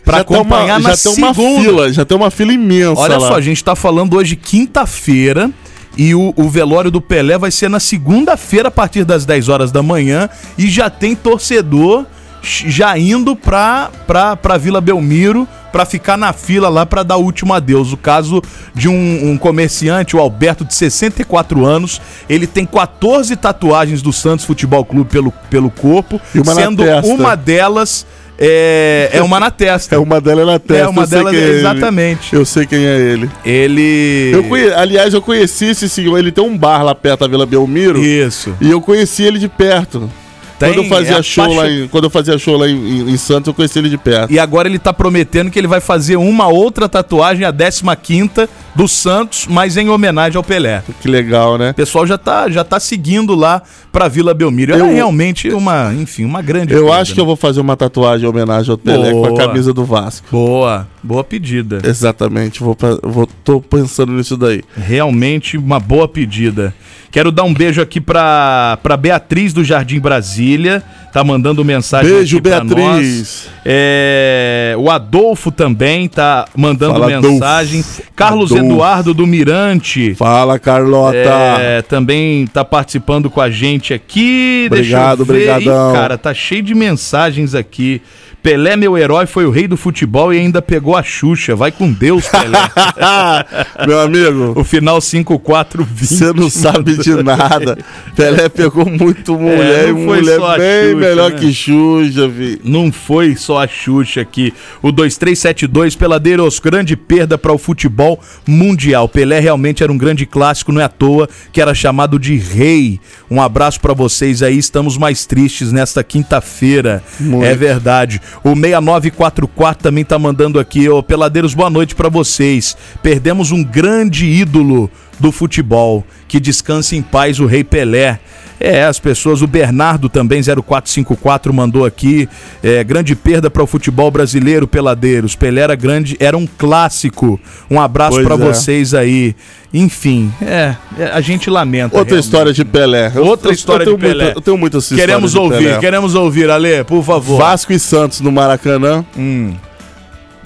pra 0.05 0.19
já 0.19 0.25
tem 0.25 0.37
acompanhar 0.37 0.79
uma, 0.79 0.89
na 0.91 0.95
já 0.95 1.03
tem 1.03 1.25
uma 1.25 1.35
segunda. 1.35 1.61
fila, 1.63 1.93
já 1.93 2.05
tem 2.05 2.17
uma 2.17 2.31
fila 2.31 2.53
imensa 2.53 3.01
Olha 3.01 3.19
lá. 3.19 3.29
só, 3.29 3.35
a 3.35 3.41
gente 3.41 3.65
tá 3.65 3.75
falando 3.75 4.17
hoje 4.17 4.37
quinta-feira 4.37 5.51
E 5.97 6.15
o, 6.15 6.33
o 6.37 6.49
velório 6.51 6.91
do 6.91 7.01
Pelé 7.01 7.39
vai 7.39 7.51
ser 7.51 7.71
na 7.71 7.81
segunda-feira, 7.81 8.69
a 8.69 8.71
partir 8.71 9.03
das 9.05 9.25
10 9.25 9.49
horas 9.49 9.73
da 9.73 9.83
manhã. 9.83 10.29
E 10.59 10.69
já 10.69 10.91
tem 10.91 11.17
torcedor 11.17 12.05
já 12.43 12.97
indo 12.97 13.35
pra, 13.35 13.91
pra, 14.07 14.37
pra 14.37 14.57
Vila 14.59 14.81
Belmiro 14.81 15.49
pra 15.77 15.85
ficar 15.85 16.17
na 16.17 16.33
fila 16.33 16.71
lá 16.71 16.87
pra 16.87 17.03
dar 17.03 17.19
o 17.19 17.23
último 17.23 17.53
adeus. 17.53 17.93
O 17.93 17.99
caso 17.99 18.43
de 18.75 18.89
um, 18.89 19.33
um 19.33 19.37
comerciante, 19.37 20.17
o 20.17 20.19
Alberto, 20.19 20.65
de 20.65 20.75
64 20.75 21.67
anos. 21.67 22.01
Ele 22.31 22.47
tem 22.47 22.65
14 22.65 23.37
tatuagens 23.37 24.01
do 24.01 24.11
Santos 24.11 24.47
Futebol 24.47 24.83
Clube 24.87 25.11
pelo, 25.11 25.31
pelo 25.51 25.71
corpo, 25.71 26.19
E 26.35 26.41
uma 26.41 26.55
sendo 26.55 26.83
uma 27.05 27.35
delas 27.35 28.07
é, 28.39 29.11
é 29.13 29.23
uma 29.23 29.39
na 29.39 29.51
testa. 29.51 29.97
É 29.97 29.99
uma 29.99 30.19
dela 30.19 30.41
é 30.41 30.45
na 30.47 30.59
testa. 30.59 30.85
É 30.85 30.89
uma 30.89 31.07
quem 31.07 31.19
é 31.19 31.43
ele. 31.43 31.59
exatamente. 31.59 32.35
Eu 32.35 32.47
sei 32.47 32.65
quem 32.65 32.87
é 32.87 32.99
ele. 32.99 33.31
Ele. 33.45 34.31
Eu 34.33 34.45
conhe... 34.45 34.73
Aliás, 34.73 35.13
eu 35.13 35.21
conheci 35.21 35.67
esse 35.67 35.91
senhor. 35.91 36.19
Ele 36.19 36.33
tem 36.33 36.43
um 36.43 36.57
bar 36.57 36.83
lá 36.83 36.95
perto 36.95 37.21
da 37.21 37.29
Vila 37.29 37.45
Belmiro. 37.45 38.03
Isso. 38.03 38.57
E 38.63 38.71
eu 38.71 38.81
conheci 38.81 39.25
ele 39.25 39.39
de 39.39 39.49
perto. 39.49 40.11
Tem, 40.59 40.73
quando 40.73 40.85
eu 40.85 40.89
fazia 40.89 41.19
é 41.19 41.23
show 41.23 41.53
lá 41.55 41.71
em, 41.71 41.89
quando 41.89 42.05
eu 42.05 42.11
fazia 42.11 42.39
show 42.39 42.57
lá 42.57 42.69
em, 42.69 42.75
em- 42.75 43.11
em 43.11 43.17
Santos, 43.17 43.49
eu 43.49 43.55
conheci 43.55 43.79
ele 43.79 43.91
de 43.91 43.99
perto. 43.99 44.33
E 44.33 44.39
agora 44.39 44.69
ele 44.69 44.79
tá 44.79 44.93
prometendo 44.93 45.51
que 45.51 45.59
ele 45.59 45.67
vai 45.67 45.81
fazer 45.81 46.17
uma 46.17 46.49
outra 46.49 46.89
tatuagem, 46.89 47.45
a 47.45 47.51
15 47.97 48.49
do 48.77 48.87
Santos, 48.87 49.47
mas 49.49 49.77
em 49.77 49.89
homenagem 49.89 50.37
ao 50.37 50.45
Pelé. 50.45 50.83
Que 51.01 51.09
legal, 51.09 51.57
né? 51.59 51.71
O 51.71 51.75
pessoal 51.75 52.07
já 52.07 52.19
tá, 52.19 52.49
já 52.51 52.63
tá 52.63 52.79
seguindo 52.79 53.35
lá 53.35 53.63
pra 53.91 54.07
Vila 54.09 54.35
Belmiro. 54.35 54.75
Eu- 54.75 54.87
é 54.87 54.93
realmente 54.95 55.49
uma, 55.49 55.93
enfim, 55.95 56.25
uma 56.25 56.43
grande 56.43 56.73
Eu 56.75 56.85
perda, 56.85 57.01
acho 57.01 57.13
que 57.13 57.19
né? 57.19 57.23
eu 57.23 57.27
vou 57.27 57.37
fazer 57.37 57.61
uma 57.61 57.77
tatuagem 57.77 58.27
em 58.27 58.29
homenagem 58.29 58.71
ao 58.71 58.79
Pelé 58.79 59.11
com 59.11 59.23
Boa. 59.23 59.43
a 59.43 59.47
camisa 59.47 59.73
do 59.73 59.85
Vasco. 59.85 60.27
Boa, 60.31 60.87
boa 61.03 61.25
pedida. 61.25 61.79
Exatamente, 61.85 62.61
vou, 62.61 62.77
vou 63.03 63.27
tô 63.43 63.61
pensando 63.61 64.13
nisso 64.13 64.37
daí. 64.37 64.63
Realmente 64.77 65.57
uma 65.57 65.81
boa 65.81 66.07
pedida. 66.07 66.75
Quero 67.11 67.33
dar 67.33 67.45
um 67.45 67.55
beijo 67.55 67.81
aqui 67.81 68.01
pra, 68.01 68.79
pra 68.83 68.97
Beatriz 68.97 69.53
do 69.55 69.65
Jardim 69.65 69.99
Brasília. 70.01 70.83
Tá 71.17 71.25
mandando 71.25 71.65
mensagem 71.65 72.13
Beijo, 72.13 72.39
Beatriz. 72.43 73.49
É, 73.65 74.75
o 74.79 74.91
Adolfo 74.91 75.51
também 75.51 76.11
tá 76.11 76.45
mandando 76.55 77.01
Fala, 77.01 77.07
mensagem. 77.07 77.81
Adolfo. 77.81 78.03
Carlos 78.15 78.53
Adolfo. 78.53 78.71
Eduardo 78.71 79.15
do 79.15 79.27
Mirante. 79.27 80.15
Fala, 80.15 80.59
Carlota. 80.59 81.17
É, 81.17 81.81
também 81.81 82.47
tá 82.47 82.63
participando 82.63 83.31
com 83.31 83.41
a 83.41 83.49
gente 83.49 83.95
aqui. 83.95 84.65
Obrigado, 84.67 85.25
Deixa 85.25 85.33
eu 85.33 85.39
ver. 85.39 85.61
brigadão. 85.63 85.91
Ih, 85.91 85.95
cara, 85.95 86.19
tá 86.19 86.35
cheio 86.35 86.63
de 86.63 86.75
mensagens 86.75 87.55
aqui. 87.55 88.03
Pelé, 88.47 88.77
meu 88.77 88.97
herói, 88.97 89.27
foi 89.27 89.45
o 89.45 89.51
rei 89.51 89.67
do 89.67 89.77
futebol 89.77 90.33
e 90.33 90.39
ainda 90.39 90.63
pegou 90.63 90.95
a 90.95 91.03
Xuxa. 91.03 91.57
Vai 91.57 91.73
com 91.73 91.91
Deus, 91.93 92.29
Pelé. 92.29 92.71
Meu 93.85 94.01
amigo, 94.01 94.53
o 94.55 94.63
final 94.63 95.01
5420. 95.01 96.07
você 96.07 96.33
não 96.33 96.49
sabe 96.49 96.97
de 96.97 97.25
nada. 97.25 97.77
Pelé 98.15 98.49
pegou 98.49 98.87
muito 98.87 99.37
mulher 99.37 99.87
É, 99.87 99.89
e 99.89 99.93
mulher 99.93 100.39
bem 100.59 100.93
Xuxa, 100.93 100.97
melhor 100.97 101.31
né? 101.33 101.39
que 101.39 101.53
Xuxa, 101.53 102.29
vi. 102.29 102.61
Não 102.63 102.93
foi 102.93 103.35
só 103.35 103.65
a 103.65 103.67
Xuxa 103.67 104.21
aqui. 104.21 104.55
O 104.81 104.93
2372, 104.93 105.97
Peladeiros, 105.97 106.61
grande 106.61 106.97
perda 106.97 107.37
para 107.37 107.53
o 107.53 107.59
futebol 107.59 108.21
mundial. 108.47 109.09
Pelé 109.09 109.41
realmente 109.41 109.83
era 109.83 109.91
um 109.91 109.99
grande 109.99 110.25
clássico, 110.25 110.71
não 110.71 110.81
é 110.81 110.85
à 110.85 110.89
toa 110.89 111.29
que 111.53 111.61
era 111.61 111.75
chamado 111.75 112.17
de 112.17 112.37
rei. 112.37 113.01
Um 113.29 113.43
abraço 113.43 113.81
para 113.81 113.93
vocês 113.93 114.41
aí, 114.41 114.57
estamos 114.57 114.97
mais 114.97 115.27
tristes 115.27 115.73
nesta 115.73 116.05
quinta-feira. 116.05 117.03
É 117.43 117.57
verdade. 117.57 118.21
O 118.45 118.55
6944 118.55 119.83
também 119.83 120.05
tá 120.05 120.19
mandando 120.19 120.59
aqui, 120.59 120.89
ô 120.89 121.03
Peladeiros, 121.03 121.55
boa 121.55 121.71
noite 121.71 121.95
para 121.95 122.09
vocês. 122.09 122.77
Perdemos 123.03 123.51
um 123.51 123.65
grande 123.65 124.27
ídolo 124.27 124.91
do 125.19 125.33
futebol. 125.33 126.05
Que 126.29 126.39
descanse 126.39 126.97
em 126.97 127.03
paz 127.03 127.41
o 127.41 127.47
Rei 127.47 127.65
Pelé. 127.65 128.21
É, 128.59 128.85
as 128.85 128.99
pessoas, 128.99 129.43
o 129.43 129.47
Bernardo 129.47 130.09
também, 130.09 130.41
0454, 130.43 131.53
mandou 131.53 131.85
aqui. 131.85 132.29
É, 132.63 132.83
grande 132.83 133.15
perda 133.15 133.51
para 133.51 133.63
o 133.63 133.67
futebol 133.67 134.11
brasileiro, 134.11 134.67
Peladeiros. 134.67 135.35
Pelé 135.35 135.61
era 135.61 135.75
grande, 135.75 136.17
era 136.19 136.37
um 136.37 136.47
clássico. 136.47 137.39
Um 137.71 137.81
abraço 137.81 138.23
para 138.23 138.35
é. 138.35 138.39
vocês 138.39 138.95
aí. 138.95 139.35
Enfim, 139.75 140.33
é, 140.41 140.75
é, 140.99 141.05
a 141.13 141.21
gente 141.21 141.51
lamenta. 141.51 141.97
Outra 141.97 142.15
realmente. 142.15 142.25
história 142.25 142.53
de 142.53 142.65
Pelé. 142.65 143.13
Outra 143.17 143.49
eu- 143.49 143.53
história 143.53 143.85
eu 143.85 143.95
de 143.95 144.01
Pelé. 144.01 144.25
Muita, 144.25 144.39
eu 144.39 144.43
tenho 144.43 144.57
muitas 144.57 144.85
histórias 144.85 145.07
Queremos 145.07 145.35
ouvir, 145.35 145.59
Pelé. 145.59 145.79
queremos 145.79 146.15
ouvir, 146.15 146.51
Ale, 146.51 146.85
por 146.85 147.05
favor. 147.05 147.39
Vasco 147.39 147.73
e 147.73 147.79
Santos 147.79 148.21
no 148.21 148.33
Maracanã. 148.33 149.05
Hum. 149.17 149.55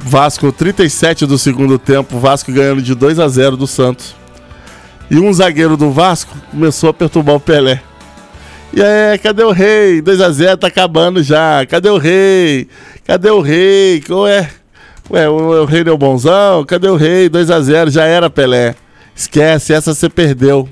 Vasco 0.03 0.51
37 0.51 1.27
do 1.27 1.39
segundo 1.39 1.79
tempo, 1.79 2.19
Vasco 2.19 2.51
ganhando 2.51 2.83
de 2.83 2.95
2 2.95 3.19
a 3.19 3.29
0 3.29 3.57
do 3.57 3.67
Santos. 3.67 4.17
E 5.11 5.19
um 5.19 5.33
zagueiro 5.33 5.77
do 5.77 5.91
Vasco 5.91 6.35
começou 6.51 6.91
a 6.91 6.95
perturbar 6.95 7.35
o 7.35 7.41
Pelé. 7.41 7.83
E 8.73 8.83
aí, 8.83 9.19
cadê 9.19 9.43
o 9.43 9.51
rei? 9.51 10.01
2 10.01 10.21
a 10.21 10.31
0 10.31 10.57
tá 10.57 10.69
acabando 10.69 11.23
já. 11.23 11.67
Cadê 11.67 11.89
o 11.91 11.99
rei? 11.99 12.69
Cadê 13.05 13.31
o 13.31 13.41
rei? 13.41 14.03
Ué, 14.09 14.51
ué 15.11 15.29
o, 15.29 15.63
o 15.63 15.65
rei 15.65 15.83
deu 15.83 15.99
bonzão? 15.99 16.65
Cadê 16.65 16.89
o 16.89 16.97
rei? 16.97 17.29
2 17.29 17.51
a 17.51 17.61
0 17.61 17.91
já 17.91 18.05
era 18.05 18.31
Pelé. 18.31 18.75
Esquece, 19.15 19.73
essa 19.73 19.95
você 19.95 20.09
perdeu. 20.09 20.69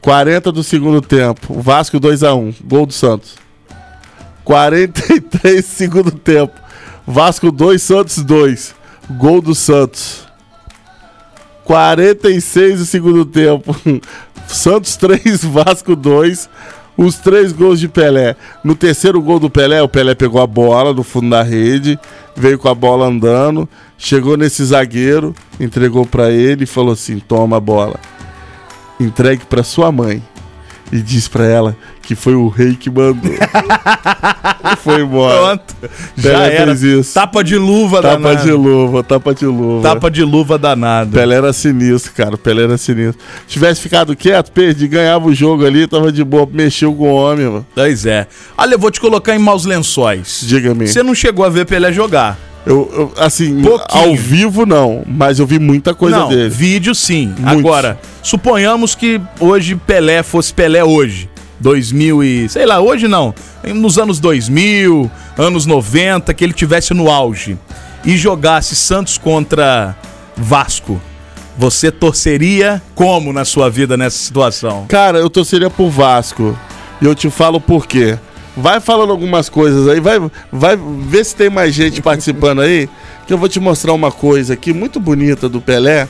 40 0.00 0.52
do 0.52 0.62
segundo 0.62 1.00
tempo, 1.00 1.60
Vasco 1.60 1.98
2 1.98 2.22
a 2.22 2.34
1 2.34 2.54
gol 2.64 2.86
do 2.86 2.92
Santos. 2.92 3.34
43 4.44 5.62
segundo 5.64 6.10
tempo. 6.10 6.58
Vasco 7.06 7.50
2, 7.50 7.82
Santos 7.82 8.22
2. 8.22 8.74
Gol 9.10 9.40
do 9.40 9.54
Santos. 9.54 10.26
46 11.64 12.78
do 12.78 12.84
segundo 12.86 13.24
tempo. 13.24 13.74
Santos 14.48 14.96
3, 14.96 15.44
Vasco 15.46 15.94
2. 15.94 16.48
Os 16.96 17.14
três 17.14 17.52
gols 17.52 17.78
de 17.78 17.86
Pelé. 17.86 18.34
No 18.64 18.74
terceiro 18.74 19.22
gol 19.22 19.38
do 19.38 19.48
Pelé, 19.48 19.80
o 19.80 19.88
Pelé 19.88 20.16
pegou 20.16 20.42
a 20.42 20.46
bola 20.48 20.92
no 20.92 21.04
fundo 21.04 21.30
da 21.30 21.44
rede, 21.44 21.96
veio 22.34 22.58
com 22.58 22.68
a 22.68 22.74
bola 22.74 23.06
andando, 23.06 23.68
chegou 23.96 24.36
nesse 24.36 24.64
zagueiro, 24.64 25.32
entregou 25.60 26.04
pra 26.04 26.28
ele 26.32 26.64
e 26.64 26.66
falou 26.66 26.94
assim: 26.94 27.20
"Toma 27.20 27.58
a 27.58 27.60
bola. 27.60 28.00
Entregue 28.98 29.44
pra 29.44 29.62
sua 29.62 29.92
mãe." 29.92 30.20
E 30.90 31.00
diz 31.00 31.28
pra 31.28 31.46
ela 31.46 31.76
que 32.08 32.14
foi 32.14 32.34
o 32.34 32.48
rei 32.48 32.74
que 32.74 32.88
mandou. 32.88 33.30
foi 34.82 35.02
embora. 35.02 35.36
Pronto. 35.58 35.74
Já 36.16 36.30
Pelé 36.30 36.54
era. 36.54 36.64
fez 36.68 36.82
isso. 36.82 37.12
Tapa 37.12 37.44
de 37.44 37.54
luva 37.58 38.00
Tapa 38.00 38.16
danada. 38.16 38.42
de 38.42 38.50
luva, 38.50 39.04
tapa 39.04 39.34
de 39.34 39.44
luva. 39.44 39.82
Tapa 39.82 40.10
de 40.10 40.24
luva 40.24 40.56
danado. 40.56 41.10
Pelé 41.10 41.36
era 41.36 41.52
sinistro, 41.52 42.12
cara. 42.14 42.38
Pelé 42.38 42.62
era 42.62 42.78
sinistro. 42.78 43.20
Tivesse 43.46 43.82
ficado 43.82 44.16
quieto, 44.16 44.50
perdi, 44.52 44.88
ganhava 44.88 45.28
o 45.28 45.34
jogo 45.34 45.66
ali, 45.66 45.86
tava 45.86 46.10
de 46.10 46.24
boa, 46.24 46.48
mexeu 46.50 46.94
com 46.94 47.10
o 47.10 47.14
homem, 47.14 47.44
mano. 47.44 47.66
Pois 47.74 48.06
é. 48.06 48.26
Olha, 48.56 48.76
eu 48.76 48.78
vou 48.78 48.90
te 48.90 49.02
colocar 49.02 49.36
em 49.36 49.38
maus 49.38 49.66
lençóis. 49.66 50.40
Diga-me. 50.44 50.88
Você 50.88 51.02
não 51.02 51.14
chegou 51.14 51.44
a 51.44 51.50
ver 51.50 51.66
Pelé 51.66 51.92
jogar. 51.92 52.38
Eu, 52.64 52.90
eu, 52.90 53.12
assim, 53.22 53.60
Pouquinho. 53.60 54.04
ao 54.04 54.16
vivo 54.16 54.64
não, 54.64 55.02
mas 55.06 55.38
eu 55.38 55.46
vi 55.46 55.58
muita 55.58 55.94
coisa 55.94 56.20
não, 56.20 56.28
dele. 56.30 56.48
vídeo 56.48 56.94
sim. 56.94 57.34
Muitos. 57.38 57.46
Agora, 57.46 58.00
suponhamos 58.22 58.94
que 58.94 59.20
hoje 59.38 59.76
Pelé 59.76 60.22
fosse 60.22 60.54
Pelé 60.54 60.82
hoje. 60.82 61.28
2000 61.60 62.24
e... 62.24 62.48
Sei 62.48 62.66
lá, 62.66 62.80
hoje 62.80 63.08
não. 63.08 63.34
Nos 63.74 63.98
anos 63.98 64.20
2000, 64.20 65.10
anos 65.36 65.66
90, 65.66 66.32
que 66.34 66.44
ele 66.44 66.52
tivesse 66.52 66.94
no 66.94 67.10
auge. 67.10 67.58
E 68.04 68.16
jogasse 68.16 68.76
Santos 68.76 69.18
contra 69.18 69.96
Vasco. 70.36 71.00
Você 71.56 71.90
torceria 71.90 72.80
como 72.94 73.32
na 73.32 73.44
sua 73.44 73.68
vida 73.68 73.96
nessa 73.96 74.16
situação? 74.16 74.86
Cara, 74.88 75.18
eu 75.18 75.28
torceria 75.28 75.68
pro 75.68 75.90
Vasco. 75.90 76.56
E 77.00 77.04
eu 77.04 77.14
te 77.14 77.28
falo 77.30 77.60
por 77.60 77.86
quê. 77.86 78.16
Vai 78.56 78.80
falando 78.80 79.10
algumas 79.10 79.48
coisas 79.48 79.86
aí, 79.86 80.00
vai, 80.00 80.18
vai 80.50 80.76
ver 80.76 81.24
se 81.24 81.34
tem 81.34 81.48
mais 81.48 81.72
gente 81.72 82.02
participando 82.02 82.60
aí, 82.60 82.88
que 83.24 83.32
eu 83.32 83.38
vou 83.38 83.48
te 83.48 83.60
mostrar 83.60 83.92
uma 83.92 84.10
coisa 84.10 84.54
aqui 84.54 84.72
muito 84.72 84.98
bonita 84.98 85.48
do 85.48 85.60
Pelé, 85.60 86.08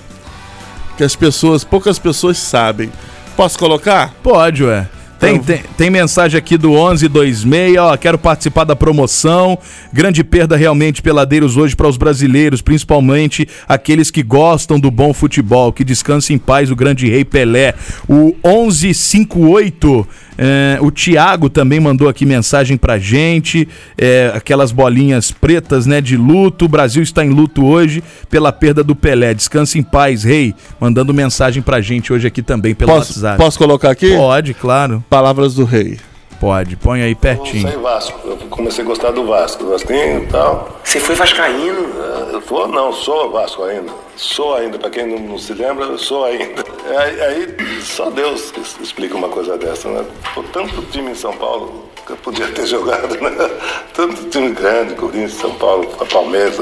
que 0.97 1.05
as 1.05 1.15
pessoas, 1.15 1.63
poucas 1.63 1.99
pessoas 1.99 2.39
sabem. 2.39 2.91
Posso 3.37 3.59
colocar? 3.59 4.15
Pode, 4.23 4.65
ué. 4.65 4.89
Tem, 5.19 5.39
tem, 5.41 5.63
tem 5.77 5.91
mensagem 5.91 6.39
aqui 6.39 6.57
do 6.57 6.71
1126, 6.71 7.77
ó, 7.79 7.97
quero 7.97 8.17
participar 8.17 8.65
da 8.65 8.77
promoção. 8.77 9.59
Grande 9.93 10.23
perda 10.23 10.57
realmente 10.57 11.03
peladeiros 11.03 11.57
hoje 11.57 11.75
para 11.75 11.89
os 11.89 11.97
brasileiros, 11.97 12.63
principalmente 12.63 13.49
aqueles 13.69 14.11
que 14.13 14.23
gostam 14.23 14.79
do 14.79 14.91
bom 14.91 15.13
futebol. 15.13 15.73
Que 15.73 15.83
descanse 15.83 16.33
em 16.33 16.39
paz 16.39 16.71
o 16.71 16.77
grande 16.77 17.09
rei 17.09 17.25
Pelé. 17.25 17.75
O 18.09 18.37
1158, 18.45 20.07
é, 20.39 20.79
o 20.81 20.91
Thiago 20.93 21.51
também 21.51 21.81
mandou 21.81 22.09
aqui 22.09 22.25
mensagem 22.25 22.77
pra 22.77 22.97
gente, 22.97 23.67
é, 23.97 24.31
aquelas 24.33 24.71
bolinhas 24.71 25.33
pretas, 25.33 25.85
né, 25.85 26.01
de 26.01 26.17
luto. 26.17 26.67
O 26.67 26.69
Brasil 26.69 27.03
está 27.03 27.25
em 27.25 27.31
luto 27.31 27.67
hoje 27.67 28.05
pela 28.31 28.53
perda 28.53 28.85
do 28.85 28.95
Pelé. 28.95 29.35
Descanse 29.35 29.81
em 29.81 29.83
paz, 29.83 30.23
rei. 30.23 30.55
Mandando 30.81 31.13
mensagem 31.13 31.61
pra 31.61 31.81
gente 31.81 32.13
hoje 32.13 32.29
aqui 32.29 32.41
também 32.41 32.73
pelo 32.73 32.93
Posso, 32.93 33.15
WhatsApp. 33.15 33.37
posso 33.37 33.59
colocar 33.59 33.91
aqui? 33.91 34.15
Pode, 34.15 34.55
claro. 34.55 35.05
Palavras 35.09 35.55
do 35.55 35.65
rei. 35.65 35.99
Pode, 36.41 36.77
põe 36.77 37.03
aí 37.03 37.13
Eu 37.13 37.17
pertinho. 37.17 37.63
saí 37.69 37.77
Vasco. 37.77 38.21
Eu 38.25 38.37
comecei 38.49 38.85
a 38.85 38.87
gostar 38.87 39.11
do 39.11 39.27
Vasco, 39.27 39.65
do 39.65 39.71
Vasquinho 39.71 40.23
e 40.23 40.27
tal. 40.27 40.79
Você 40.85 41.01
foi 41.01 41.17
vascaíno? 41.17 41.89
É, 42.33 42.37
Eu 42.37 42.69
não, 42.69 42.93
sou 42.93 43.31
Vasco 43.31 43.65
ainda. 43.65 43.93
Sou 44.17 44.55
ainda, 44.55 44.79
pra 44.79 44.91
quem 44.91 45.07
não, 45.07 45.19
não 45.19 45.39
se 45.39 45.53
lembra, 45.53 45.87
eu 45.87 45.99
sou 45.99 46.25
ainda. 46.25 46.65
Aí, 46.97 47.21
aí, 47.21 47.57
só 47.83 48.11
Deus 48.11 48.53
explica 48.81 49.17
uma 49.17 49.29
coisa 49.29 49.57
dessa, 49.59 49.89
né? 49.89 50.05
Pô, 50.35 50.43
tanto 50.53 50.83
time 50.93 51.11
em 51.11 51.15
São 51.15 51.37
Paulo 51.37 51.88
eu 52.11 52.17
podia 52.17 52.47
ter 52.49 52.65
jogado, 52.67 53.21
né? 53.21 53.51
Tanto 53.95 54.25
time 54.31 54.51
grande, 54.51 54.95
Corinthians, 54.95 55.35
São 55.35 55.55
Paulo, 55.55 55.89
a 56.01 56.05
Palmeiras, 56.05 56.59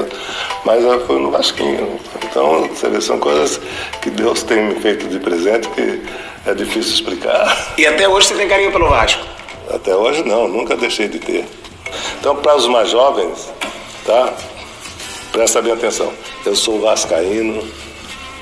mas 0.65 0.83
eu 0.83 1.05
fui 1.05 1.19
no 1.19 1.31
Vasquinho. 1.31 1.99
Então, 2.23 2.69
são 3.01 3.19
coisas 3.19 3.59
que 4.01 4.09
Deus 4.09 4.43
tem 4.43 4.63
me 4.63 4.75
feito 4.79 5.07
de 5.07 5.19
presente 5.19 5.67
que 5.69 6.01
é 6.45 6.53
difícil 6.53 6.93
explicar. 6.93 7.73
E 7.77 7.85
até 7.85 8.07
hoje 8.07 8.27
você 8.27 8.35
tem 8.35 8.47
carinho 8.47 8.71
pelo 8.71 8.89
Vasco? 8.89 9.25
Até 9.69 9.95
hoje 9.95 10.23
não, 10.23 10.47
nunca 10.47 10.75
deixei 10.75 11.07
de 11.07 11.19
ter. 11.19 11.45
Então, 12.19 12.35
para 12.35 12.55
os 12.55 12.67
mais 12.67 12.89
jovens, 12.89 13.51
tá? 14.05 14.33
Presta 15.31 15.61
bem 15.61 15.73
atenção. 15.73 16.11
Eu 16.45 16.55
sou 16.55 16.79
vascaíno, 16.79 17.63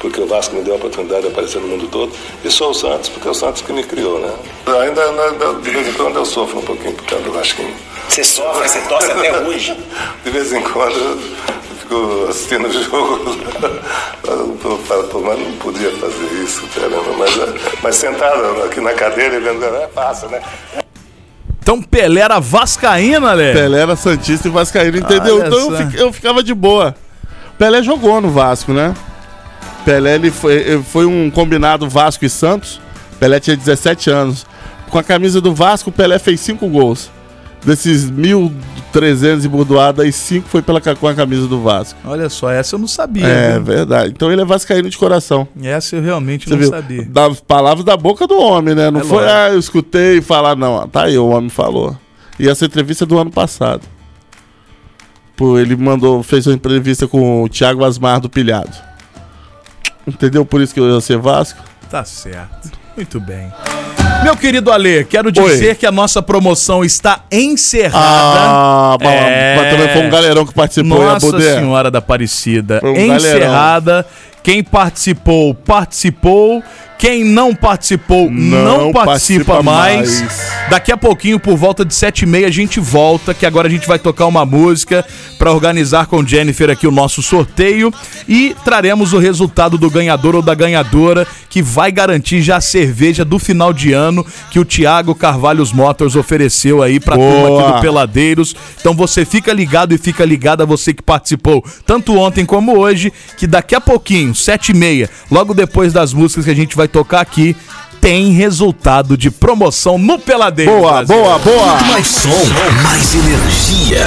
porque 0.05 0.21
o 0.21 0.27
Vasco 0.27 0.55
me 0.55 0.61
deu 0.61 0.73
a 0.75 0.77
oportunidade 0.77 1.21
de 1.23 1.27
aparecer 1.29 1.59
no 1.59 1.67
mundo 1.67 1.87
todo, 1.87 2.11
e 2.43 2.51
sou 2.51 2.69
o 2.69 2.73
Santos, 2.75 3.09
porque 3.09 3.27
é 3.27 3.31
o 3.31 3.33
Santos 3.33 3.63
que 3.63 3.73
me 3.73 3.83
criou, 3.83 4.19
né? 4.19 4.31
Ainda, 4.83 5.11
né, 5.13 5.23
de 5.63 5.69
vez 5.71 5.87
em 5.87 5.93
quando, 5.93 6.15
eu 6.17 6.25
sofro 6.25 6.59
um 6.59 6.61
pouquinho 6.61 6.93
por 6.93 7.05
causa 7.05 7.23
do 7.25 7.31
Vasquinho. 7.31 7.73
Você 8.07 8.23
sofre, 8.23 8.69
você 8.69 8.79
torce 8.81 9.11
até 9.11 9.39
hoje. 9.39 9.75
De 10.23 10.29
vez 10.29 10.53
em 10.53 10.61
quando, 10.61 10.93
eu 10.95 11.17
fico 11.79 12.27
assistindo 12.29 12.67
o 12.67 12.71
jogo. 12.71 13.35
Falo, 14.87 15.21
mas 15.23 15.39
não 15.39 15.51
podia 15.53 15.89
fazer 15.91 16.43
isso, 16.43 16.61
caramba. 16.75 17.03
Mas, 17.17 17.31
mas 17.81 17.95
sentado 17.95 18.63
aqui 18.63 18.79
na 18.79 18.93
cadeira 18.93 19.35
e 19.35 19.39
vendo, 19.39 19.63
é 19.65 19.87
fácil, 19.87 20.29
né? 20.29 20.39
Então 21.61 21.81
Pelé 21.81 22.21
era 22.21 22.39
vascaína, 22.39 23.33
Lê? 23.33 23.53
Pelé 23.53 23.79
era 23.81 23.95
Santista 23.95 24.47
e 24.47 24.51
Vascaíno, 24.51 24.99
entendeu? 24.99 25.37
Olha 25.37 25.47
então 25.47 25.59
eu, 25.59 25.71
só. 25.71 25.89
fi- 25.89 25.97
eu 25.97 26.13
ficava 26.13 26.43
de 26.43 26.53
boa. 26.53 26.95
Pelé 27.57 27.81
jogou 27.81 28.21
no 28.21 28.29
Vasco, 28.29 28.71
né? 28.71 28.93
Pelé 29.85 30.15
ele 30.15 30.31
foi, 30.31 30.81
foi 30.83 31.05
um 31.05 31.29
combinado 31.29 31.87
Vasco 31.87 32.25
e 32.25 32.29
Santos. 32.29 32.81
Pelé 33.19 33.39
tinha 33.39 33.55
17 33.55 34.09
anos. 34.09 34.45
Com 34.89 34.97
a 34.97 35.03
camisa 35.03 35.39
do 35.39 35.53
Vasco, 35.53 35.89
o 35.89 35.93
Pelé 35.93 36.17
fez 36.19 36.39
5 36.41 36.67
gols. 36.67 37.09
Desses 37.63 38.09
1.300 38.11 39.43
e 39.43 39.47
burdoada, 39.47 40.03
aí 40.03 40.11
5 40.11 40.47
foi 40.47 40.61
pela, 40.61 40.79
com 40.79 41.07
a 41.07 41.13
camisa 41.15 41.47
do 41.47 41.61
Vasco. 41.61 41.97
Olha 42.05 42.29
só, 42.29 42.51
essa 42.51 42.75
eu 42.75 42.79
não 42.79 42.87
sabia. 42.87 43.25
É 43.25 43.53
viu? 43.53 43.63
verdade. 43.63 44.11
Então 44.15 44.31
ele 44.31 44.41
é 44.41 44.45
vascaíno 44.45 44.87
de 44.89 44.97
coração. 44.97 45.47
Essa 45.63 45.95
eu 45.95 46.01
realmente 46.01 46.45
Você 46.47 46.51
não 46.53 46.59
viu? 46.59 46.69
sabia. 46.69 47.03
Das 47.05 47.39
palavras 47.39 47.83
da 47.83 47.97
boca 47.97 48.27
do 48.27 48.37
homem, 48.39 48.75
né? 48.75 48.91
Não 48.91 48.99
É 49.01 49.03
foi, 49.03 49.17
lógico. 49.23 49.33
ah, 49.35 49.49
eu 49.49 49.59
escutei 49.59 50.21
falar, 50.21 50.55
não. 50.55 50.87
Tá 50.87 51.03
aí, 51.05 51.17
o 51.17 51.27
homem 51.29 51.49
falou. 51.49 51.97
E 52.39 52.47
essa 52.47 52.65
entrevista 52.65 53.03
é 53.03 53.07
do 53.07 53.17
ano 53.17 53.31
passado. 53.31 53.81
Pô, 55.35 55.57
ele 55.59 55.75
mandou, 55.75 56.21
fez 56.23 56.45
uma 56.47 56.53
entrevista 56.55 57.07
com 57.07 57.43
o 57.43 57.49
Thiago 57.49 57.83
Asmar 57.83 58.19
do 58.21 58.29
Pilhado. 58.29 58.71
Entendeu? 60.07 60.45
Por 60.45 60.61
isso 60.61 60.73
que 60.73 60.79
eu 60.79 60.93
ia 60.93 61.01
ser 61.01 61.17
Vasco. 61.17 61.59
Tá 61.89 62.03
certo. 62.03 62.71
Muito 62.95 63.19
bem. 63.19 63.51
Meu 64.23 64.35
querido 64.37 64.71
Ale, 64.71 65.03
quero 65.03 65.31
dizer 65.31 65.75
que 65.75 65.85
a 65.85 65.91
nossa 65.91 66.21
promoção 66.21 66.83
está 66.83 67.21
encerrada. 67.31 67.97
Ah, 67.99 68.97
mas, 68.99 69.09
É. 69.13 69.55
mas 69.57 69.71
também 69.71 69.89
foi 69.93 70.07
um 70.07 70.09
galerão 70.09 70.45
que 70.45 70.53
participou. 70.53 71.03
Nossa. 71.03 71.39
Senhora 71.41 71.91
da 71.91 71.99
Aparecida. 71.99 72.79
Um 72.83 73.15
encerrada. 73.15 74.05
Quem 74.41 74.63
participou, 74.63 75.53
participou. 75.53 76.63
Quem 76.97 77.23
não 77.23 77.53
participou, 77.53 78.31
não, 78.31 78.85
Não 78.85 78.91
participa, 78.91 79.55
participa 79.55 79.63
mais. 79.63 80.21
mais. 80.21 80.51
Daqui 80.69 80.91
a 80.91 80.97
pouquinho, 80.97 81.39
por 81.39 81.55
volta 81.57 81.83
de 81.85 81.93
sete 81.93 82.21
e 82.21 82.25
meia, 82.25 82.47
a 82.47 82.51
gente 82.51 82.79
volta, 82.79 83.33
que 83.33 83.45
agora 83.45 83.67
a 83.67 83.71
gente 83.71 83.87
vai 83.87 83.99
tocar 83.99 84.25
uma 84.25 84.45
música 84.45 85.05
para 85.37 85.51
organizar 85.51 86.07
com 86.07 86.25
Jennifer 86.25 86.69
aqui 86.69 86.87
o 86.87 86.91
nosso 86.91 87.21
sorteio 87.21 87.93
e 88.27 88.55
traremos 88.63 89.13
o 89.13 89.19
resultado 89.19 89.77
do 89.77 89.89
ganhador 89.89 90.35
ou 90.35 90.41
da 90.41 90.55
ganhadora 90.55 91.27
que 91.49 91.61
vai 91.61 91.91
garantir 91.91 92.41
já 92.41 92.57
a 92.57 92.61
cerveja 92.61 93.23
do 93.23 93.37
final 93.37 93.71
de 93.71 93.93
ano 93.93 94.25
que 94.49 94.59
o 94.59 94.65
Thiago 94.65 95.13
Carvalhos 95.13 95.71
Motors 95.71 96.15
ofereceu 96.15 96.81
aí 96.81 96.99
pra 96.99 97.15
turma 97.15 97.61
aqui 97.61 97.73
do. 97.73 97.81
Peladeiros. 97.81 98.55
Então 98.79 98.93
você 98.93 99.25
fica 99.25 99.53
ligado 99.53 99.93
e 99.93 99.97
fica 99.97 100.25
ligada 100.25 100.65
você 100.65 100.93
que 100.93 101.03
participou 101.03 101.63
tanto 101.85 102.15
ontem 102.17 102.45
como 102.45 102.77
hoje, 102.77 103.11
que 103.37 103.45
daqui 103.45 103.75
a 103.75 103.81
pouquinho, 103.81 104.33
sete 104.33 104.69
e 104.69 104.75
meia, 104.75 105.09
logo 105.29 105.53
depois 105.53 105.93
das 105.93 106.13
músicas 106.13 106.45
que 106.45 106.51
a 106.51 106.55
gente 106.55 106.75
vai 106.75 106.84
tocar 106.87 107.21
aqui, 107.21 107.55
tem 108.01 108.33
resultado 108.33 109.17
de 109.17 109.31
promoção 109.31 109.97
no 109.97 110.19
Peladeiros. 110.19 110.75
Boa, 110.75 111.03
Brasil. 111.03 111.15
boa, 111.15 111.39
boa. 111.39 111.81
Mais 111.91 112.07
som, 112.07 112.29
mais 112.83 113.15
energia. 113.15 114.05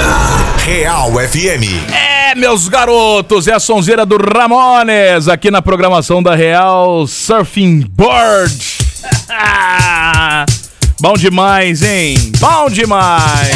Real 0.65 1.11
FM. 1.11 1.91
É, 1.93 2.33
meus 2.35 2.69
garotos, 2.69 3.47
é 3.47 3.53
a 3.53 3.59
sonzeira 3.59 4.05
do 4.05 4.15
Ramones 4.17 5.27
aqui 5.27 5.51
na 5.51 5.61
programação 5.61 6.23
da 6.23 6.33
Real 6.33 7.05
Surfing 7.07 7.81
Board. 7.89 8.77
Bom 11.01 11.13
demais, 11.13 11.81
hein? 11.81 12.15
Bom 12.39 12.69
demais. 12.69 13.49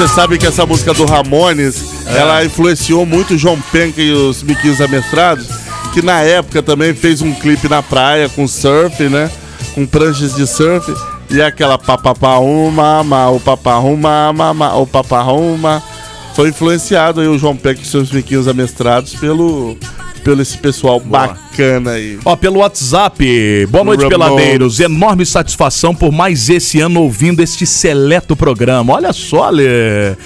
Você 0.00 0.08
sabe 0.08 0.38
que 0.38 0.46
essa 0.46 0.64
música 0.64 0.94
do 0.94 1.04
Ramones, 1.04 1.89
ela 2.16 2.44
influenciou 2.44 3.06
muito 3.06 3.34
o 3.34 3.38
João 3.38 3.60
Penca 3.72 4.00
e 4.00 4.12
os 4.12 4.42
Miquinhos 4.42 4.80
Amestrados, 4.80 5.48
que 5.92 6.02
na 6.02 6.20
época 6.20 6.62
também 6.62 6.94
fez 6.94 7.22
um 7.22 7.32
clipe 7.32 7.68
na 7.68 7.82
praia 7.82 8.28
com 8.28 8.46
surf, 8.46 9.08
né? 9.08 9.30
Com 9.74 9.86
pranchas 9.86 10.34
de 10.34 10.46
surf. 10.46 10.92
E 11.30 11.40
aquela 11.40 11.78
papapá-uma, 11.78 13.30
o 13.30 13.38
papá-uma, 13.38 14.76
o 14.76 14.86
papá-uma. 14.86 15.82
Foi 16.34 16.48
influenciado 16.48 17.20
aí 17.20 17.28
o 17.28 17.38
João 17.38 17.56
Penca 17.56 17.80
e 17.82 17.84
seus 17.84 18.10
Miquinhos 18.10 18.48
Amestrados 18.48 19.14
pelo, 19.14 19.76
pelo 20.24 20.42
esse 20.42 20.58
pessoal 20.58 20.98
bacana 20.98 21.92
aí. 21.92 22.18
Ó, 22.24 22.34
pelo 22.34 22.58
WhatsApp. 22.58 23.66
Boa 23.68 23.84
noite, 23.84 24.02
Ramones. 24.02 24.18
peladeiros. 24.18 24.80
Enorme 24.80 25.24
satisfação 25.24 25.94
por 25.94 26.10
mais 26.10 26.48
esse 26.48 26.80
ano 26.80 27.02
ouvindo 27.02 27.40
este 27.40 27.64
seleto 27.66 28.34
programa. 28.34 28.94
Olha 28.94 29.12
só, 29.12 29.50
Lê. 29.50 30.16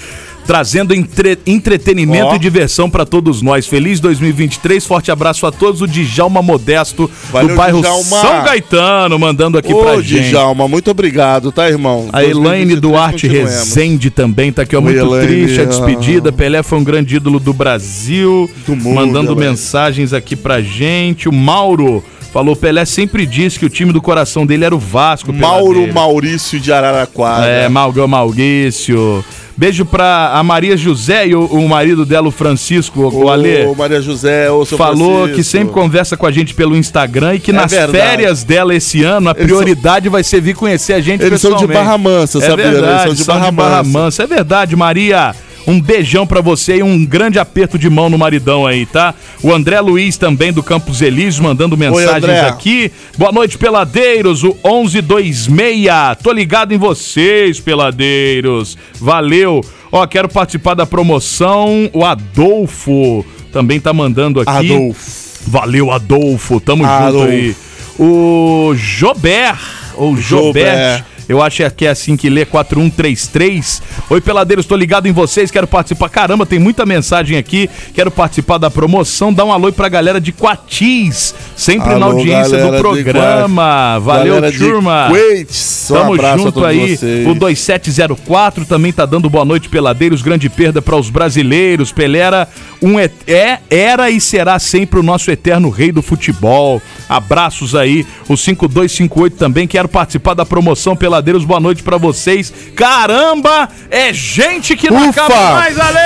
Trazendo 0.45 0.93
entre- 0.93 1.39
entretenimento 1.45 2.27
Ó. 2.27 2.35
e 2.35 2.39
diversão 2.39 2.89
pra 2.89 3.05
todos 3.05 3.41
nós. 3.41 3.65
Feliz 3.65 3.99
2023. 3.99 4.85
Forte 4.85 5.11
abraço 5.11 5.45
a 5.47 5.51
todos. 5.51 5.81
O 5.81 5.87
Djalma 5.87 6.41
Modesto, 6.41 7.09
Valeu, 7.31 7.49
do 7.49 7.55
bairro 7.55 7.81
Djalma. 7.81 8.03
São 8.21 8.43
Gaetano, 8.43 9.17
mandando 9.17 9.57
aqui 9.57 9.73
pra 9.73 9.95
Ô, 9.95 10.01
gente. 10.01 10.29
Djalma, 10.29 10.67
muito 10.67 10.91
obrigado, 10.91 11.51
tá, 11.51 11.67
irmão? 11.67 12.09
A 12.13 12.23
Elaine 12.23 12.75
2023 12.75 12.81
Duarte. 12.81 13.27
Rezende 13.27 14.09
também 14.11 14.51
tá 14.51 14.61
aqui, 14.61 14.75
ó. 14.75 14.81
Muito 14.81 14.97
Elaine. 14.99 15.27
triste 15.27 15.61
a 15.61 15.65
despedida. 15.65 16.31
Pelé 16.31 16.61
foi 16.61 16.77
um 16.77 16.83
grande 16.83 17.15
ídolo 17.15 17.39
do 17.39 17.51
Brasil. 17.53 18.49
mundo, 18.67 18.89
mandando 18.93 19.31
Elaine. 19.31 19.49
mensagens 19.51 20.13
aqui 20.13 20.35
pra 20.35 20.61
gente. 20.61 21.27
O 21.27 21.33
Mauro 21.33 22.03
falou: 22.31 22.55
Pelé 22.55 22.85
sempre 22.85 23.25
disse 23.25 23.57
que 23.57 23.65
o 23.65 23.69
time 23.69 23.91
do 23.91 24.01
coração 24.01 24.45
dele 24.45 24.63
era 24.65 24.75
o 24.75 24.79
Vasco. 24.79 25.33
Mauro. 25.33 25.91
Maurício 25.91 26.59
de 26.59 26.71
Araraquara. 26.71 27.45
É, 27.47 27.67
Malgão 27.67 28.07
Maurício. 28.07 29.25
Beijo 29.57 29.85
pra 29.85 30.31
a 30.33 30.43
Maria 30.43 30.75
José 30.75 31.27
e 31.27 31.35
o, 31.35 31.45
o 31.45 31.69
marido 31.69 32.05
dela, 32.05 32.27
o 32.27 32.31
Francisco, 32.31 32.99
o 33.01 33.23
Ô, 33.25 33.29
Alê. 33.29 33.73
Maria 33.73 34.01
José, 34.01 34.51
ô 34.51 34.65
seu 34.65 34.77
Falou 34.77 35.13
Francisco. 35.23 35.35
que 35.37 35.43
sempre 35.43 35.73
conversa 35.73 36.17
com 36.17 36.25
a 36.25 36.31
gente 36.31 36.53
pelo 36.53 36.75
Instagram 36.75 37.35
e 37.35 37.39
que 37.39 37.51
É 37.51 37.53
nas 37.53 37.71
verdade. 37.71 37.91
férias 37.97 38.43
dela 38.43 38.75
esse 38.75 39.01
ano 39.03 39.29
a 39.29 39.31
Eles 39.31 39.45
prioridade 39.45 40.09
vai 40.09 40.23
ser 40.23 40.41
vir 40.41 40.55
conhecer 40.55 40.91
a 40.93 40.99
gente 40.99 41.23
Eles 41.23 41.39
são 41.39 41.51
de 41.51 41.65
pessoalmente. 41.67 41.85
Barra 41.85 41.97
Mansa, 41.97 42.37
é 42.39 42.41
sabia, 42.41 42.65
né? 42.65 42.71
Verdade, 42.71 43.07
Eles 43.09 43.19
são 43.19 43.39
de 43.41 43.51
Barra 43.51 43.83
Mansa. 43.83 44.23
É 44.23 44.27
verdade, 44.27 44.75
Maria. 44.75 45.33
Um 45.67 45.81
beijão 45.81 46.27
pra 46.27 46.41
você 46.41 46.77
e 46.77 46.83
um 46.83 47.03
grande 47.05 47.39
aperto 47.39 47.77
de 47.79 47.89
mão 47.89 48.09
no 48.09 48.17
maridão 48.17 48.67
aí, 48.67 48.85
tá? 48.85 49.15
O 49.41 49.51
André 49.51 49.79
Luiz 49.81 50.15
também 50.17 50.53
do 50.53 50.61
Campos 50.61 51.01
Elíseos 51.01 51.39
mandando 51.39 51.75
mensagens 51.75 52.15
André. 52.23 52.41
aqui. 52.41 52.91
Boa 53.17 53.31
noite, 53.31 53.57
peladeiros. 53.57 54.43
O 54.43 54.55
1126. 54.63 56.17
Tô 56.21 56.31
ligado 56.31 56.73
em 56.73 56.77
vocês, 56.77 57.59
peladeiros. 57.59 58.77
Valeu. 58.99 59.61
Ó, 59.91 60.05
quero 60.05 60.29
participar 60.29 60.75
da 60.75 60.85
promoção. 60.85 61.89
O 61.93 62.05
Adolfo 62.05 63.25
também 63.51 63.79
tá 63.79 63.93
mandando 63.93 64.41
aqui. 64.41 64.73
Adolfo. 64.73 65.25
Valeu, 65.47 65.91
Adolfo. 65.91 66.59
Tamo 66.59 66.83
junto 66.83 66.93
Adolfo. 66.93 67.27
aí. 67.27 67.55
O 67.97 68.73
Jober, 68.75 69.55
ou 69.95 70.17
Jobert, 70.17 70.65
Jobert. 70.65 71.03
Eu 71.27 71.41
acho 71.41 71.61
que 71.71 71.85
é 71.85 71.89
assim 71.89 72.15
que 72.15 72.29
lê 72.29 72.45
4133. 72.45 73.81
Oi, 74.09 74.21
peladeiros, 74.21 74.65
tô 74.65 74.75
ligado 74.75 75.07
em 75.07 75.11
vocês, 75.11 75.49
quero 75.51 75.67
participar. 75.67 76.09
Caramba, 76.09 76.45
tem 76.45 76.59
muita 76.59 76.85
mensagem 76.85 77.37
aqui. 77.37 77.69
Quero 77.93 78.11
participar 78.11 78.57
da 78.57 78.69
promoção. 78.69 79.33
Dá 79.33 79.43
um 79.43 79.51
alô 79.51 79.71
pra 79.73 79.89
galera 79.89 80.21
de 80.21 80.31
Quatis, 80.31 81.33
sempre 81.55 81.89
na 81.95 82.05
Alô, 82.05 82.17
audiência 82.17 82.57
galera 82.57 82.71
do 82.77 82.79
programa. 82.81 83.99
Valeu, 83.99 84.35
galera 84.35 84.57
turma. 84.57 85.07
Quates, 85.09 85.89
um 85.89 85.93
Tamo 85.95 86.21
a 86.25 86.37
junto 86.37 86.65
aí. 86.65 86.95
vocês. 86.97 87.27
O 87.27 87.33
2704 87.35 88.65
também 88.65 88.91
tá 88.93 89.05
dando 89.05 89.29
boa 89.29 89.45
noite, 89.45 89.69
peladeiros. 89.69 90.21
Grande 90.21 90.49
perda 90.49 90.81
para 90.81 90.95
os 90.95 91.09
brasileiros. 91.09 91.91
Pelera 91.91 92.47
um 92.81 92.99
et- 92.99 93.13
é, 93.27 93.59
era 93.69 94.09
e 94.09 94.19
será 94.21 94.59
sempre 94.59 94.99
o 94.99 95.03
nosso 95.03 95.31
eterno 95.31 95.69
rei 95.69 95.91
do 95.91 96.01
futebol. 96.01 96.81
Abraços 97.09 97.73
aí. 97.75 98.05
O 98.27 98.35
5258 98.37 99.37
também. 99.37 99.67
Quero 99.67 99.87
participar 99.87 100.33
da 100.33 100.45
promoção 100.45 100.95
Peladeiros. 101.15 101.45
Boa 101.45 101.59
noite 101.59 101.81
pra 101.81 101.97
vocês. 101.97 102.51
Caramba! 102.75 103.69
É 103.89 104.11
gente 104.11 104.75
que 104.75 104.89
não 104.89 105.09
Ufa! 105.09 105.21
acaba 105.23 105.51
mais, 105.53 105.79
Ale! 105.79 105.99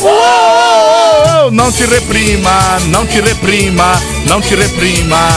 Uou, 0.00 0.12
uou, 0.12 1.42
uou, 1.42 1.50
Não 1.50 1.72
te 1.72 1.84
reprima, 1.84 2.78
não 2.88 3.04
te 3.06 3.20
reprima, 3.20 4.00
não 4.26 4.40
te 4.40 4.54
reprima. 4.54 5.28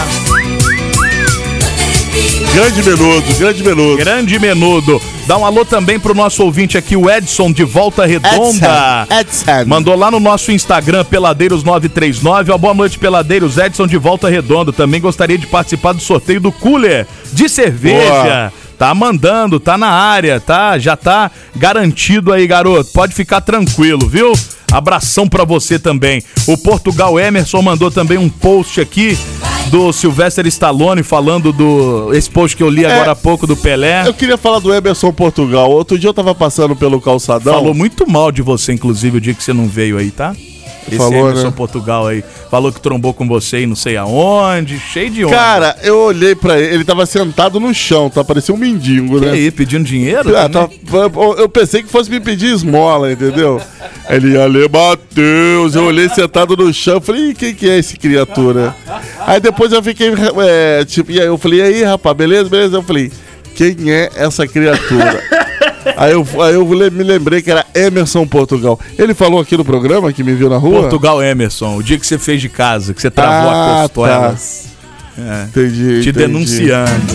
Grande 2.54 2.84
menudo, 2.84 3.34
grande 3.40 3.64
menudo. 3.64 3.98
Grande 3.98 4.40
menudo. 4.40 5.02
Dá 5.30 5.38
um 5.38 5.46
alô 5.46 5.64
também 5.64 6.00
pro 6.00 6.16
nosso 6.16 6.44
ouvinte 6.44 6.76
aqui, 6.76 6.98
o 6.98 7.08
Edson 7.08 7.52
de 7.52 7.64
Volta 7.64 8.04
Redonda. 8.04 9.06
Edson, 9.12 9.46
Edson. 9.52 9.70
Mandou 9.70 9.96
lá 9.96 10.10
no 10.10 10.20
nosso 10.20 10.52
Instagram, 10.52 11.06
Peladeiros939. 11.06 12.50
Ó, 12.50 12.58
boa 12.58 12.74
noite, 12.74 12.98
Peladeiros. 12.98 13.60
Edson 13.60 13.86
de 13.86 13.96
Volta 13.96 14.28
Redonda. 14.28 14.74
Também 14.74 15.00
gostaria 15.00 15.38
de 15.38 15.46
participar 15.46 15.94
do 15.94 16.02
sorteio 16.02 16.42
do 16.42 16.52
cooler 16.52 17.06
de 17.32 17.48
cerveja. 17.48 18.10
Boa. 18.10 18.54
Tá 18.80 18.96
mandando, 18.96 19.60
tá 19.60 19.78
na 19.78 19.90
área, 19.90 20.40
tá? 20.40 20.80
Já 20.80 20.96
tá 20.96 21.30
garantido 21.54 22.32
aí, 22.32 22.48
garoto. 22.48 22.90
Pode 22.94 23.14
ficar 23.14 23.42
tranquilo, 23.42 24.08
viu? 24.08 24.32
Abração 24.72 25.28
pra 25.28 25.44
você 25.44 25.78
também. 25.78 26.24
O 26.48 26.58
Portugal 26.58 27.20
Emerson 27.20 27.62
mandou 27.62 27.92
também 27.92 28.18
um 28.18 28.30
post 28.30 28.80
aqui 28.80 29.18
do 29.70 29.92
Sylvester 29.92 30.48
Stallone 30.48 31.04
falando 31.04 31.52
do 31.52 32.14
esse 32.14 32.30
post 32.30 32.56
que 32.56 32.64
eu 32.64 32.70
li 32.70 32.86
agora 32.86 33.12
há 33.12 33.16
pouco 33.16 33.46
do 33.46 33.58
Pelé. 33.58 34.08
Eu 34.08 34.14
queria 34.14 34.38
falar 34.38 34.60
do 34.60 34.74
Emerson 34.74 35.12
Portugal. 35.12 35.70
Outro 35.70 36.00
dia 36.00 36.10
eu 36.10 36.14
tava 36.14 36.34
passando 36.34 36.74
pelo 36.74 37.02
calçadão. 37.02 37.56
Falou 37.56 37.74
muito 37.74 38.10
mal 38.10 38.32
de 38.32 38.42
você, 38.42 38.72
inclusive, 38.72 39.18
o 39.18 39.22
dia 39.22 39.34
que 39.34 39.44
você 39.44 39.52
não 39.52 39.68
veio 39.68 39.98
aí, 39.98 40.10
tá? 40.10 40.34
Esse 40.90 40.98
Falou, 40.98 41.30
Emerson 41.30 41.48
né? 41.48 41.54
Portugal 41.56 42.08
aí. 42.08 42.24
Falou 42.50 42.72
que 42.72 42.82
trombou 42.82 43.14
com 43.14 43.28
você 43.28 43.62
e 43.62 43.66
não 43.66 43.76
sei 43.76 43.96
aonde, 43.98 44.78
cheio 44.80 45.10
de 45.10 45.26
onda. 45.26 45.36
Cara, 45.36 45.76
eu 45.84 45.98
olhei 46.00 46.36
pra 46.36 46.60
ele, 46.60 46.76
ele 46.76 46.84
tava 46.84 47.06
sentado 47.06 47.60
no 47.60 47.74
chão, 47.74 48.10
tá? 48.10 48.24
Parecia 48.24 48.54
um 48.54 48.58
mendigo, 48.58 49.18
E 49.18 49.22
né? 49.22 49.32
aí, 49.32 49.52
pedindo 49.52 49.84
dinheiro? 49.86 50.36
Ah, 50.38 50.50
tá- 50.50 50.70
eu 51.38 51.48
pensei 51.50 51.84
que 51.84 51.90
fosse 51.90 52.10
me 52.10 52.20
pedir 52.20 52.54
esmola, 52.54 53.12
entendeu? 53.12 53.62
Ele, 54.10 54.38
Ale 54.40 54.68
Matheus, 54.68 55.76
eu 55.76 55.84
olhei 55.84 56.10
sentado 56.10 56.56
no 56.58 56.74
chão, 56.74 57.00
falei, 57.00 57.30
"Ih, 57.30 57.34
quem 57.36 57.54
que 57.54 57.70
é 57.70 57.78
esse 57.78 57.96
criatura? 57.98 58.76
Aí 59.28 59.40
depois 59.40 59.72
eu 59.72 59.84
fiquei, 59.84 60.12
é, 60.48 60.84
tipo, 60.86 61.12
e 61.12 61.20
aí 61.20 61.28
eu 61.28 61.38
falei, 61.38 61.60
e 61.60 61.62
aí, 61.64 61.84
rapaz, 61.84 62.16
beleza, 62.18 62.50
beleza? 62.50 62.78
Eu 62.78 62.84
falei, 62.84 63.12
quem 63.56 63.92
é 63.92 64.10
essa 64.16 64.48
criatura? 64.48 65.22
Aí 65.98 66.12
eu, 66.12 66.28
aí 66.44 66.54
eu 66.54 66.66
me 66.66 67.04
lembrei 67.04 67.42
que 67.42 67.50
era 67.52 67.66
Emerson 67.74 68.26
Portugal. 68.28 68.80
Ele 68.98 69.14
falou 69.14 69.40
aqui 69.42 69.56
no 69.58 69.66
programa 69.66 70.12
que 70.14 70.24
me 70.24 70.34
viu 70.34 70.50
na 70.50 70.58
rua? 70.58 70.82
Portugal 70.82 71.22
Emerson, 71.24 71.76
o 71.78 71.84
dia 71.84 71.98
que 71.98 72.06
você 72.06 72.18
fez 72.18 72.42
de 72.42 72.50
casa, 72.50 72.94
que 72.94 73.02
você 73.02 73.10
travou 73.12 73.50
a 73.52 73.84
Ah, 73.84 73.90
costela. 73.90 74.30
tá. 74.36 74.38
É. 75.22 75.44
Entendi, 75.44 76.02
Te 76.02 76.10
entendi. 76.10 76.12
denunciando. 76.14 77.14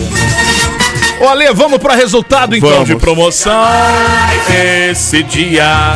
Ale, 1.27 1.51
vamos 1.53 1.79
pra 1.79 1.95
resultado 1.95 2.55
então 2.55 2.69
Vamos. 2.69 2.87
de 2.87 2.95
promoção. 2.97 3.63
Esse 4.91 5.23
dia. 5.23 5.93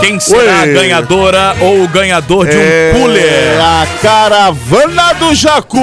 Quem 0.00 0.18
será 0.20 0.62
a 0.62 0.66
ganhadora 0.66 1.56
ou 1.60 1.84
o 1.84 1.88
ganhador 1.88 2.46
de 2.46 2.56
um 2.56 2.60
É 2.60 2.90
cooler? 2.94 3.60
a 3.60 3.86
caravana 4.02 5.12
do 5.14 5.34
Jacu! 5.34 5.78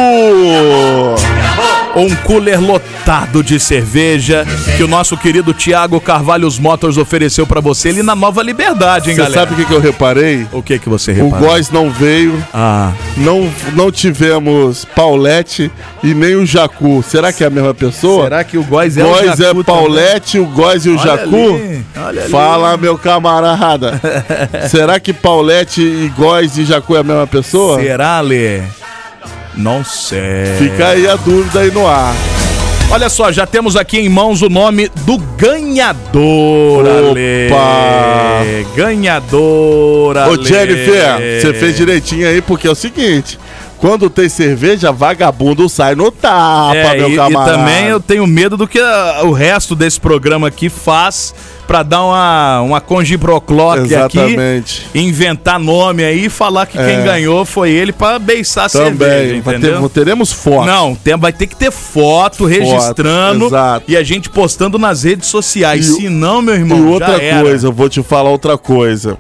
Um 1.96 2.16
cooler 2.18 2.62
lotado 2.62 3.44
de 3.44 3.60
cerveja 3.60 4.46
que 4.78 4.84
o 4.84 4.88
nosso 4.88 5.18
querido 5.18 5.54
Thiago 5.54 6.00
Carvalhos 6.00 6.60
Motors 6.60 6.98
ofereceu 6.98 7.48
pra 7.48 7.60
você 7.60 7.90
ali 7.90 8.04
na 8.04 8.16
Nova 8.16 8.44
Liberdade, 8.44 9.10
hein, 9.10 9.16
Você 9.16 9.22
galera? 9.24 9.40
sabe 9.50 9.62
o 9.62 9.66
que, 9.66 9.74
eu 9.74 9.80
reparei? 9.82 10.48
O 10.52 10.62
que 10.62 10.78
que 10.78 10.88
você 10.88 11.12
O 11.12 11.16
reparou? 11.16 11.48
Góis 11.50 11.72
não 11.72 11.90
veio, 11.90 12.42
Ah, 12.54 12.92
não, 13.18 13.52
não 13.74 13.92
tivemos 13.92 14.86
Paulette 14.96 15.72
e 16.04 16.14
nem 16.14 16.36
o 16.36 16.46
Jacu. 16.46 17.04
Será 17.08 17.34
que 17.34 17.44
é 17.44 17.48
a 17.48 17.50
mesma 17.50 17.74
pessoa? 17.74 18.24
será 18.26 18.44
que 18.44 18.58
o 18.58 18.64
Góis 18.64 18.96
é 18.96 19.04
o 19.04 19.08
Góis 19.08 19.38
Jacu 19.38 19.60
é 19.62 19.64
Paulette, 19.64 20.40
o 20.40 20.46
Góis 20.46 20.86
e 20.86 20.90
o 20.90 20.94
Olha 20.98 21.04
Jacu? 21.04 21.36
ali, 21.56 21.86
olha 21.98 22.22
ali. 22.22 22.32
Fala, 22.32 22.78
meu 22.78 22.98
camarada. 22.98 24.00
Será 24.70 25.00
que 25.00 25.12
Paulette 25.12 25.82
e 25.82 26.12
Góis 26.16 26.58
e 26.58 26.66
Jacu 26.66 26.96
é 26.96 27.00
a 27.00 27.04
mesma 27.04 27.26
pessoa? 27.28 27.80
Será, 27.82 28.22
Lê? 28.22 28.62
Não 29.60 29.84
sei. 29.84 30.46
Fica 30.58 30.88
aí 30.88 31.06
a 31.06 31.18
dúvida 31.18 31.60
aí 31.60 31.70
no 31.70 31.86
ar. 31.86 32.16
Olha 32.90 33.10
só, 33.10 33.30
já 33.30 33.46
temos 33.46 33.76
aqui 33.76 34.00
em 34.00 34.08
mãos 34.08 34.42
o 34.42 34.48
nome 34.50 34.90
do 35.06 35.18
ganhador, 35.18 36.88
Ale. 36.88 37.50
Opa! 37.52 38.42
Ganhador, 38.74 40.16
Ô 40.16 40.20
Ale. 40.20 40.46
Jennifer, 40.46 41.42
você 41.42 41.54
fez 41.54 41.76
direitinho 41.76 42.26
aí, 42.28 42.42
porque 42.42 42.68
é 42.68 42.72
o 42.72 42.76
seguinte. 42.76 43.38
Quando 43.80 44.10
tem 44.10 44.28
cerveja, 44.28 44.92
vagabundo 44.92 45.70
sai 45.70 45.96
no 45.96 46.12
tapa, 46.12 46.76
É, 46.76 46.98
meu 46.98 47.10
e, 47.10 47.14
e 47.14 47.16
camarada. 47.16 47.58
também 47.58 47.86
eu 47.86 48.00
tenho 48.00 48.28
medo 48.28 48.58
do 48.58 48.68
que 48.68 48.78
ah, 48.80 49.22
o 49.24 49.32
resto 49.32 49.74
desse 49.74 50.00
programa 50.00 50.48
aqui 50.48 50.68
faz 50.68 51.34
pra 51.66 51.82
dar 51.84 52.04
uma, 52.04 52.62
uma 52.62 52.82
congibrocloque 52.82 53.96
aqui, 53.96 54.18
Exatamente. 54.20 54.86
inventar 54.94 55.60
nome 55.60 56.04
aí 56.04 56.26
e 56.26 56.30
falar 56.30 56.66
que 56.66 56.78
quem 56.78 56.96
É. 56.96 57.04
ganhou 57.04 57.46
foi 57.46 57.70
ele 57.72 57.94
pra 57.94 58.20
beiçar 58.20 58.66
a 58.66 58.70
cerveja, 58.70 58.92
Também. 58.92 59.42
ter- 59.42 59.58
entendeu? 59.58 59.88
teremos 59.90 60.32
foto. 60.34 60.66
Não, 60.66 60.94
tem, 60.96 61.16
vai 61.16 61.32
ter 61.32 61.48
que 61.48 61.56
ter 61.56 61.72
foto 61.72 62.46
registrando 62.46 63.46
exato. 63.46 63.86
e 63.88 63.96
a 63.96 64.04
gente 64.04 64.30
postando 64.30 64.78
nas 64.78 65.04
redes 65.04 65.28
sociais. 65.30 65.88
E 65.88 65.94
Se 65.94 66.10
não, 66.10 66.42
meu 66.42 66.56
irmão, 66.56 66.80
E 66.80 66.92
outra 66.92 67.18
coisa, 67.42 67.68
eu 67.68 67.72
vou 67.72 67.88
te 67.88 68.02
falar 68.04 68.30
outra 68.30 68.58
coisa. 68.58 69.18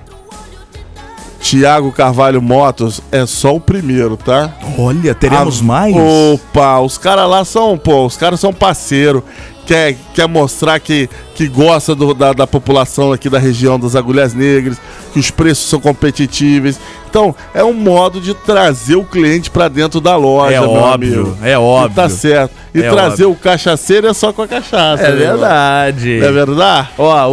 Tiago 1.41 1.91
Carvalho 1.91 2.41
Motos 2.41 3.01
é 3.11 3.25
só 3.25 3.55
o 3.55 3.59
primeiro, 3.61 4.17
tá? 4.17 4.53
Olha, 4.77 5.15
teremos 5.15 5.61
Ah, 5.61 5.63
mais? 5.63 5.95
Opa, 5.95 6.79
os 6.79 6.97
caras 6.97 7.29
lá 7.29 7.45
são, 7.45 7.77
pô, 7.77 8.05
os 8.05 8.17
caras 8.17 8.39
são 8.39 8.53
parceiro. 8.53 9.23
Quer, 9.65 9.95
quer 10.15 10.27
mostrar 10.27 10.79
que, 10.79 11.07
que 11.35 11.47
gosta 11.47 11.93
do- 11.93 12.15
da, 12.15 12.33
da 12.33 12.47
população 12.47 13.11
aqui 13.13 13.29
da 13.29 13.37
região 13.37 13.79
das 13.79 13.95
Agulhas 13.95 14.33
Negras, 14.33 14.77
que 15.13 15.19
os 15.19 15.29
preços 15.29 15.69
são 15.69 15.79
competitivos. 15.79 16.77
Então, 17.09 17.35
é 17.53 17.63
um 17.63 17.73
modo 17.73 18.21
de 18.21 18.33
trazer 18.33 18.95
o 18.95 19.03
cliente 19.03 19.49
pra 19.49 19.67
dentro 19.67 19.99
da 19.99 20.15
loja, 20.15 20.53
É 20.55 20.61
óbvio, 20.61 21.19
amigo. 21.21 21.37
é 21.43 21.57
óbvio. 21.57 21.91
E 21.91 21.95
tá 21.95 22.09
certo. 22.09 22.51
E 22.73 22.81
É 22.83 22.89
trazer 22.89 23.25
o 23.25 23.33
cachaceiro 23.33 24.05
é 24.07 24.13
só 24.13 24.31
com 24.31 24.43
a 24.43 24.47
cachaça. 24.47 25.01
É 25.03 25.11
né, 25.11 25.15
verdade. 25.17 26.13
mano? 26.19 26.25
É 26.25 26.31
verdade? 26.31 26.87
Ó, 26.99 27.27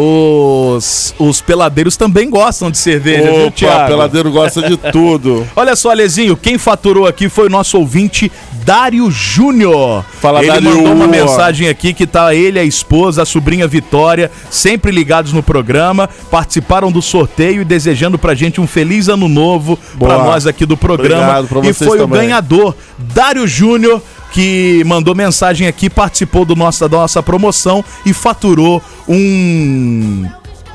os, 0.76 1.14
os 1.18 1.40
peladeiros 1.42 1.96
também 1.96 2.30
gostam 2.30 2.70
de 2.70 2.78
cerveja, 2.78 3.30
viu, 3.30 3.42
Opa, 3.46 3.50
Thiago? 3.50 3.86
peladeiro 3.88 4.30
gosta 4.30 4.62
de 4.62 4.76
tudo. 4.76 5.46
Olha 5.54 5.76
só, 5.76 5.90
Alezinho, 5.90 6.36
quem 6.36 6.56
faturou 6.56 7.06
aqui 7.06 7.28
foi 7.28 7.46
o 7.46 7.50
nosso 7.50 7.78
ouvinte 7.78 8.30
Dário 8.64 9.10
Júnior. 9.10 10.04
Fala, 10.20 10.40
ele 10.40 10.48
Dário. 10.48 10.64
mandou 10.74 10.92
uma 10.92 11.06
mensagem 11.06 11.68
aqui 11.68 11.92
que 11.92 12.06
tá 12.06 12.34
ele, 12.34 12.58
a 12.58 12.64
esposa, 12.64 13.22
a 13.22 13.26
sobrinha 13.26 13.66
Vitória, 13.68 14.30
sempre 14.50 14.90
ligados 14.90 15.32
no 15.32 15.42
programa, 15.42 16.08
participaram 16.30 16.90
do 16.90 17.00
sorteio 17.02 17.60
e 17.62 17.64
desejando 17.64 18.18
pra 18.18 18.34
gente 18.34 18.60
um 18.60 18.66
feliz 18.66 19.08
ano 19.08 19.28
novo 19.28 19.65
Boa. 19.94 20.14
pra 20.14 20.24
nós 20.24 20.46
aqui 20.46 20.64
do 20.64 20.76
programa. 20.76 21.44
E 21.64 21.72
foi 21.72 21.98
o 21.98 22.02
também. 22.02 22.20
ganhador, 22.20 22.74
Dário 22.96 23.46
Júnior, 23.46 24.00
que 24.32 24.82
mandou 24.86 25.14
mensagem 25.14 25.66
aqui, 25.66 25.90
participou 25.90 26.44
do 26.44 26.54
nosso, 26.54 26.88
da 26.88 26.98
nossa 26.98 27.22
promoção 27.22 27.84
e 28.04 28.12
faturou 28.12 28.82
um 29.08 30.26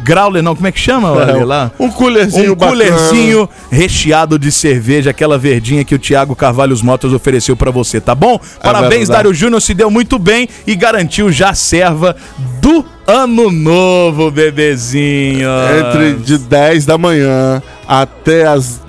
growler, 0.04 0.42
não, 0.44 0.56
como 0.56 0.68
é 0.68 0.72
que 0.72 0.80
chama? 0.80 1.12
Olha 1.12 1.46
lá. 1.46 1.72
Um 1.80 1.90
coolerzinho 1.90 2.54
Um 2.54 2.56
coolerzinho 2.56 3.50
recheado 3.70 4.38
de 4.40 4.52
cerveja, 4.52 5.10
aquela 5.12 5.38
verdinha 5.38 5.84
que 5.84 5.96
o 5.96 6.00
Thiago 6.00 6.36
Carvalhos 6.36 6.82
Motos 6.82 7.14
ofereceu 7.14 7.56
pra 7.56 7.72
você, 7.72 8.00
tá 8.02 8.14
bom? 8.16 8.40
Parabéns, 8.62 9.10
É. 9.10 9.14
Dário 9.14 9.34
Júnior, 9.34 9.62
se 9.62 9.74
deu 9.74 9.90
muito 9.92 10.18
bem 10.20 10.48
e 10.66 10.76
garantiu 10.76 11.32
já 11.32 11.50
a 11.50 11.54
serva 11.54 12.16
do 12.62 12.84
ano 13.08 13.52
novo, 13.52 14.32
bebezinho. 14.32 15.50
Entre 15.80 16.14
de 16.16 16.38
10 16.38 16.86
da 16.86 16.98
manhã 16.98 17.62
até 17.88 18.48
as, 18.48 18.80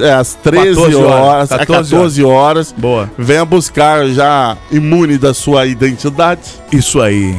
é, 0.00 0.12
as 0.14 0.34
13 0.34 0.74
14 0.76 0.94
horas. 0.96 1.10
horas, 1.10 1.48
14 1.50 1.90
14 1.90 2.24
horas. 2.24 2.74
Boa. 2.76 3.10
Venha 3.18 3.44
buscar 3.44 4.06
já 4.08 4.56
imune 4.70 5.18
da 5.18 5.34
sua 5.34 5.66
identidade. 5.66 6.40
Isso 6.72 7.00
aí. 7.00 7.34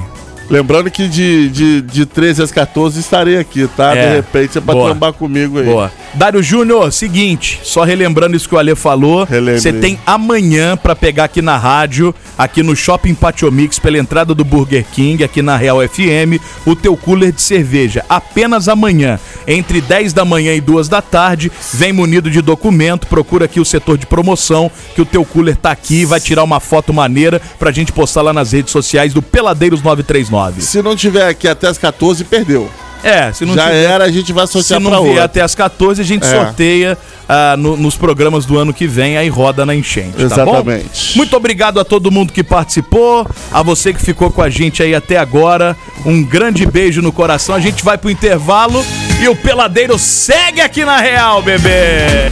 Lembrando 0.50 0.90
que 0.90 1.08
de, 1.08 1.50
de, 1.50 1.82
de 1.82 2.06
13 2.06 2.44
às 2.44 2.52
14 2.52 3.00
estarei 3.00 3.38
aqui, 3.38 3.68
tá? 3.76 3.96
É. 3.96 4.10
De 4.10 4.16
repente 4.18 4.54
você 4.54 4.62
pode 4.62 4.78
Boa. 4.80 4.90
trombar 4.92 5.14
comigo 5.14 5.60
aí. 5.60 5.66
Boa. 5.66 5.92
Dário 6.14 6.42
Júnior, 6.42 6.92
seguinte, 6.92 7.60
só 7.64 7.84
relembrando 7.84 8.36
isso 8.36 8.48
que 8.48 8.56
o 8.56 8.58
Ale 8.58 8.74
falou, 8.76 9.26
Relembrei. 9.26 9.60
você 9.60 9.74
tem 9.74 10.00
amanhã 10.06 10.76
pra 10.78 10.96
pegar 10.96 11.26
aqui 11.26 11.42
na 11.42 11.58
rádio, 11.58 12.16
aqui 12.38 12.64
no 12.64 12.76
Shopping 12.76 13.14
Patiomix, 13.14 13.78
pela 13.78 13.98
entrada 13.98 14.34
do 14.34 14.44
Burger 14.44 14.86
King, 14.94 15.24
aqui 15.24 15.42
na 15.42 15.58
Real 15.58 15.78
FM, 15.88 16.42
o 16.66 16.76
teu 16.76 16.96
cooler 16.96 17.32
de 17.32 17.42
cerveja. 17.42 18.04
Apenas 18.10 18.68
amanhã, 18.68 19.20
entre 19.46 19.82
10 19.82 20.14
da 20.14 20.24
manhã 20.26 20.54
e 20.54 20.62
2 20.62 20.88
da 20.88 21.02
tarde, 21.02 21.52
vem 21.74 21.92
munido 21.92 22.32
de 22.32 22.42
documento, 22.42 23.06
procura 23.08 23.46
aqui 23.46 23.60
o 23.60 23.66
setor 23.66 23.98
de 23.98 24.06
promoção, 24.06 24.72
que 24.96 25.02
o 25.02 25.06
teu 25.06 25.26
cooler 25.26 25.56
tá 25.58 25.72
aqui, 25.72 26.06
vai 26.06 26.20
tirar 26.20 26.44
uma 26.44 26.60
foto 26.60 26.94
maneira 26.94 27.42
pra 27.60 27.72
gente 27.72 27.92
postar 27.92 28.22
lá 28.22 28.34
nas 28.34 28.54
redes 28.54 28.72
sociais 28.72 29.14
do 29.14 29.22
Peladeiros 29.22 29.82
939. 29.84 30.37
Se 30.62 30.82
não 30.82 30.96
tiver 30.96 31.28
aqui 31.28 31.48
até 31.48 31.68
as 31.68 31.78
14, 31.78 32.24
perdeu. 32.24 32.70
É, 33.04 33.32
se 33.32 33.46
não 33.46 33.54
Já 33.54 33.66
tiver- 33.68 33.84
era, 33.84 34.04
a 34.06 34.12
gente 34.12 34.34
vai 34.34 34.48
sortear 34.48 34.80
Se 34.80 34.84
não 34.84 34.90
vier 34.92 35.10
outra. 35.12 35.24
até 35.26 35.42
as 35.42 35.54
14, 35.54 36.02
a 36.02 36.04
gente 36.04 36.26
É. 36.26 36.30
sorteia 36.32 36.98
ah, 37.30 37.56
no- 37.58 37.78
nos 37.78 37.96
programas 37.96 38.44
do 38.46 38.58
ano 38.58 38.74
que 38.74 38.88
vem, 38.88 39.18
aí 39.18 39.30
roda 39.30 39.66
na 39.66 39.76
enchente, 39.76 40.14
tá? 40.18 40.24
Exatamente. 40.24 41.16
Muito 41.16 41.36
obrigado 41.38 41.80
a 41.80 41.86
todo 41.86 42.10
mundo 42.10 42.34
que 42.34 42.44
participou, 42.44 43.28
a 43.52 43.62
você 43.62 43.94
que 43.94 44.02
ficou 44.02 44.32
com 44.32 44.42
a 44.42 44.50
gente 44.50 44.82
aí 44.82 44.96
até 44.96 45.18
agora. 45.18 45.76
Um 46.06 46.24
grande 46.24 46.66
beijo 46.66 47.02
no 47.02 47.12
coração. 47.12 47.54
A 47.54 47.60
gente 47.60 47.84
vai 47.84 47.98
pro 47.98 48.10
intervalo 48.10 48.84
e 49.22 49.28
o 49.28 49.36
Peladeiro 49.36 49.98
segue 50.00 50.60
aqui 50.62 50.84
na 50.84 50.98
Real, 50.98 51.42
bebê! 51.42 52.32